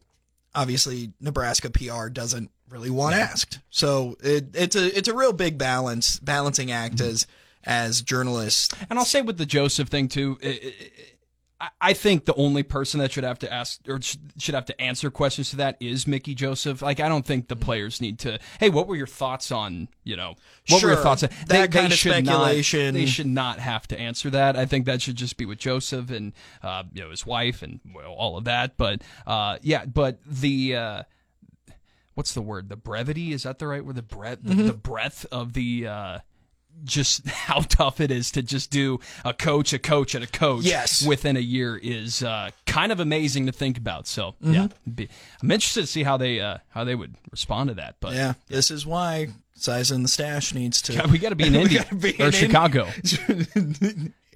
obviously 0.54 1.14
Nebraska 1.20 1.70
PR 1.70 2.10
doesn't 2.10 2.52
really 2.70 2.90
want 2.90 3.16
yeah. 3.16 3.24
asked. 3.24 3.60
So 3.70 4.18
it, 4.22 4.56
it's 4.56 4.76
a 4.76 4.98
it's 4.98 5.08
a 5.08 5.16
real 5.16 5.34
big 5.34 5.58
balance 5.58 6.20
balancing 6.20 6.72
act 6.72 6.96
mm-hmm. 6.96 7.10
as 7.10 7.28
as 7.64 8.02
journalists. 8.02 8.74
And 8.90 8.98
I'll 8.98 9.06
say 9.06 9.22
with 9.22 9.38
the 9.38 9.46
Joseph 9.46 9.90
thing 9.90 10.08
too. 10.08 10.38
It, 10.42 10.64
it, 10.64 11.17
I 11.82 11.94
think 11.94 12.26
the 12.26 12.36
only 12.36 12.62
person 12.62 13.00
that 13.00 13.12
should 13.12 13.24
have 13.24 13.40
to 13.40 13.52
ask 13.52 13.80
or 13.88 14.00
should 14.02 14.54
have 14.54 14.66
to 14.66 14.80
answer 14.80 15.10
questions 15.10 15.50
to 15.52 15.56
that 15.56 15.76
is 15.80 16.06
Mickey 16.06 16.36
Joseph. 16.36 16.84
Like, 16.84 17.00
I 17.00 17.10
don't 17.10 17.26
think 17.26 17.48
the 17.48 17.56
players 17.56 18.00
need 18.00 18.20
to. 18.20 18.38
Hey, 18.60 18.70
what 18.70 18.88
were 18.88 18.96
your 18.96 19.08
thoughts 19.08 19.52
on? 19.52 19.88
You 20.04 20.18
know, 20.18 20.36
what 20.68 20.80
sure, 20.80 20.90
were 20.90 20.96
your 20.96 21.04
thoughts? 21.04 21.24
On, 21.24 21.30
that 21.30 21.48
they, 21.48 21.58
kind 21.58 21.72
they 21.72 21.86
of 21.86 22.00
speculation. 22.00 22.86
Not, 22.86 22.94
they 22.94 23.06
should 23.08 23.26
not 23.26 23.60
have 23.60 23.88
to 23.88 24.00
answer 24.00 24.30
that. 24.30 24.56
I 24.56 24.68
think 24.68 24.86
that 24.86 25.02
should 25.02 25.16
just 25.16 25.36
be 25.38 25.46
with 25.46 25.58
Joseph 25.58 26.12
and 26.12 26.34
uh, 26.62 26.84
you 26.94 27.02
know 27.02 27.10
his 27.10 27.26
wife 27.26 27.64
and 27.64 27.80
well, 27.92 28.14
all 28.14 28.38
of 28.38 28.44
that. 28.44 28.78
But 28.78 29.02
uh, 29.26 29.58
yeah, 29.62 29.86
but 29.86 30.20
the. 30.26 30.76
Uh, 30.76 31.04
what's 32.14 32.34
the 32.34 32.42
word? 32.42 32.70
The 32.70 32.76
brevity 32.76 33.32
is 33.32 33.44
that 33.44 33.58
the 33.58 33.68
right 33.68 33.84
word? 33.84 33.96
The 33.96 34.02
breadth, 34.04 34.44
mm-hmm. 34.44 34.58
the, 34.58 34.64
the 34.66 34.74
breadth 34.74 35.26
of 35.32 35.54
the 35.54 35.88
uh, 35.88 36.20
just 36.84 37.28
how 37.28 37.62
tough 37.62 38.00
it 38.00 38.12
is 38.12 38.32
to 38.32 38.42
just 38.42 38.72
do 38.72 39.00
a 39.26 39.34
coach, 39.34 39.74
a 39.74 39.80
coach, 39.80 40.16
and 40.16 40.24
a 40.24 40.28
coach 40.28 40.64
yes. 40.64 41.06
within 41.06 41.38
a 41.38 41.42
year 41.42 41.78
is 41.78 42.24
uh, 42.24 42.52
kind 42.66 42.92
of 42.92 43.00
amazing 43.00 43.46
to 43.46 43.52
think 43.52 43.78
about. 43.78 44.08
So 44.08 44.36
mm-hmm. 44.44 44.54
yeah, 44.54 44.68
be, 44.94 45.10
I'm 45.42 45.52
interested 45.52 45.82
to 45.82 45.88
see 45.88 46.04
how 46.04 46.18
they 46.18 46.40
uh, 46.40 46.58
how 46.70 46.84
they 46.84 46.96
would 46.96 47.16
respond 47.32 47.70
to 47.70 47.76
that. 47.76 47.96
But 48.00 48.14
yeah, 48.14 48.34
this 48.48 48.72
is 48.72 48.86
why 48.86 49.30
Cyza 49.58 49.94
in 49.94 50.04
the 50.04 50.10
Stache 50.10 50.54
needs 50.54 50.82
to. 50.84 51.08
we 51.12 51.18
got 51.18 51.30
to 51.30 51.36
be 51.36 51.48
in 51.48 51.56
India 51.56 51.86
be 51.98 52.16
or 52.20 52.28
in 52.28 52.32
Chicago. 52.32 52.88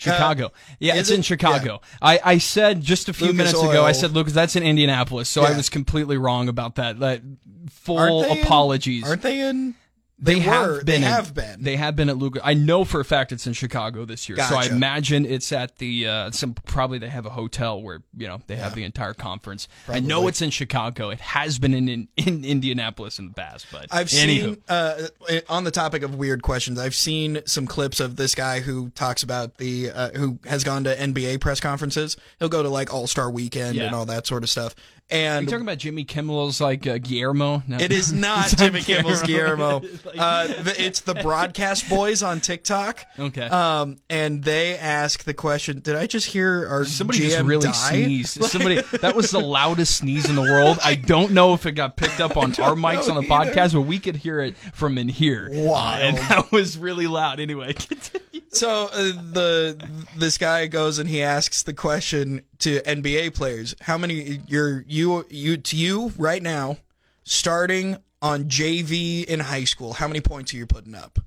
Chicago. 0.02 0.46
Uh, 0.48 0.50
yeah, 0.80 0.96
it's 0.96 1.12
it? 1.12 1.16
in 1.16 1.22
Chicago. 1.22 1.80
Yeah. 1.82 1.98
I, 2.02 2.20
I 2.24 2.38
said 2.40 2.82
just 2.82 3.08
a 3.08 3.14
few 3.14 3.28
Lucas 3.28 3.38
minutes 3.38 3.58
Oil. 3.58 3.70
ago, 3.70 3.86
I 3.86 3.92
said, 3.92 4.14
Lucas, 4.14 4.34
that's 4.34 4.56
in 4.56 4.64
Indianapolis. 4.64 5.30
So 5.30 5.44
yeah. 5.44 5.50
I 5.50 5.58
was 5.58 5.70
completely 5.70 6.18
wrong 6.18 6.50
about 6.50 6.76
that. 6.76 6.98
Like, 6.98 7.22
full 7.70 8.00
aren't 8.00 8.42
apologies. 8.42 9.04
In, 9.04 9.10
aren't 9.10 9.22
they 9.22 9.42
in 9.42 9.76
they, 10.22 10.36
they 10.36 10.40
have 10.42 10.68
were, 10.68 10.78
been. 10.78 10.86
They 10.86 10.96
in, 10.98 11.02
have 11.04 11.34
been. 11.34 11.64
They 11.64 11.76
have 11.78 11.96
been 11.96 12.10
at 12.10 12.18
Luger. 12.18 12.42
I 12.44 12.54
know 12.54 12.84
for 12.86 13.00
a 13.00 13.06
fact 13.06 13.32
it's 13.32 13.48
in 13.48 13.54
Chicago 13.54 14.06
this 14.06 14.30
year. 14.30 14.36
Gotcha. 14.36 14.54
So 14.54 14.60
I 14.60 14.66
imagine 14.66 15.26
it's 15.26 15.52
at 15.52 15.78
the 15.78 16.08
uh, 16.08 16.32
some 16.32 16.54
probably 16.54 17.00
they 17.00 17.10
have 17.10 17.26
a 17.26 17.32
hotel 17.32 17.82
where 17.82 18.04
you 18.16 18.28
know 18.28 18.40
they 18.46 18.56
yeah. 18.56 18.64
have 18.64 18.76
the 18.76 18.84
entire 18.84 19.16
conference. 19.16 19.68
Probably. 19.86 20.04
I 20.04 20.06
know 20.06 20.28
it's 20.28 20.42
in 20.42 20.52
Chicago. 20.52 21.10
It 21.10 21.20
has 21.22 21.58
been 21.58 21.74
in 21.74 21.90
in, 21.90 22.08
in 22.18 22.46
Indianapolis 22.46 23.18
in 23.18 23.30
the 23.30 23.34
past, 23.34 23.66
but 23.72 23.88
I've 23.90 24.08
anywho. 24.08 24.56
seen 24.56 24.58
uh, 24.70 25.08
on 25.50 25.64
the 25.64 25.72
topic 25.72 26.04
of 26.04 26.14
weird 26.14 26.44
questions. 26.44 26.78
I've 26.78 26.96
seen 26.96 27.42
some 27.46 27.66
clips 27.66 28.00
of 28.00 28.16
this 28.16 28.36
guy 28.36 28.60
who 28.60 28.90
talks 28.92 29.24
about 29.24 29.58
the 29.58 29.90
uh, 29.90 30.12
who 30.12 30.38
has 30.46 30.64
gone 30.64 30.84
to 30.84 30.96
NBA 30.96 31.42
press 31.42 31.60
conferences. 31.60 32.16
He'll 32.38 32.50
go 32.50 32.62
to 32.62 32.70
like 32.70 32.94
All 32.94 33.08
Star 33.08 33.32
Weekend 33.32 33.76
yeah. 33.76 33.86
and 33.86 33.96
all 33.96 34.06
that 34.06 34.28
sort 34.28 34.44
of 34.44 34.50
stuff. 34.50 34.76
And 35.12 35.40
Are 35.40 35.42
you 35.42 35.48
talking 35.48 35.66
about 35.66 35.78
Jimmy 35.78 36.06
Kimmel's 36.06 36.62
like 36.62 36.88
uh, 36.88 36.98
Guillermo? 36.98 37.64
No. 37.68 37.78
It 37.78 37.92
is 37.92 38.14
not 38.28 38.48
Jimmy 38.58 38.82
Kimmel's 38.82 39.22
Guillermo. 39.24 39.82
Uh, 40.18 40.48
it's 40.78 41.02
the 41.02 41.16
broadcast 41.16 41.90
boys 41.90 42.24
on 42.24 42.40
TikTok. 42.40 43.04
Okay. 43.20 43.42
Um, 43.44 43.98
and 44.10 44.44
they 44.44 44.78
ask 44.78 45.24
the 45.26 45.34
question: 45.34 45.82
Did 45.82 45.96
I 45.98 46.08
just 46.08 46.28
hear 46.28 46.66
our 46.68 46.86
Somebody 46.86 47.20
GM 47.20 47.30
just 47.30 47.44
really 47.44 47.66
die? 47.66 47.72
sneezed. 47.72 48.44
Somebody 48.46 48.82
that 49.02 49.16
was 49.16 49.32
the 49.32 49.42
loudest 49.42 49.98
sneeze 49.98 50.30
in 50.30 50.36
the 50.36 50.42
world. 50.42 50.80
I 50.84 50.96
don't 50.96 51.32
know 51.34 51.54
if 51.54 51.66
it 51.66 51.74
got 51.74 51.98
picked 51.98 52.22
up 52.22 52.38
on 52.38 52.52
our 52.62 52.76
mics 52.76 53.10
on 53.10 53.16
the 53.16 53.34
either. 53.34 53.52
podcast, 53.52 53.74
but 53.74 53.82
we 53.82 54.00
could 54.00 54.16
hear 54.16 54.40
it 54.40 54.56
from 54.74 54.98
in 54.98 55.10
here. 55.10 55.50
Wow, 55.52 55.96
and 56.00 56.16
that 56.18 56.52
was 56.52 56.78
really 56.78 57.08
loud. 57.08 57.40
Anyway, 57.42 57.74
continue. 57.74 58.42
So 58.54 58.90
uh, 58.92 59.12
the 59.32 59.90
this 60.18 60.38
guy 60.38 60.68
goes 60.68 61.00
and 61.00 61.10
he 61.10 61.22
asks 61.22 61.64
the 61.64 61.74
question 61.74 62.42
to 62.62 62.82
NBA 62.82 63.34
players: 63.34 63.76
How 63.82 63.98
many 63.98 64.42
you're 64.48 64.84
you 64.88 65.26
you 65.30 65.58
to 65.58 65.76
you 65.76 66.14
right 66.18 66.42
now, 66.42 66.78
starting 67.24 67.98
on 68.22 68.46
JV 68.46 69.26
in 69.26 69.40
high 69.40 69.66
school? 69.66 69.94
How 69.94 70.08
many 70.08 70.22
points 70.22 70.54
are 70.54 70.58
you 70.58 70.66
putting 70.66 70.96
up? 70.96 71.20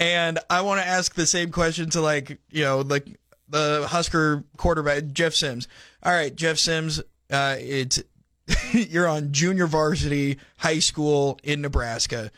And 0.00 0.38
I 0.50 0.62
want 0.62 0.80
to 0.80 0.86
ask 0.86 1.14
the 1.14 1.26
same 1.26 1.50
question 1.50 1.90
to 1.90 2.00
like 2.00 2.38
you 2.50 2.62
know 2.62 2.80
like 2.80 3.06
the 3.48 3.86
Husker 3.88 4.44
quarterback 4.56 5.12
Jeff 5.12 5.34
Sims. 5.34 5.68
All 6.02 6.12
right, 6.12 6.34
Jeff 6.34 6.58
Sims, 6.58 7.00
uh, 7.30 7.56
it's 7.58 8.02
you're 8.72 9.08
on 9.08 9.32
junior 9.32 9.66
varsity 9.66 10.38
high 10.58 10.78
school 10.78 11.38
in 11.42 11.62
Nebraska. 11.62 12.30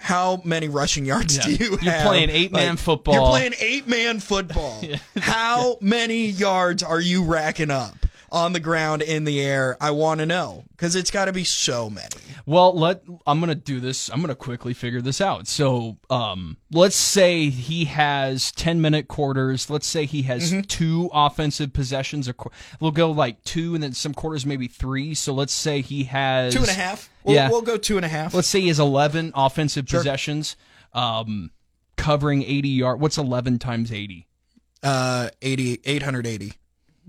How 0.00 0.40
many 0.44 0.68
rushing 0.68 1.04
yards 1.04 1.36
Yeah. 1.36 1.42
do 1.44 1.50
you 1.52 1.70
You're 1.82 1.92
have? 1.92 2.06
playing 2.06 2.30
eight-man 2.30 2.70
Like, 2.70 2.78
football. 2.78 3.14
You're 3.14 3.26
playing 3.28 3.54
eight 3.60 3.86
man 3.88 4.20
football. 4.20 4.82
How 5.18 5.76
many 5.80 6.26
yards 6.26 6.82
are 6.82 7.00
you 7.00 7.24
racking 7.24 7.70
up 7.70 7.94
on 8.30 8.52
the 8.52 8.60
ground 8.60 9.02
in 9.02 9.24
the 9.24 9.40
air? 9.40 9.76
I 9.80 9.90
want 9.92 10.20
to 10.20 10.26
know 10.26 10.64
because 10.70 10.94
it's 10.96 11.10
got 11.10 11.26
to 11.26 11.32
be 11.32 11.44
so 11.44 11.88
many. 11.90 12.08
Well, 12.46 12.74
let 12.78 13.02
I'm 13.26 13.40
gonna 13.40 13.54
do 13.54 13.78
this. 13.80 14.08
I'm 14.08 14.20
gonna 14.20 14.34
quickly 14.34 14.72
figure 14.74 15.00
this 15.02 15.20
out. 15.20 15.46
So, 15.46 15.98
um, 16.08 16.56
let's 16.70 16.96
say 16.96 17.50
he 17.50 17.84
has 17.86 18.50
10 18.52 18.80
minute 18.80 19.06
quarters. 19.08 19.68
Let's 19.68 19.86
say 19.86 20.06
he 20.06 20.22
has 20.22 20.52
Mm-hmm. 20.52 20.60
two 20.62 21.10
offensive 21.12 21.72
possessions. 21.74 22.30
We'll 22.80 22.90
go 22.90 23.10
like 23.10 23.42
two, 23.44 23.74
and 23.74 23.82
then 23.82 23.92
some 23.92 24.14
quarters 24.14 24.46
maybe 24.46 24.66
three. 24.68 25.14
So 25.14 25.34
let's 25.34 25.52
say 25.52 25.82
he 25.82 26.04
has 26.04 26.54
Two 26.54 26.60
and 26.60 26.68
a 26.68 26.72
half. 26.72 27.10
We'll, 27.24 27.34
Yeah. 27.36 27.50
we'll 27.50 27.60
go 27.62 27.76
two 27.76 27.96
and 27.96 28.04
a 28.06 28.08
half. 28.08 28.32
Let's 28.32 28.48
say 28.48 28.60
he 28.62 28.68
has 28.68 28.78
11 28.80 29.32
offensive 29.34 29.86
possessions, 29.86 30.56
um, 30.94 31.50
covering 31.96 32.42
80 32.44 32.68
yard. 32.70 33.00
What's 33.00 33.18
11 33.18 33.58
times 33.58 33.92
80? 33.92 34.26
Uh, 34.82 35.28
80, 35.42 35.80
880. 35.84 36.54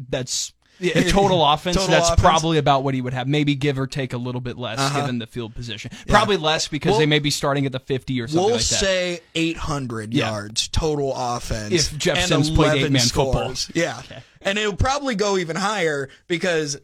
That's 0.09 0.51
yeah, 0.79 1.01
total 1.09 1.45
offense. 1.45 1.75
Total 1.75 1.91
that's 1.91 2.09
offense. 2.09 2.21
probably 2.21 2.57
about 2.57 2.83
what 2.83 2.93
he 2.93 3.01
would 3.01 3.13
have. 3.13 3.27
Maybe 3.27 3.55
give 3.55 3.77
or 3.79 3.87
take 3.87 4.13
a 4.13 4.17
little 4.17 4.41
bit 4.41 4.57
less 4.57 4.79
Uh-huh. 4.79 5.01
given 5.01 5.19
the 5.19 5.27
field 5.27 5.53
position. 5.55 5.91
Probably 6.07 6.37
less 6.37 6.67
because 6.67 6.91
We'll- 6.91 6.99
they 6.99 7.05
may 7.05 7.19
be 7.19 7.29
starting 7.31 7.65
at 7.65 7.71
the 7.71 7.79
50 7.79 8.19
or 8.21 8.27
something 8.27 8.43
We'll 8.43 8.53
like 8.55 8.59
that. 8.61 8.79
say 8.79 9.19
800 9.35 10.13
Yeah. 10.13 10.29
yards 10.31 10.67
total 10.67 11.13
offense. 11.15 11.73
If 11.73 11.97
Jeff 11.97 12.25
Sims 12.25 12.49
played 12.49 12.83
eight-man 12.83 13.01
football. 13.01 13.33
scores. 13.55 13.71
Yeah. 13.73 14.01
And 14.41 14.57
it'll 14.57 14.75
probably 14.75 15.15
go 15.15 15.37
even 15.37 15.55
higher 15.55 16.09
because 16.27 16.77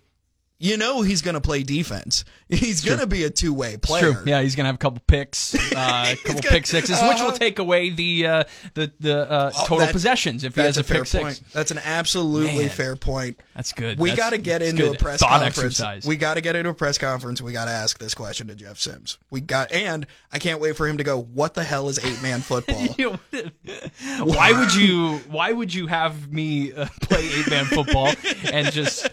you 0.60 0.78
know 0.78 1.02
he's 1.02 1.22
going 1.22 1.36
to 1.36 1.42
play 1.42 1.64
defense. 1.64 2.24
He's 2.48 2.86
going 2.86 3.00
to 3.00 3.08
be 3.08 3.24
a 3.24 3.32
two 3.32 3.54
way 3.54 3.78
player. 3.78 4.14
True. 4.14 4.24
Yeah, 4.26 4.42
he's 4.42 4.56
gonna 4.56 4.68
have 4.68 4.76
a 4.76 4.80
couple 4.80 5.02
picks, 5.08 5.56
uh, 5.76 6.14
a 6.14 6.16
couple 6.16 6.42
gonna- 6.42 6.54
pick 6.54 6.68
sixes, 6.68 7.02
which 7.02 7.18
will 7.20 7.28
uh-huh. 7.28 7.38
take 7.38 7.58
away 7.58 7.90
the 7.90 8.28
uh, 8.28 8.44
the 8.76 8.92
the 9.00 9.32
uh, 9.32 9.52
total 9.52 9.80
that- 9.80 9.92
possessions 9.92 10.44
if 10.44 10.54
he 10.54 10.62
has 10.62 10.78
a, 10.78 10.82
a, 10.82 10.84
fair 10.84 11.00
pick 11.00 11.08
six. 11.08 11.24
point. 11.24 11.42
That's 11.54 11.72
an 11.72 11.80
absolutely 11.84 12.60
Man. 12.60 12.70
fair 12.70 12.96
point. 12.96 13.40
That's 13.56 13.74
good. 13.74 13.98
We 13.98 14.14
got 14.14 14.30
to 14.32 14.38
get 14.38 14.62
into 14.62 14.92
a 14.92 14.96
press 14.96 15.22
Thought 15.22 15.42
conference. 15.42 15.58
exercise. 15.58 16.06
We 16.06 16.18
got 16.18 16.36
to 16.36 16.42
get 16.42 16.56
into 16.56 16.70
a 16.70 16.74
press 16.76 17.00
conference. 17.00 17.42
We 17.42 17.52
got 17.52 17.66
to 17.66 17.72
ask 17.72 17.98
this 17.98 18.14
question 18.14 18.48
to 18.48 18.56
Jeff 18.56 18.78
Sims. 18.78 19.18
We 19.32 19.42
got, 19.42 19.72
and 19.72 20.06
I 20.32 20.38
can't 20.38 20.62
wait 20.62 20.76
for 20.76 20.88
him 20.88 20.98
to 20.98 21.04
go. 21.04 21.20
What 21.20 21.56
the 21.56 21.64
hell 21.64 21.90
is 21.90 22.04
eight 22.04 22.22
man 22.22 22.42
football? 22.42 22.76
You 22.98 23.20
know, 23.32 23.44
why 24.24 24.52
would 24.52 24.74
you? 24.74 25.18
Why 25.30 25.52
would 25.52 25.74
you 25.74 25.88
have 25.88 26.32
me 26.32 26.72
uh, 26.74 26.88
play 27.02 27.28
eight 27.28 27.50
man 27.50 27.66
football 27.66 28.14
and 28.52 28.72
just 28.72 29.10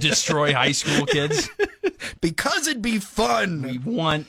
destroy 0.00 0.52
high 0.52 0.72
school 0.72 1.06
kids? 1.06 1.48
because 2.20 2.68
be 2.80 2.98
fun. 2.98 3.62
We 3.62 3.78
want 3.78 4.26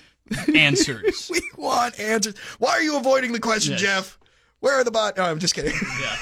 answers. 0.55 1.29
We 1.31 1.41
want 1.57 1.99
answers. 1.99 2.35
Why 2.59 2.71
are 2.71 2.81
you 2.81 2.97
avoiding 2.97 3.31
the 3.31 3.39
question, 3.39 3.73
Yes. 3.73 3.81
Jeff? 3.81 4.19
Where 4.59 4.73
are 4.79 4.83
the 4.83 4.91
bot? 4.91 5.15
No, 5.17 5.23
I'm 5.23 5.39
just 5.39 5.53
kidding. 5.55 5.73
Yeah. 6.01 6.17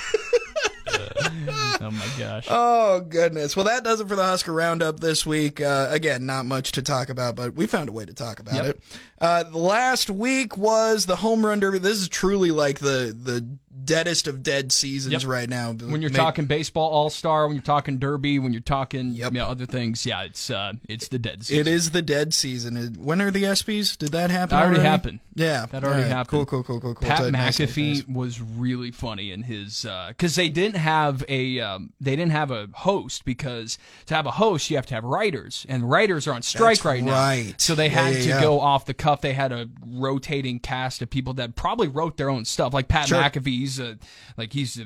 oh 1.87 1.91
my 1.91 2.05
gosh. 2.17 2.47
Oh 2.49 3.01
goodness. 3.01 3.55
Well, 3.55 3.65
that 3.65 3.83
does 3.83 3.99
it 4.01 4.07
for 4.07 4.15
the 4.15 4.23
Husker 4.23 4.53
Roundup 4.53 4.99
this 4.99 5.25
week. 5.25 5.59
Uh, 5.61 5.87
again, 5.89 6.25
not 6.25 6.45
much 6.45 6.71
to 6.73 6.81
talk 6.81 7.09
about, 7.09 7.35
but 7.35 7.53
we 7.55 7.67
found 7.67 7.89
a 7.89 7.91
way 7.91 8.05
to 8.05 8.13
talk 8.13 8.39
about 8.39 8.53
Yep. 8.55 8.65
it. 8.65 8.81
Uh, 9.19 9.43
the 9.43 9.57
last 9.57 10.09
week 10.09 10.57
was 10.57 11.05
the 11.05 11.17
home 11.17 11.45
run 11.45 11.59
derby. 11.59 11.79
This 11.79 11.97
is 11.99 12.09
truly 12.09 12.51
like 12.51 12.79
the 12.79 13.15
the 13.17 13.47
deadest 13.83 14.27
of 14.27 14.43
dead 14.43 14.71
seasons 14.71 15.11
Yep. 15.13 15.25
right 15.25 15.49
now. 15.49 15.71
when 15.71 16.01
you're 16.01 16.11
May- 16.11 16.17
talking 16.17 16.45
baseball 16.45 16.89
all 16.89 17.09
star, 17.09 17.47
when 17.47 17.55
you're 17.55 17.63
talking 17.63 17.97
derby, 17.97 18.37
when 18.37 18.51
you're 18.53 18.61
talking 18.61 19.13
Yep. 19.13 19.33
you 19.33 19.39
know, 19.39 19.47
other 19.47 19.65
things, 19.65 20.05
yeah, 20.05 20.21
it's 20.23 20.49
uh, 20.51 20.73
it's 20.87 21.07
the 21.07 21.17
dead 21.19 21.43
season. 21.45 21.61
it 21.61 21.67
is 21.67 21.91
the 21.91 22.01
dead 22.03 22.33
season. 22.33 22.95
When 22.99 23.21
are 23.21 23.31
the 23.31 23.43
ESPYS? 23.43 23.97
Did 23.97 24.11
that 24.11 24.29
happen? 24.29 24.49
That 24.55 24.63
already 24.63 24.75
already 24.77 24.89
happened. 24.89 25.19
Yeah, 25.35 25.65
That 25.71 25.83
already 25.83 26.03
right. 26.03 26.07
happened. 26.11 26.29
Cool, 26.29 26.45
cool, 26.45 26.63
cool, 26.63 26.79
cool, 26.81 26.95
cool. 26.95 27.07
Pat 27.07 27.19
So 27.19 27.29
nice 27.29 27.57
McAfee 27.57 28.11
was 28.13 28.41
really 28.41 28.91
funny 28.91 29.31
in 29.31 29.43
his 29.43 29.85
because 30.09 30.35
they 30.35 30.49
didn't 30.49 30.75
have 30.77 31.23
a 31.29 31.70
um, 31.75 31.93
they 31.99 32.15
didn't 32.15 32.31
have 32.31 32.51
a 32.51 32.67
host 32.73 33.25
because 33.25 33.77
to 34.07 34.15
have 34.15 34.25
a 34.25 34.31
host 34.31 34.69
you 34.69 34.75
have 34.75 34.85
to 34.87 34.93
have 34.95 35.03
writers 35.03 35.65
and 35.69 35.89
writers 35.89 36.27
are 36.27 36.33
on 36.33 36.41
strike 36.41 36.77
That's 36.77 36.85
right 36.85 37.03
now. 37.03 37.53
So 37.57 37.75
they 37.75 37.85
Yeah, 37.87 37.91
had 38.03 38.13
yeah, 38.15 38.21
to 38.21 38.27
yeah. 38.29 38.41
go 38.41 38.59
off 38.59 38.85
the 38.85 38.93
cuff. 38.93 39.21
They 39.21 39.33
had 39.33 39.51
a 39.51 39.69
rotating 39.85 40.59
cast 40.59 41.01
of 41.01 41.09
people 41.09 41.33
that 41.35 41.55
probably 41.55 41.87
wrote 41.87 42.17
their 42.17 42.29
own 42.29 42.45
stuff. 42.45 42.73
Like 42.73 42.87
Pat 42.87 43.07
Sure. 43.07 43.21
McAfee, 43.21 43.45
he's 43.47 43.79
a 43.79 43.97
like 44.37 44.53
he's 44.53 44.79
a 44.79 44.85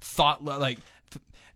thought 0.00 0.44
like. 0.44 0.78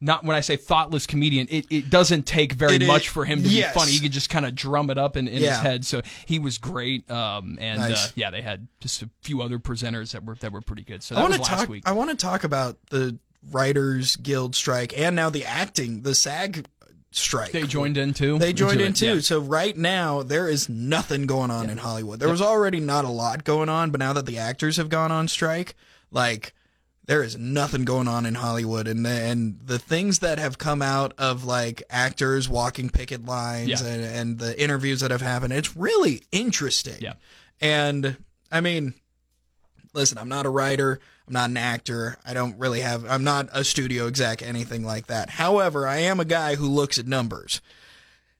Not 0.04 0.24
when 0.24 0.34
I 0.34 0.40
say 0.40 0.56
thoughtless 0.56 1.06
comedian, 1.06 1.46
it, 1.48 1.64
it 1.70 1.88
doesn't 1.88 2.26
take 2.26 2.54
very 2.54 2.74
It 2.74 2.82
is- 2.82 2.88
much 2.88 3.08
for 3.08 3.24
him 3.24 3.40
to 3.44 3.48
yes. 3.48 3.72
be 3.72 3.78
funny. 3.78 3.92
He 3.92 4.00
could 4.00 4.10
just 4.10 4.30
kind 4.30 4.44
of 4.44 4.52
drum 4.52 4.90
it 4.90 4.98
up 4.98 5.16
in, 5.16 5.28
in 5.28 5.40
Yeah. 5.40 5.50
his 5.50 5.58
head. 5.60 5.84
So 5.86 6.02
he 6.26 6.40
was 6.40 6.58
great. 6.58 7.08
Um, 7.08 7.56
and 7.60 7.78
Nice. 7.80 8.08
uh, 8.08 8.10
yeah, 8.16 8.32
they 8.32 8.42
had 8.42 8.66
just 8.80 9.00
a 9.02 9.10
few 9.20 9.40
other 9.42 9.60
presenters 9.60 10.10
that 10.10 10.24
were 10.24 10.34
that 10.40 10.50
were 10.50 10.60
pretty 10.60 10.82
good. 10.82 11.04
So 11.04 11.14
I 11.14 11.18
that 11.18 11.22
want 11.22 11.38
was 11.38 11.46
to 11.46 11.52
last 11.52 11.60
talk. 11.60 11.68
week. 11.68 11.82
I 11.86 11.92
want 11.92 12.10
to 12.10 12.16
talk 12.16 12.42
about 12.42 12.78
the 12.90 13.16
Writers 13.50 14.16
Guild 14.16 14.54
strike 14.54 14.96
and 14.98 15.16
now 15.16 15.30
the 15.30 15.44
acting, 15.44 16.02
the 16.02 16.14
SAG 16.14 16.66
strike. 17.10 17.52
They 17.52 17.64
joined 17.66 17.98
in 17.98 18.14
too. 18.14 18.38
They 18.38 18.52
joined 18.52 18.80
into 18.80 18.86
in 18.86 18.92
too. 18.94 19.14
yeah. 19.16 19.20
So 19.20 19.40
right 19.40 19.76
now 19.76 20.22
there 20.22 20.48
is 20.48 20.68
nothing 20.68 21.26
going 21.26 21.50
on 21.50 21.68
in 21.68 21.78
Hollywood. 21.78 22.20
There 22.20 22.28
was 22.28 22.40
already 22.42 22.80
not 22.80 23.04
a 23.04 23.08
lot 23.10 23.44
going 23.44 23.68
on, 23.68 23.90
but 23.90 23.98
now 23.98 24.12
that 24.14 24.26
the 24.26 24.38
actors 24.38 24.76
have 24.78 24.88
gone 24.88 25.12
on 25.12 25.28
strike, 25.28 25.74
like 26.10 26.54
there 27.04 27.22
is 27.22 27.36
nothing 27.36 27.84
going 27.84 28.06
on 28.06 28.24
in 28.26 28.36
Hollywood, 28.36 28.86
and 28.86 29.04
the, 29.04 29.10
and 29.10 29.58
the 29.64 29.78
things 29.80 30.20
that 30.20 30.38
have 30.38 30.56
come 30.56 30.80
out 30.80 31.12
of 31.18 31.44
like 31.44 31.82
actors 31.90 32.48
walking 32.48 32.88
picket 32.90 33.26
lines 33.26 33.68
Yeah. 33.82 33.84
and, 33.88 34.04
and 34.04 34.38
the 34.38 34.58
interviews 34.62 35.00
that 35.00 35.10
have 35.10 35.20
happened, 35.20 35.52
it's 35.52 35.76
really 35.76 36.22
interesting. 36.30 36.94
Yeah. 37.00 37.14
And 37.60 38.16
I 38.52 38.60
mean, 38.60 38.94
listen, 39.92 40.18
I'm 40.18 40.28
not 40.28 40.46
a 40.46 40.50
writer. 40.50 40.98
I'm 41.26 41.34
not 41.34 41.50
an 41.50 41.56
actor. 41.56 42.16
I 42.26 42.34
don't 42.34 42.58
really 42.58 42.80
have, 42.80 43.04
I'm 43.08 43.24
not 43.24 43.48
a 43.52 43.64
studio 43.64 44.06
exec, 44.06 44.42
anything 44.42 44.84
like 44.84 45.06
that. 45.06 45.30
However, 45.30 45.86
I 45.86 45.98
am 45.98 46.20
a 46.20 46.24
guy 46.24 46.56
who 46.56 46.66
looks 46.66 46.98
at 46.98 47.06
numbers. 47.06 47.60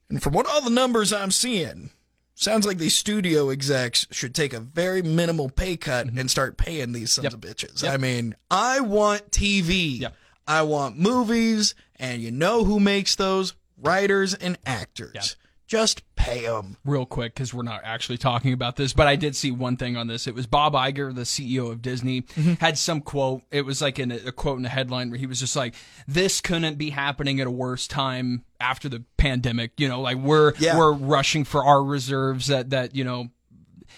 And 0.08 0.22
from 0.22 0.32
what 0.32 0.46
all 0.46 0.60
the 0.60 0.70
numbers 0.70 1.12
I'm 1.12 1.30
seeing, 1.30 1.90
sounds 2.34 2.66
like 2.66 2.78
these 2.78 2.96
studio 2.96 3.50
execs 3.50 4.06
should 4.10 4.34
take 4.34 4.52
a 4.52 4.60
very 4.60 5.00
minimal 5.02 5.48
pay 5.48 5.76
cut 5.76 6.06
mm-hmm. 6.06 6.18
and 6.18 6.30
start 6.30 6.56
paying 6.56 6.92
these 6.92 7.12
sons 7.12 7.24
Yep. 7.24 7.34
of 7.34 7.40
bitches. 7.40 7.82
Yep. 7.82 7.94
I 7.94 7.96
mean, 7.96 8.34
I 8.50 8.80
want 8.80 9.30
TV. 9.30 10.00
Yep. 10.00 10.14
I 10.46 10.62
want 10.62 10.98
movies, 10.98 11.74
and 11.96 12.20
you 12.20 12.30
know 12.30 12.64
who 12.64 12.80
makes 12.80 13.14
those? 13.14 13.54
Writers 13.78 14.34
and 14.34 14.58
actors. 14.66 15.36
Just 15.72 16.02
pay 16.16 16.42
them. 16.42 16.76
real 16.84 17.06
quick 17.06 17.32
because 17.34 17.54
we're 17.54 17.62
not 17.62 17.80
actually 17.82 18.18
talking 18.18 18.52
about 18.52 18.76
this, 18.76 18.92
but 18.92 19.06
I 19.06 19.16
did 19.16 19.34
see 19.34 19.50
one 19.50 19.78
thing 19.78 19.96
on 19.96 20.06
this. 20.06 20.26
It 20.26 20.34
was 20.34 20.46
Bob 20.46 20.74
Iger, 20.74 21.14
the 21.14 21.22
CEO 21.22 21.70
of 21.70 21.80
Disney, 21.80 22.20
Mm-hmm. 22.22 22.54
had 22.60 22.76
some 22.76 23.00
quote. 23.00 23.40
It 23.50 23.62
was 23.62 23.80
like 23.80 23.98
in 23.98 24.12
a, 24.12 24.16
a 24.26 24.32
quote 24.32 24.58
in 24.58 24.66
a 24.66 24.68
headline 24.68 25.08
where 25.08 25.18
he 25.18 25.24
was 25.26 25.40
just 25.40 25.56
like, 25.56 25.74
"This 26.06 26.42
couldn't 26.42 26.76
be 26.76 26.90
happening 26.90 27.40
at 27.40 27.46
a 27.46 27.50
worse 27.50 27.86
time 27.88 28.44
after 28.60 28.90
the 28.90 29.02
pandemic." 29.16 29.72
You 29.78 29.88
know, 29.88 30.02
like 30.02 30.18
we're 30.18 30.52
Yeah. 30.58 30.76
we're 30.76 30.92
rushing 30.92 31.44
for 31.44 31.64
our 31.64 31.82
reserves 31.82 32.48
that 32.48 32.68
that 32.70 32.94
you 32.94 33.04
know. 33.04 33.30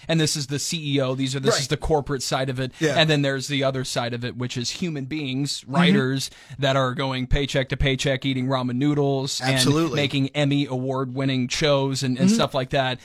And 0.08 0.20
this 0.20 0.36
is 0.36 0.48
the 0.48 0.56
CEO. 0.56 1.16
These 1.16 1.34
are 1.34 1.40
this 1.40 1.54
Right. 1.54 1.60
is 1.62 1.68
the 1.68 1.76
corporate 1.76 2.22
side 2.22 2.50
of 2.50 2.60
it, 2.60 2.72
Yeah. 2.80 2.90
Mm-hmm. 2.90 2.98
and 2.98 3.10
then 3.10 3.22
there's 3.22 3.48
the 3.48 3.64
other 3.64 3.84
side 3.84 4.12
of 4.14 4.24
it, 4.24 4.36
which 4.36 4.56
is 4.56 4.70
human 4.70 5.04
beings, 5.06 5.64
writers 5.66 6.30
that 6.58 6.76
are 6.76 6.94
going 6.94 7.26
paycheck 7.26 7.68
to 7.70 7.76
paycheck, 7.76 8.24
eating 8.24 8.46
ramen 8.46 8.76
noodles, 8.76 9.40
Absolutely. 9.40 9.84
and 9.86 9.94
making 9.96 10.28
Emmy 10.30 10.66
award 10.66 11.14
winning 11.14 11.48
shows 11.48 12.02
and, 12.02 12.18
and 12.18 12.30
stuff 12.30 12.54
like 12.54 12.70
that, 12.70 13.00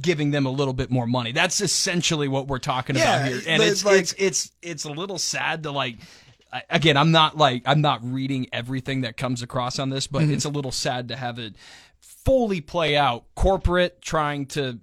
giving 0.00 0.30
them 0.30 0.46
a 0.46 0.50
little 0.50 0.74
bit 0.74 0.90
more 0.90 1.06
money. 1.06 1.32
That's 1.32 1.60
essentially 1.60 2.28
what 2.28 2.46
we're 2.48 2.58
talking 2.58 2.96
Yeah, 2.96 3.16
about 3.16 3.28
here. 3.28 3.42
And 3.46 3.62
it's, 3.62 3.84
like- 3.84 4.00
it's 4.00 4.14
it's 4.18 4.52
it's 4.62 4.84
a 4.84 4.90
little 4.90 5.18
sad 5.18 5.62
to 5.64 5.70
like 5.70 5.96
again, 6.70 6.96
I'm 6.96 7.10
not 7.10 7.36
like 7.36 7.62
I'm 7.66 7.80
not 7.80 8.00
reading 8.02 8.46
everything 8.52 9.02
that 9.02 9.16
comes 9.16 9.42
across 9.42 9.78
on 9.78 9.90
this, 9.90 10.06
but 10.06 10.22
Mm-hmm. 10.22 10.32
it's 10.34 10.44
a 10.44 10.48
little 10.48 10.72
sad 10.72 11.08
to 11.08 11.16
have 11.16 11.38
it 11.38 11.54
fully 12.26 12.60
play 12.60 12.96
out 12.96 13.24
corporate 13.36 14.02
trying 14.02 14.46
to 14.46 14.80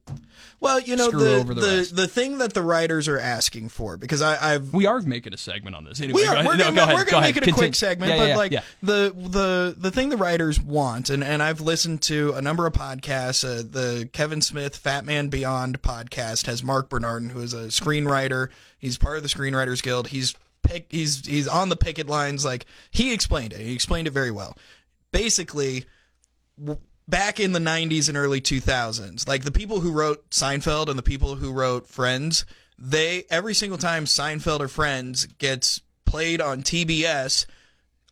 Well, 0.62 0.80
you 0.80 0.96
know 0.96 1.10
Screw 1.10 1.20
the 1.20 1.36
over 1.36 1.54
the 1.54 1.60
the, 1.62 1.90
the 1.94 2.08
thing 2.08 2.38
that 2.38 2.54
the 2.54 2.62
writers 2.62 3.10
are 3.10 3.20
asking 3.20 3.68
for 3.68 3.98
because 3.98 4.22
I, 4.22 4.54
I've 4.54 4.74
we 4.74 4.86
are 4.86 5.02
making 5.02 5.34
a 5.34 5.38
segment 5.38 5.76
on 5.76 5.84
this 5.84 6.00
anyway 6.00 6.22
we 6.22 6.26
are, 6.26 6.38
we're 6.38 6.56
No, 6.56 6.64
gonna, 6.72 6.76
go 6.78 6.84
ahead, 6.84 6.96
we're 6.96 7.04
gonna 7.04 7.18
ahead. 7.24 7.36
make 7.36 7.44
it 7.44 7.50
a 7.50 7.52
quick 7.52 7.76
segment, 7.76 8.12
Yeah, 8.14 8.18
but 8.18 8.28
yeah, 8.30 8.38
like 8.38 8.52
the 8.82 9.14
the 9.30 9.76
the 9.78 9.92
thing 9.92 10.08
the 10.08 10.16
writers 10.16 10.58
want, 10.58 11.10
and 11.10 11.22
and 11.22 11.44
I've 11.44 11.60
listened 11.60 12.02
to 12.04 12.32
a 12.32 12.42
number 12.42 12.66
of 12.66 12.72
podcasts. 12.72 13.44
Uh, 13.44 13.62
the 13.70 14.08
Kevin 14.14 14.42
Smith 14.42 14.78
Fat 14.78 15.04
Man 15.04 15.28
Beyond 15.28 15.82
podcast 15.82 16.46
has 16.46 16.64
Marc 16.64 16.88
Bernardin, 16.88 17.30
who 17.30 17.42
is 17.42 17.54
a 17.54 17.66
screenwriter. 17.68 18.48
He's 18.80 18.98
part 18.98 19.18
of 19.18 19.24
the 19.24 19.30
Screenwriters 19.30 19.84
Guild. 19.84 20.08
He's 20.08 20.34
pick, 20.62 20.86
he's 20.90 21.26
he's 21.26 21.50
on 21.50 21.68
the 21.68 21.76
picket 21.76 22.08
lines. 22.08 22.46
Like 22.46 22.66
he 22.90 23.12
explained 23.14 23.52
it. 23.52 23.60
He 23.60 23.74
explained 23.74 24.08
it 24.08 24.12
very 24.12 24.32
well. 24.32 24.58
Basically, 25.12 25.84
back 27.08 27.40
in 27.40 27.52
the 27.52 27.60
90s 27.60 28.08
and 28.08 28.18
early 28.18 28.40
2000s 28.40 29.28
like 29.28 29.44
the 29.44 29.52
people 29.52 29.82
who 29.82 29.92
wrote 29.92 30.30
seinfeld 30.30 30.88
and 30.88 30.98
the 30.98 31.04
people 31.04 31.36
who 31.36 31.52
wrote 31.52 31.88
friends 31.88 32.46
they 32.78 33.26
every 33.30 33.54
single 33.54 33.78
time 33.78 34.06
seinfeld 34.06 34.62
or 34.62 34.68
friends 34.68 35.26
gets 35.26 35.82
played 36.06 36.40
on 36.40 36.64
tbs 36.64 37.46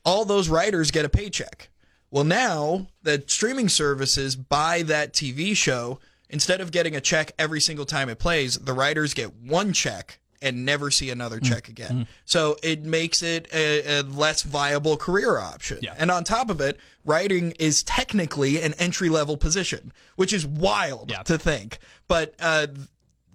all 0.05 0.25
those 0.25 0.49
writers 0.49 0.91
get 0.91 1.05
a 1.05 1.09
paycheck. 1.09 1.69
Well 2.09 2.23
now 2.23 2.87
the 3.03 3.23
streaming 3.27 3.69
services 3.69 4.35
buy 4.35 4.83
that 4.83 5.13
tv 5.13 5.55
show. 5.55 5.99
Instead 6.29 6.61
of 6.61 6.71
getting 6.71 6.95
a 6.95 7.01
check 7.01 7.33
every 7.37 7.59
single 7.59 7.85
time 7.85 8.09
it 8.09 8.19
plays 8.19 8.57
the 8.57 8.73
writers 8.73 9.13
get 9.13 9.35
one 9.35 9.73
check 9.73 10.19
and 10.41 10.65
never 10.65 10.89
see 10.91 11.09
another 11.09 11.39
Mm. 11.39 11.45
check 11.49 11.69
again. 11.69 12.07
So 12.25 12.57
it 12.63 12.83
makes 12.83 13.21
it 13.21 13.47
a, 13.53 13.99
a 13.99 14.01
less 14.03 14.41
viable 14.41 14.97
career 14.97 15.37
option. 15.37 15.79
Yeah. 15.81 15.93
And 15.97 16.09
on 16.09 16.23
top 16.23 16.49
of 16.49 16.59
it, 16.61 16.79
writing 17.05 17.51
is 17.59 17.83
technically 17.83 18.61
an 18.61 18.73
entry 18.79 19.09
level 19.09 19.37
position, 19.37 19.93
which 20.15 20.33
is 20.33 20.45
wild 20.45 21.11
Yeah. 21.11 21.23
to 21.23 21.37
think. 21.37 21.77
But 22.07 22.33
uh, 22.39 22.67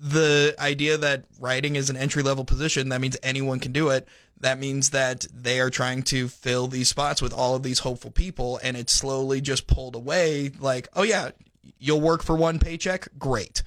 the 0.01 0.55
idea 0.59 0.99
that 0.99 1.25
writing 1.41 1.77
is 1.77 1.89
an 1.91 1.97
entry 1.97 2.23
level 2.23 2.45
position, 2.45 2.89
that 2.91 3.01
means 3.01 3.17
anyone 3.23 3.61
can 3.61 3.73
do 3.73 3.89
it. 3.91 4.07
That 4.41 4.59
means 4.59 4.91
that 4.91 5.27
they 5.33 5.61
are 5.61 5.71
trying 5.71 6.03
to 6.05 6.29
fill 6.29 6.67
these 6.67 6.89
spots 6.89 7.23
with 7.23 7.33
all 7.33 7.55
of 7.55 7.63
these 7.63 7.79
hopeful 7.79 8.11
people, 8.11 8.61
and 8.63 8.77
it's 8.77 8.93
slowly 8.93 9.41
just 9.41 9.67
pulled 9.67 9.95
away. 9.95 10.51
Like, 10.59 10.89
oh 10.95 11.05
yeah, 11.05 11.31
you'll 11.79 12.03
work 12.03 12.23
for 12.23 12.37
one 12.37 12.59
paycheck, 12.59 13.09
great 13.19 13.63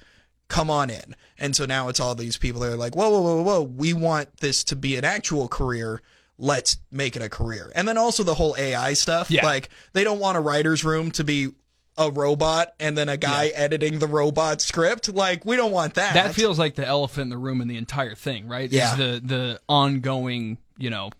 come 0.50 0.68
on 0.68 0.90
in. 0.90 1.16
And 1.38 1.56
so 1.56 1.64
now 1.64 1.88
it's 1.88 2.00
all 2.00 2.14
these 2.14 2.36
people 2.36 2.60
that 2.60 2.72
are 2.72 2.76
like, 2.76 2.94
whoa, 2.94 3.08
whoa, 3.08 3.22
whoa, 3.22 3.42
whoa, 3.42 3.62
we 3.62 3.94
want 3.94 4.36
this 4.38 4.62
to 4.64 4.76
be 4.76 4.96
an 4.96 5.04
actual 5.04 5.48
career. 5.48 6.02
Let's 6.36 6.76
make 6.90 7.16
it 7.16 7.22
a 7.22 7.28
career. 7.30 7.72
And 7.74 7.88
then 7.88 7.96
also 7.96 8.22
the 8.22 8.34
whole 8.34 8.54
AI 8.58 8.92
stuff. 8.92 9.30
Yeah. 9.30 9.46
Like 9.46 9.70
they 9.94 10.04
don't 10.04 10.18
want 10.18 10.36
a 10.36 10.40
writer's 10.40 10.84
room 10.84 11.10
to 11.12 11.24
be 11.24 11.52
a 11.96 12.10
robot 12.10 12.74
and 12.80 12.96
then 12.96 13.08
a 13.08 13.16
guy 13.16 13.48
editing 13.48 13.98
the 13.98 14.06
robot 14.06 14.60
script. 14.60 15.12
Like 15.12 15.44
we 15.44 15.56
don't 15.56 15.72
want 15.72 15.94
that. 15.94 16.14
that 16.14 16.34
feels 16.34 16.58
like 16.58 16.74
the 16.74 16.86
elephant 16.86 17.24
in 17.24 17.28
the 17.30 17.38
room 17.38 17.60
in 17.60 17.68
the 17.68 17.76
entire 17.76 18.14
thing, 18.14 18.48
right? 18.48 18.70
Yeah. 18.70 18.92
Is 18.92 18.98
the 18.98 19.20
the 19.24 19.60
ongoing, 19.68 20.58
you 20.78 20.90
know, 20.90 21.10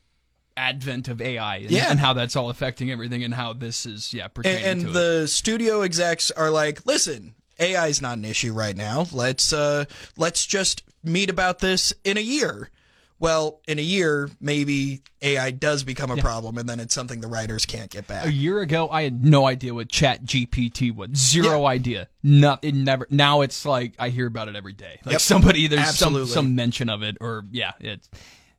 advent 0.56 1.08
of 1.08 1.20
AI 1.22 1.56
and, 1.56 1.70
Yeah. 1.70 1.90
and 1.90 2.00
how 2.00 2.12
that's 2.14 2.34
all 2.36 2.50
affecting 2.50 2.90
everything 2.90 3.22
and 3.24 3.32
how 3.32 3.52
this 3.52 3.86
is 3.86 4.12
yeah 4.12 4.28
pertaining 4.28 4.64
and, 4.64 4.80
to 4.80 4.86
and 4.88 4.96
it. 4.96 4.98
the 4.98 5.28
studio 5.28 5.82
execs 5.82 6.30
are 6.30 6.50
like, 6.50 6.84
listen, 6.86 7.34
AI 7.60 7.86
is 7.88 8.00
not 8.02 8.18
an 8.18 8.24
issue 8.24 8.52
right 8.52 8.76
now. 8.76 9.06
Let's 9.12 9.52
uh 9.52 9.84
let's 10.16 10.46
just 10.46 10.82
meet 11.04 11.30
about 11.30 11.58
this 11.60 11.92
in 12.04 12.16
a 12.16 12.20
year. 12.20 12.70
Well, 13.18 13.60
in 13.68 13.78
a 13.78 13.82
year, 13.82 14.30
maybe 14.40 15.02
AI 15.20 15.50
does 15.50 15.84
become 15.84 16.10
a 16.10 16.16
problem, 16.16 16.56
and 16.56 16.66
then 16.66 16.80
it's 16.80 16.94
something 16.94 17.20
the 17.20 17.28
writers 17.28 17.66
can't 17.66 17.90
get 17.90 18.06
back. 18.06 18.24
A 18.24 18.32
year 18.32 18.60
ago, 18.60 18.88
I 18.88 19.02
had 19.02 19.22
no 19.22 19.46
idea 19.46 19.74
what 19.74 19.90
Chat 19.90 20.24
GPT 20.24 20.90
was. 20.96 21.10
Zero 21.18 21.66
idea. 21.66 22.08
No, 22.22 22.56
it 22.62 22.74
never. 22.74 23.06
Now 23.10 23.42
it's 23.42 23.66
like 23.66 23.92
I 23.98 24.08
hear 24.08 24.26
about 24.26 24.48
it 24.48 24.56
every 24.56 24.72
day. 24.72 25.00
Like 25.04 25.12
Yep. 25.12 25.20
somebody, 25.20 25.66
there's 25.66 25.82
Absolutely. 25.86 26.28
some 26.28 26.46
some 26.46 26.54
mention 26.54 26.88
of 26.88 27.02
it, 27.02 27.18
or 27.20 27.44
yeah, 27.50 27.72
it's 27.78 28.08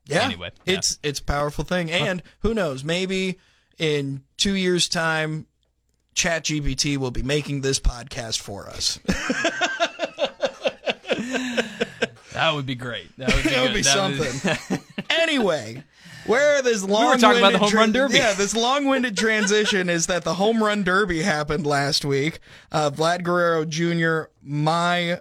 Yeah. 0.06 0.22
Anyway, 0.22 0.52
yeah. 0.64 0.74
it's 0.74 1.00
it's 1.02 1.18
a 1.18 1.24
powerful 1.24 1.64
thing, 1.64 1.90
and 1.90 2.22
who 2.42 2.54
knows? 2.54 2.84
Maybe 2.84 3.40
in 3.78 4.22
two 4.36 4.54
years' 4.54 4.88
time, 4.88 5.46
ChatGPT 6.14 6.96
will 6.96 7.10
be 7.10 7.22
making 7.22 7.62
this 7.62 7.80
podcast 7.80 8.40
for 8.40 8.68
us. 8.68 8.98
that 12.32 12.52
would 12.52 12.66
be 12.66 12.74
great. 12.74 13.16
That 13.18 13.34
would 13.34 13.44
be, 13.44 13.50
That 13.50 13.62
would 13.62 13.74
be 13.74 13.82
something. 13.82 14.80
anyway, 15.10 15.84
where 16.26 16.62
this 16.62 16.84
long 16.84 17.18
talking 17.18 17.38
about 17.38 17.52
the 17.52 17.58
home 17.58 17.74
run 17.74 17.92
derby. 17.92 18.16
Yeah, 18.16 18.34
this 18.34 18.54
long-winded 18.54 19.16
transition 19.16 19.88
is 19.88 20.06
that 20.06 20.24
the 20.24 20.34
home 20.34 20.62
run 20.62 20.82
derby 20.82 21.22
happened 21.22 21.66
last 21.66 22.04
week. 22.04 22.38
Uh, 22.70 22.90
Vlad 22.90 23.22
Guerrero 23.22 23.64
Jr., 23.64 24.30
my 24.42 25.20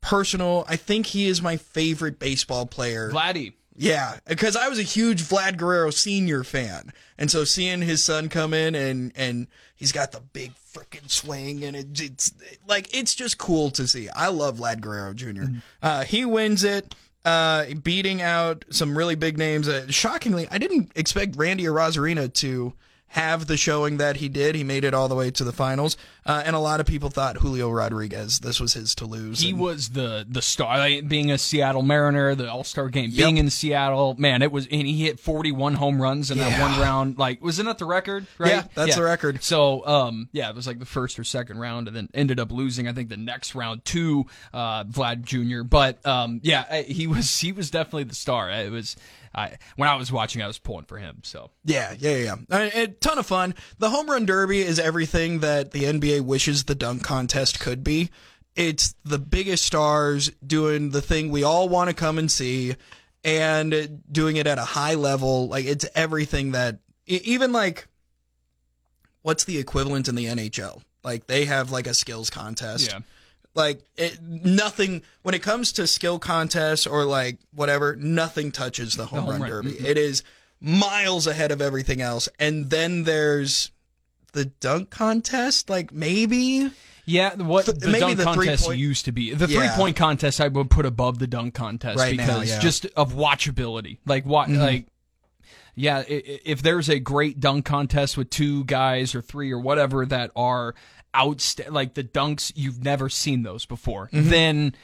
personal, 0.00 0.64
I 0.68 0.76
think 0.76 1.06
he 1.06 1.26
is 1.26 1.42
my 1.42 1.56
favorite 1.56 2.18
baseball 2.18 2.66
player. 2.66 3.10
Vladdy. 3.10 3.54
Yeah, 3.76 4.18
because 4.26 4.56
I 4.56 4.68
was 4.68 4.78
a 4.78 4.82
huge 4.82 5.22
Vlad 5.22 5.56
Guerrero 5.56 5.90
senior 5.90 6.44
fan, 6.44 6.92
and 7.18 7.30
so 7.30 7.44
seeing 7.44 7.82
his 7.82 8.02
son 8.02 8.28
come 8.28 8.54
in 8.54 8.74
and 8.74 9.12
and 9.14 9.46
he's 9.74 9.92
got 9.92 10.12
the 10.12 10.20
big 10.20 10.52
freaking 10.74 11.10
swing, 11.10 11.62
and 11.64 11.76
it, 11.76 12.00
it's 12.00 12.32
like 12.66 12.94
it's 12.96 13.14
just 13.14 13.38
cool 13.38 13.70
to 13.72 13.86
see. 13.86 14.08
I 14.08 14.28
love 14.28 14.58
Vlad 14.58 14.80
Guerrero 14.80 15.14
junior 15.14 15.62
Uh, 15.82 16.04
he 16.04 16.24
wins 16.24 16.64
it, 16.64 16.94
uh, 17.24 17.66
beating 17.82 18.22
out 18.22 18.64
some 18.70 18.96
really 18.96 19.14
big 19.14 19.36
names. 19.36 19.68
Uh, 19.68 19.86
shockingly, 19.90 20.48
I 20.50 20.58
didn't 20.58 20.92
expect 20.94 21.36
Randy 21.36 21.64
Arozarena 21.64 22.32
to 22.34 22.72
have 23.16 23.46
the 23.46 23.56
showing 23.56 23.96
that 23.96 24.16
he 24.16 24.28
did. 24.28 24.54
He 24.54 24.62
made 24.62 24.84
it 24.84 24.92
all 24.92 25.08
the 25.08 25.14
way 25.14 25.30
to 25.30 25.42
the 25.42 25.52
finals, 25.52 25.96
uh, 26.26 26.42
and 26.44 26.54
a 26.54 26.58
lot 26.58 26.80
of 26.80 26.86
people 26.86 27.08
thought 27.08 27.38
Julio 27.38 27.70
Rodriguez 27.70 28.40
this 28.40 28.60
was 28.60 28.74
his 28.74 28.94
to 28.96 29.06
lose. 29.06 29.40
He 29.40 29.50
and- 29.50 29.58
was 29.58 29.88
the 29.90 30.26
the 30.28 30.42
star, 30.42 30.78
like, 30.78 31.08
being 31.08 31.30
a 31.30 31.38
Seattle 31.38 31.82
Mariner, 31.82 32.34
the 32.34 32.50
All 32.50 32.62
Star 32.62 32.88
game, 32.88 33.10
being 33.10 33.38
in 33.38 33.48
Seattle. 33.48 34.14
Man, 34.18 34.42
it 34.42 34.52
was, 34.52 34.66
and 34.70 34.86
he 34.86 35.04
hit 35.04 35.18
41 35.18 35.74
home 35.74 36.00
runs 36.00 36.30
in 36.30 36.38
that 36.38 36.60
one 36.60 36.78
round. 36.78 37.18
Like, 37.18 37.42
wasn't 37.42 37.66
that 37.68 37.78
the 37.78 37.86
record? 37.86 38.26
Right? 38.38 38.50
Yeah, 38.50 38.64
that's 38.74 38.96
the 38.96 39.02
record. 39.02 39.42
So, 39.42 39.86
um, 39.86 40.28
yeah, 40.32 40.50
it 40.50 40.54
was 40.54 40.66
like 40.66 40.78
the 40.78 40.84
first 40.86 41.18
or 41.18 41.24
second 41.24 41.58
round, 41.58 41.88
and 41.88 41.96
then 41.96 42.08
ended 42.12 42.38
up 42.38 42.52
losing. 42.52 42.86
I 42.86 42.92
think 42.92 43.08
the 43.08 43.16
next 43.16 43.54
round 43.54 43.84
to 43.86 44.26
uh, 44.52 44.84
Vlad 44.84 45.22
Jr. 45.24 45.62
But 45.62 46.04
um, 46.06 46.40
yeah, 46.42 46.82
he 46.82 47.06
was 47.06 47.38
he 47.38 47.52
was 47.52 47.70
definitely 47.70 48.04
the 48.04 48.14
star. 48.14 48.50
It 48.50 48.70
was. 48.70 48.94
I, 49.36 49.58
when 49.76 49.88
I 49.88 49.96
was 49.96 50.10
watching, 50.10 50.40
I 50.42 50.46
was 50.46 50.58
pulling 50.58 50.86
for 50.86 50.98
him. 50.98 51.20
So 51.22 51.50
Yeah, 51.64 51.94
yeah, 51.98 52.16
yeah. 52.16 52.36
yeah. 52.48 52.58
A, 52.58 52.82
a 52.84 52.86
ton 52.88 53.18
of 53.18 53.26
fun. 53.26 53.54
The 53.78 53.90
home 53.90 54.08
run 54.08 54.24
derby 54.24 54.60
is 54.62 54.78
everything 54.78 55.40
that 55.40 55.72
the 55.72 55.84
NBA 55.84 56.22
wishes 56.22 56.64
the 56.64 56.74
dunk 56.74 57.02
contest 57.04 57.60
could 57.60 57.84
be. 57.84 58.10
It's 58.54 58.94
the 59.04 59.18
biggest 59.18 59.66
stars 59.66 60.30
doing 60.44 60.90
the 60.90 61.02
thing 61.02 61.30
we 61.30 61.44
all 61.44 61.68
want 61.68 61.90
to 61.90 61.94
come 61.94 62.16
and 62.16 62.30
see 62.30 62.76
and 63.22 64.02
doing 64.10 64.36
it 64.36 64.46
at 64.46 64.56
a 64.56 64.64
high 64.64 64.94
level. 64.94 65.48
Like 65.48 65.66
it's 65.66 65.84
everything 65.94 66.52
that 66.52 66.78
even 67.04 67.52
like 67.52 67.86
what's 69.20 69.44
the 69.44 69.58
equivalent 69.58 70.08
in 70.08 70.14
the 70.14 70.24
NHL? 70.24 70.80
Like 71.04 71.26
they 71.26 71.44
have 71.44 71.70
like 71.70 71.86
a 71.86 71.94
skills 71.94 72.30
contest. 72.30 72.90
yeah, 72.92 73.00
Like 73.56 73.80
it, 73.96 74.20
nothing 74.22 75.02
when 75.22 75.34
it 75.34 75.42
comes 75.42 75.72
to 75.72 75.86
skill 75.88 76.18
contests 76.20 76.86
or 76.86 77.04
like 77.04 77.38
whatever, 77.54 77.96
nothing 77.96 78.52
touches 78.52 78.94
the 78.94 79.06
home, 79.06 79.20
home 79.22 79.30
run, 79.30 79.40
run. 79.40 79.50
derby. 79.50 79.70
It 79.80 79.96
is 79.98 80.22
miles 80.60 81.26
ahead 81.26 81.50
of 81.50 81.60
everything 81.62 82.00
else. 82.02 82.28
And 82.38 82.70
then 82.70 83.04
there's 83.04 83.70
the 84.34 84.44
dunk 84.44 84.90
contest, 84.90 85.70
like 85.70 85.90
maybe. 85.90 86.70
Yeah, 87.06 87.34
what 87.36 87.64
Th- 87.64 87.78
the 87.78 87.98
dunk 87.98 88.18
the 88.18 88.24
contest 88.24 88.68
used 88.76 89.04
to 89.06 89.12
be. 89.12 89.32
The 89.32 89.46
Yeah. 89.46 89.60
three 89.60 89.68
point 89.76 89.96
contest 89.96 90.40
I 90.40 90.48
would 90.48 90.68
put 90.70 90.84
above 90.84 91.18
the 91.18 91.26
dunk 91.26 91.54
contest 91.54 91.98
Right 91.98 92.16
now, 92.16 92.26
because 92.26 92.50
yeah. 92.50 92.60
just 92.60 92.84
of 92.96 93.14
watchability. 93.14 93.98
Like 94.04 94.26
what 94.26 94.48
Mm-hmm. 94.48 94.60
like 94.60 94.86
yeah, 95.78 96.02
if 96.08 96.62
there's 96.62 96.88
a 96.88 96.98
great 96.98 97.38
dunk 97.38 97.66
contest 97.66 98.16
with 98.16 98.30
two 98.30 98.64
guys 98.64 99.14
or 99.14 99.20
three 99.20 99.52
or 99.52 99.58
whatever 99.58 100.06
that 100.06 100.30
are 100.34 100.74
outst 101.16 101.60
like 101.70 101.94
the 101.94 102.04
dunks 102.04 102.52
you've 102.54 102.84
never 102.84 103.08
seen 103.08 103.42
those 103.42 103.64
before, 103.66 104.08
Mm-hmm. 104.12 104.30
then 104.30 104.74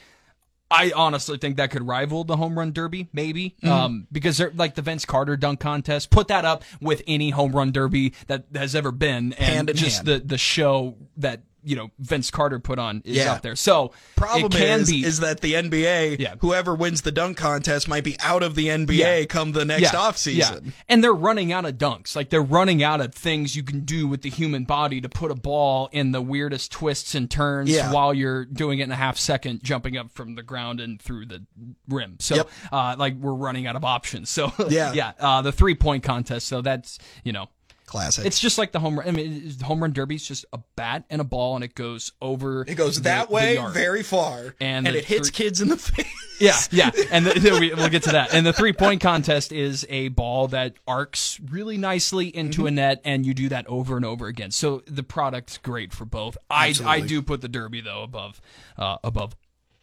I 0.71 0.91
honestly 0.95 1.37
think 1.37 1.57
that 1.57 1.69
could 1.69 1.85
rival 1.85 2.23
the 2.23 2.35
home 2.35 2.57
run 2.57 2.71
derby, 2.73 3.07
maybe, 3.13 3.51
Mm-hmm. 3.61 3.69
um, 3.71 4.07
because 4.11 4.37
they're 4.37 4.51
like 4.55 4.73
the 4.73 4.81
Vince 4.81 5.05
Carter 5.05 5.37
dunk 5.37 5.59
contest. 5.59 6.09
Put 6.09 6.29
that 6.29 6.45
up 6.45 6.63
with 6.81 7.03
any 7.05 7.29
home 7.29 7.51
run 7.51 7.71
derby 7.71 8.13
that 8.27 8.45
has 8.55 8.73
ever 8.75 8.91
been, 8.91 9.33
and 9.33 9.69
Hand 9.69 9.75
just 9.75 9.97
hand. 9.97 10.07
the 10.07 10.19
the 10.27 10.37
show 10.39 10.95
that 11.17 11.41
you 11.63 11.75
know 11.75 11.89
Vince 11.99 12.29
Carter 12.31 12.59
put 12.59 12.79
on 12.79 13.01
is 13.05 13.17
Yeah. 13.17 13.33
up 13.33 13.41
there. 13.41 13.55
So 13.55 13.93
Problem 14.15 14.45
it 14.45 14.51
can 14.51 14.79
is, 14.81 14.89
be 14.89 15.03
is 15.05 15.19
that 15.21 15.41
the 15.41 15.53
NBA, 15.55 16.17
Yeah. 16.19 16.35
whoever 16.39 16.75
wins 16.75 17.01
the 17.01 17.11
dunk 17.11 17.37
contest 17.37 17.87
might 17.87 18.03
be 18.03 18.17
out 18.19 18.43
of 18.43 18.55
the 18.55 18.69
NBA 18.69 19.19
Yeah. 19.19 19.25
come 19.25 19.51
the 19.53 19.65
next 19.65 19.93
off 19.95 20.17
season. 20.17 20.65
Yeah. 20.65 20.71
And 20.89 21.03
they're 21.03 21.13
running 21.13 21.51
out 21.51 21.65
of 21.65 21.75
dunks. 21.77 22.15
Like 22.15 22.29
they're 22.29 22.41
running 22.41 22.83
out 22.83 23.01
of 23.01 23.13
things 23.13 23.55
you 23.55 23.63
can 23.63 23.81
do 23.81 24.07
with 24.07 24.21
the 24.21 24.29
human 24.29 24.63
body 24.65 24.99
to 25.01 25.09
put 25.09 25.31
a 25.31 25.35
ball 25.35 25.89
in 25.91 26.11
the 26.11 26.21
weirdest 26.21 26.71
twists 26.71 27.15
and 27.15 27.29
turns 27.29 27.69
Yeah. 27.69 27.91
while 27.91 28.13
you're 28.13 28.45
doing 28.45 28.79
it 28.79 28.83
in 28.83 28.91
a 28.91 28.95
half 28.95 29.17
second, 29.17 29.63
jumping 29.63 29.97
up 29.97 30.11
from 30.11 30.35
the 30.35 30.43
ground 30.43 30.79
and 30.79 31.01
through 31.01 31.25
the 31.27 31.43
rim. 31.87 32.17
So, 32.19 32.35
Yep. 32.35 32.49
uh, 32.71 32.95
like 32.97 33.15
we're 33.15 33.33
running 33.33 33.67
out 33.67 33.75
of 33.75 33.83
options. 33.85 34.29
So, 34.29 34.51
Yeah. 34.69 34.93
yeah. 34.93 35.11
Uh, 35.19 35.41
the 35.41 35.51
three 35.51 35.75
point 35.75 36.03
contest. 36.03 36.47
So 36.47 36.61
that's, 36.61 36.99
you 37.23 37.31
know, 37.31 37.47
Classic. 37.85 38.25
It's 38.25 38.39
just 38.39 38.57
like 38.57 38.71
the 38.71 38.79
home 38.79 38.97
run. 38.97 39.07
I 39.07 39.11
mean, 39.11 39.53
the 39.57 39.65
home 39.65 39.81
run 39.81 39.91
derby 39.93 40.15
is 40.15 40.25
just 40.27 40.45
a 40.53 40.59
bat 40.75 41.03
and 41.09 41.19
a 41.19 41.23
ball, 41.25 41.55
and 41.55 41.63
it 41.63 41.75
goes 41.75 42.11
over. 42.21 42.61
it 42.67 42.75
goes 42.75 42.95
the- 42.97 43.03
that 43.03 43.29
way 43.29 43.59
very 43.71 44.03
far, 44.03 44.55
And 44.61 44.87
and, 44.87 44.95
it 44.95 45.05
hits 45.05 45.29
three- 45.29 45.45
kids 45.45 45.61
in 45.61 45.67
the 45.69 45.77
face. 45.77 46.05
Yeah, 46.39 46.57
yeah, 46.71 46.91
and 47.11 47.25
the, 47.27 47.57
we, 47.59 47.73
we'll 47.73 47.89
get 47.89 48.03
to 48.03 48.11
that. 48.13 48.33
And 48.33 48.45
the 48.45 48.51
three 48.53 48.73
point 48.73 49.01
contest 49.01 49.51
is 49.51 49.85
a 49.89 50.07
ball 50.07 50.47
that 50.49 50.73
arcs 50.87 51.39
really 51.51 51.77
nicely 51.77 52.35
into 52.35 52.61
Mm-hmm. 52.61 52.67
a 52.67 52.71
net, 52.71 53.01
and 53.05 53.25
you 53.25 53.33
do 53.33 53.49
that 53.49 53.67
over 53.67 53.95
and 53.95 54.03
over 54.05 54.25
again. 54.27 54.49
So 54.51 54.81
the 54.87 55.03
product's 55.03 55.57
great 55.59 55.93
for 55.93 56.05
both. 56.05 56.37
I 56.49 56.73
I 56.85 57.01
do 57.01 57.21
put 57.21 57.41
the 57.41 57.47
derby 57.47 57.81
though 57.81 58.01
above 58.03 58.41
uh, 58.77 58.97
above 59.03 59.35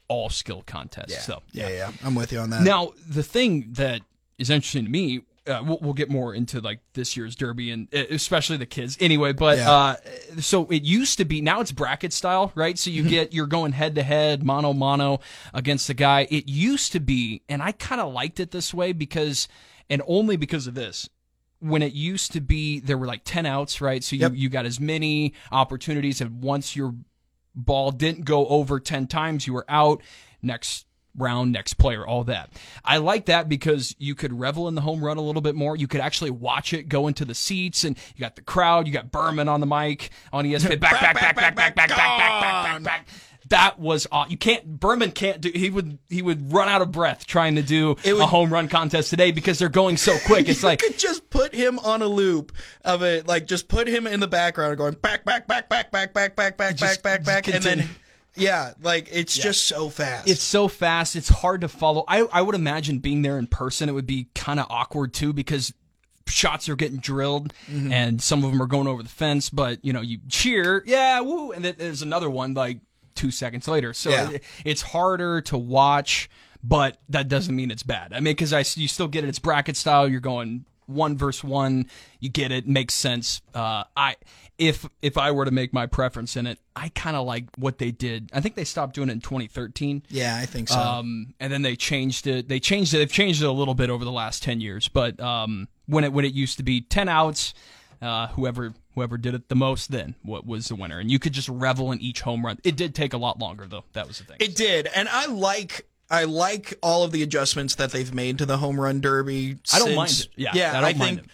all 0.08 0.28
skill 0.28 0.62
contests. 0.66 1.24
So 1.24 1.40
yeah, 1.52 1.68
yeah, 1.68 1.92
I'm 2.04 2.14
with 2.16 2.32
you 2.32 2.40
on 2.40 2.50
that. 2.50 2.62
now 2.62 2.92
the 3.08 3.22
thing 3.22 3.68
that 3.74 4.00
is 4.38 4.50
interesting 4.50 4.84
to 4.86 4.90
me. 4.90 5.20
Uh, 5.50 5.62
we'll, 5.64 5.78
we'll 5.82 5.92
get 5.92 6.08
more 6.08 6.32
into 6.34 6.60
like 6.60 6.78
this 6.94 7.16
year's 7.16 7.34
derby 7.34 7.70
and 7.70 7.88
uh, 7.94 8.04
especially 8.10 8.56
the 8.56 8.66
kids 8.66 8.96
anyway 9.00 9.32
but 9.32 9.58
Yeah. 9.58 9.70
uh 9.70 9.96
so 10.38 10.66
it 10.70 10.82
used 10.84 11.18
to 11.18 11.24
be 11.24 11.40
now 11.40 11.60
it's 11.60 11.72
bracket 11.72 12.12
style 12.12 12.52
right 12.54 12.78
so 12.78 12.88
Mm-hmm. 12.90 13.04
you 13.04 13.10
get 13.10 13.32
you're 13.32 13.46
going 13.46 13.72
head 13.72 13.94
to 13.96 14.02
head 14.02 14.42
mono 14.44 14.72
mono 14.72 15.20
against 15.52 15.86
the 15.88 15.94
guy 15.94 16.28
it 16.30 16.46
used 16.48 16.92
to 16.92 17.00
be 17.00 17.42
and 17.48 17.62
i 17.62 17.72
kind 17.72 18.00
of 18.00 18.12
liked 18.12 18.38
it 18.40 18.52
this 18.52 18.72
way 18.72 18.92
because 18.92 19.48
and 19.88 20.00
only 20.06 20.36
because 20.36 20.66
of 20.66 20.74
this 20.74 21.08
when 21.58 21.82
it 21.82 21.92
used 21.92 22.32
to 22.32 22.40
be 22.40 22.80
there 22.80 22.96
were 22.96 23.06
like 23.06 23.22
10 23.24 23.44
outs 23.44 23.80
right 23.80 24.02
so 24.04 24.16
you, 24.16 24.22
Yep. 24.22 24.32
you 24.34 24.48
got 24.48 24.64
as 24.66 24.78
many 24.80 25.34
opportunities 25.52 26.20
and 26.20 26.42
once 26.42 26.74
your 26.76 26.94
ball 27.54 27.90
didn't 27.90 28.24
go 28.24 28.46
over 28.46 28.78
10 28.80 29.06
times 29.08 29.46
you 29.46 29.52
were 29.52 29.66
out 29.68 30.00
next 30.42 30.86
round 31.16 31.52
next 31.52 31.74
player 31.74 32.06
all 32.06 32.24
that 32.24 32.50
i 32.84 32.96
like 32.96 33.26
that 33.26 33.48
because 33.48 33.94
you 33.98 34.14
could 34.14 34.32
revel 34.38 34.68
in 34.68 34.74
the 34.74 34.80
home 34.80 35.04
run 35.04 35.16
a 35.16 35.20
little 35.20 35.42
bit 35.42 35.54
more 35.54 35.76
you 35.76 35.88
could 35.88 36.00
actually 36.00 36.30
watch 36.30 36.72
it 36.72 36.88
go 36.88 37.08
into 37.08 37.24
the 37.24 37.34
seats 37.34 37.82
and 37.84 37.96
you 38.14 38.20
got 38.20 38.36
the 38.36 38.42
crowd 38.42 38.86
you 38.86 38.92
got 38.92 39.10
berman 39.10 39.48
on 39.48 39.60
the 39.60 39.66
mic 39.66 40.10
on 40.32 40.46
E 40.46 40.52
espn 40.52 40.78
back 40.78 40.92
back 41.00 41.14
back 41.14 41.34
back 41.36 41.54
back 41.56 41.56
back 41.56 41.74
back 41.74 41.88
back 41.88 41.98
back 41.98 42.64
back 42.64 42.82
back 42.84 43.08
that 43.48 43.80
was 43.80 44.06
aw- 44.12 44.26
you 44.28 44.36
can't 44.36 44.64
Berman 44.78 45.10
can't 45.10 45.40
do 45.40 45.50
he 45.52 45.70
would 45.70 45.98
he 46.08 46.22
would 46.22 46.52
run 46.52 46.68
out 46.68 46.82
of 46.82 46.92
breath 46.92 47.26
trying 47.26 47.56
to 47.56 47.62
do 47.62 47.96
would- 48.04 48.20
a 48.20 48.26
home 48.26 48.52
run 48.52 48.68
contest 48.68 49.10
today 49.10 49.32
because 49.32 49.58
they're 49.58 49.68
going 49.68 49.96
so 49.96 50.16
quick 50.26 50.48
it's 50.48 50.62
like 50.62 50.80
you 50.82 50.90
could 50.90 50.98
just 50.98 51.28
put 51.30 51.52
him 51.52 51.78
on 51.80 52.00
a 52.02 52.06
loop 52.06 52.52
of 52.84 53.02
it, 53.02 53.26
like 53.26 53.46
just 53.46 53.66
put 53.66 53.88
him 53.88 54.06
in 54.06 54.20
the 54.20 54.28
background 54.28 54.76
going 54.78 54.94
back, 54.94 55.24
back, 55.24 55.48
back, 55.48 55.68
back, 55.68 55.90
back, 55.90 56.12
back, 56.12 56.36
back, 56.36 56.56
back, 56.56 56.78
back, 56.78 57.02
back, 57.02 57.24
back, 57.24 57.48
and 57.48 57.62
then. 57.64 57.88
Yeah, 58.36 58.72
like 58.82 59.08
it's 59.12 59.36
just 59.36 59.64
so 59.64 59.88
fast. 59.88 60.28
It's 60.28 60.42
so 60.42 60.68
fast. 60.68 61.16
It's 61.16 61.28
hard 61.28 61.60
to 61.62 61.68
follow. 61.68 62.04
I, 62.08 62.20
I 62.32 62.42
would 62.42 62.54
imagine 62.54 62.98
being 62.98 63.22
there 63.22 63.38
in 63.38 63.46
person, 63.46 63.88
it 63.88 63.92
would 63.92 64.06
be 64.06 64.28
kind 64.34 64.60
of 64.60 64.66
awkward 64.70 65.12
too 65.12 65.32
because 65.32 65.72
shots 66.26 66.68
are 66.68 66.76
getting 66.76 66.98
drilled 66.98 67.52
Mm-hmm. 67.70 67.92
and 67.92 68.22
some 68.22 68.44
of 68.44 68.52
them 68.52 68.62
are 68.62 68.66
going 68.66 68.86
over 68.86 69.02
the 69.02 69.08
fence. 69.08 69.50
But 69.50 69.84
you 69.84 69.92
know, 69.92 70.00
you 70.00 70.18
cheer, 70.28 70.82
yeah, 70.86 71.20
woo, 71.20 71.50
and 71.52 71.64
then 71.64 71.74
there's 71.78 72.02
another 72.02 72.30
one 72.30 72.54
like 72.54 72.78
two 73.14 73.30
seconds 73.30 73.66
later. 73.66 73.92
So 73.92 74.10
Yeah. 74.10 74.30
it- 74.30 74.44
it's 74.64 74.82
harder 74.82 75.40
to 75.42 75.58
watch, 75.58 76.30
but 76.62 76.98
that 77.08 77.28
doesn't 77.28 77.54
mean 77.54 77.70
it's 77.70 77.82
bad. 77.82 78.12
I 78.12 78.16
mean, 78.20 78.32
because 78.34 78.52
I 78.52 78.60
you 78.80 78.86
still 78.88 79.08
get 79.08 79.24
it. 79.24 79.28
It's 79.28 79.38
bracket 79.40 79.76
style. 79.76 80.08
You're 80.08 80.20
going 80.20 80.64
one 80.86 81.16
versus 81.16 81.42
one. 81.44 81.86
You 82.20 82.28
get 82.30 82.52
it. 82.52 82.66
Makes 82.68 82.94
sense. 82.94 83.42
Uh, 83.54 83.84
I 83.96 84.16
if 84.60 84.86
if 85.02 85.18
I 85.18 85.32
were 85.32 85.44
to 85.46 85.50
make 85.50 85.72
my 85.72 85.86
preference 85.86 86.36
in 86.36 86.46
it, 86.46 86.58
I 86.76 86.90
kind 86.90 87.16
of 87.16 87.26
like 87.26 87.46
what 87.56 87.78
they 87.78 87.90
did. 87.90 88.30
I 88.32 88.40
think 88.40 88.54
they 88.54 88.64
stopped 88.64 88.94
doing 88.94 89.08
it 89.08 89.12
in 89.12 89.20
2013. 89.20 90.04
yeah, 90.10 90.36
I 90.36 90.46
think 90.46 90.68
so. 90.68 90.78
Um, 90.78 91.34
and 91.40 91.52
then 91.52 91.62
they 91.62 91.74
changed 91.74 92.26
it. 92.26 92.48
They 92.48 92.60
changed 92.60 92.94
it. 92.94 92.98
They've 92.98 93.10
changed 93.10 93.42
it 93.42 93.46
a 93.46 93.52
little 93.52 93.74
bit 93.74 93.90
over 93.90 94.04
the 94.04 94.12
last 94.12 94.42
ten 94.42 94.60
years. 94.60 94.86
But 94.86 95.18
um, 95.18 95.66
when 95.86 96.04
it 96.04 96.12
when 96.12 96.24
it 96.24 96.34
used 96.34 96.58
to 96.58 96.62
be 96.62 96.82
ten 96.82 97.08
outs, 97.08 97.54
uh, 98.02 98.28
whoever 98.28 98.74
whoever 98.94 99.16
did 99.16 99.34
it 99.34 99.48
the 99.48 99.54
most 99.56 99.90
then 99.90 100.14
what 100.22 100.46
was 100.46 100.68
the 100.68 100.74
winner, 100.74 100.98
and 100.98 101.10
you 101.10 101.18
could 101.18 101.32
just 101.32 101.48
revel 101.48 101.90
in 101.90 102.00
each 102.00 102.20
home 102.20 102.44
run. 102.44 102.58
It 102.62 102.76
did 102.76 102.94
take 102.94 103.14
a 103.14 103.18
lot 103.18 103.38
longer 103.38 103.66
though. 103.66 103.84
That 103.94 104.06
was 104.06 104.18
the 104.18 104.24
thing. 104.24 104.36
It 104.40 104.54
did, 104.54 104.88
and 104.94 105.08
I 105.08 105.26
like 105.26 105.86
I 106.10 106.24
like 106.24 106.74
all 106.82 107.02
of 107.04 107.12
the 107.12 107.22
adjustments 107.22 107.76
that 107.76 107.92
they've 107.92 108.12
made 108.12 108.38
to 108.38 108.46
the 108.46 108.58
home 108.58 108.78
run 108.78 109.00
derby. 109.00 109.56
I 109.72 109.78
don't 109.78 109.94
mind 109.94 110.10
it. 110.10 110.28
Yeah, 110.36 110.50
yeah, 110.54 110.70
I 110.70 110.80
don't 110.80 110.84
I 110.84 110.92
mind 110.98 111.16
think 111.20 111.28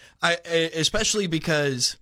I- 0.45 0.71
especially 0.75 1.27
because 1.27 1.97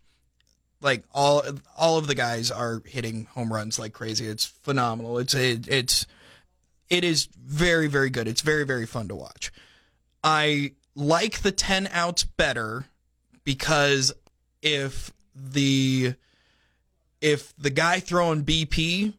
like 0.86 1.04
all 1.16 1.44
all 1.76 1.98
of 1.98 2.06
the 2.06 2.14
guys 2.14 2.52
are 2.52 2.84
hitting 2.86 3.26
home 3.32 3.52
runs 3.52 3.80
like 3.80 3.92
crazy. 3.92 4.28
It's 4.28 4.46
phenomenal. 4.46 5.18
It's 5.18 5.34
it, 5.34 5.68
it's 5.68 6.06
it 6.90 7.04
is 7.04 7.28
very 7.44 7.88
very 7.88 8.12
good. 8.12 8.28
It's 8.28 8.42
very 8.42 8.66
very 8.66 8.86
fun 8.86 9.08
to 9.08 9.16
watch. 9.16 9.52
I 10.24 10.74
like 10.94 11.40
the 11.40 11.52
10 11.52 11.90
outs 11.92 12.24
better 12.24 12.86
because 13.44 14.14
if 14.62 15.12
the 15.36 16.14
if 17.20 17.56
the 17.58 17.72
guy 17.72 18.00
throwing 18.00 18.46
BP 18.46 19.16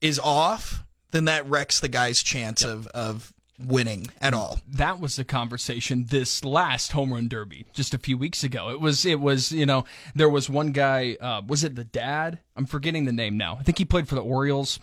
is 0.00 0.18
off, 0.18 0.84
then 1.10 1.26
that 1.26 1.46
wrecks 1.48 1.80
the 1.80 1.88
guy's 1.88 2.22
chance 2.22 2.64
of 2.64 2.86
of 2.88 3.31
winning 3.58 4.08
at 4.20 4.34
all. 4.34 4.58
that 4.68 4.98
was 5.00 5.16
the 5.16 5.24
conversation 5.24 6.06
this 6.08 6.44
last 6.44 6.92
home 6.92 7.12
run 7.12 7.28
derby 7.28 7.64
just 7.72 7.94
a 7.94 7.98
few 7.98 8.16
weeks 8.18 8.42
ago. 8.42 8.70
It 8.70 8.80
was 8.80 9.04
it 9.04 9.20
was 9.20 9.52
you 9.52 9.66
know 9.66 9.84
there 10.14 10.28
was 10.28 10.48
one 10.50 10.72
guy 10.72 11.16
uh, 11.20 11.42
was 11.46 11.62
it 11.64 11.74
the 11.76 11.84
dad? 11.84 12.38
I'm 12.56 12.66
forgetting 12.66 13.04
the 13.04 13.12
name 13.12 13.36
now. 13.36 13.56
I 13.60 13.62
think 13.62 13.78
he 13.78 13.84
played 13.84 14.08
for 14.08 14.14
the 14.14 14.22
Orioles. 14.22 14.80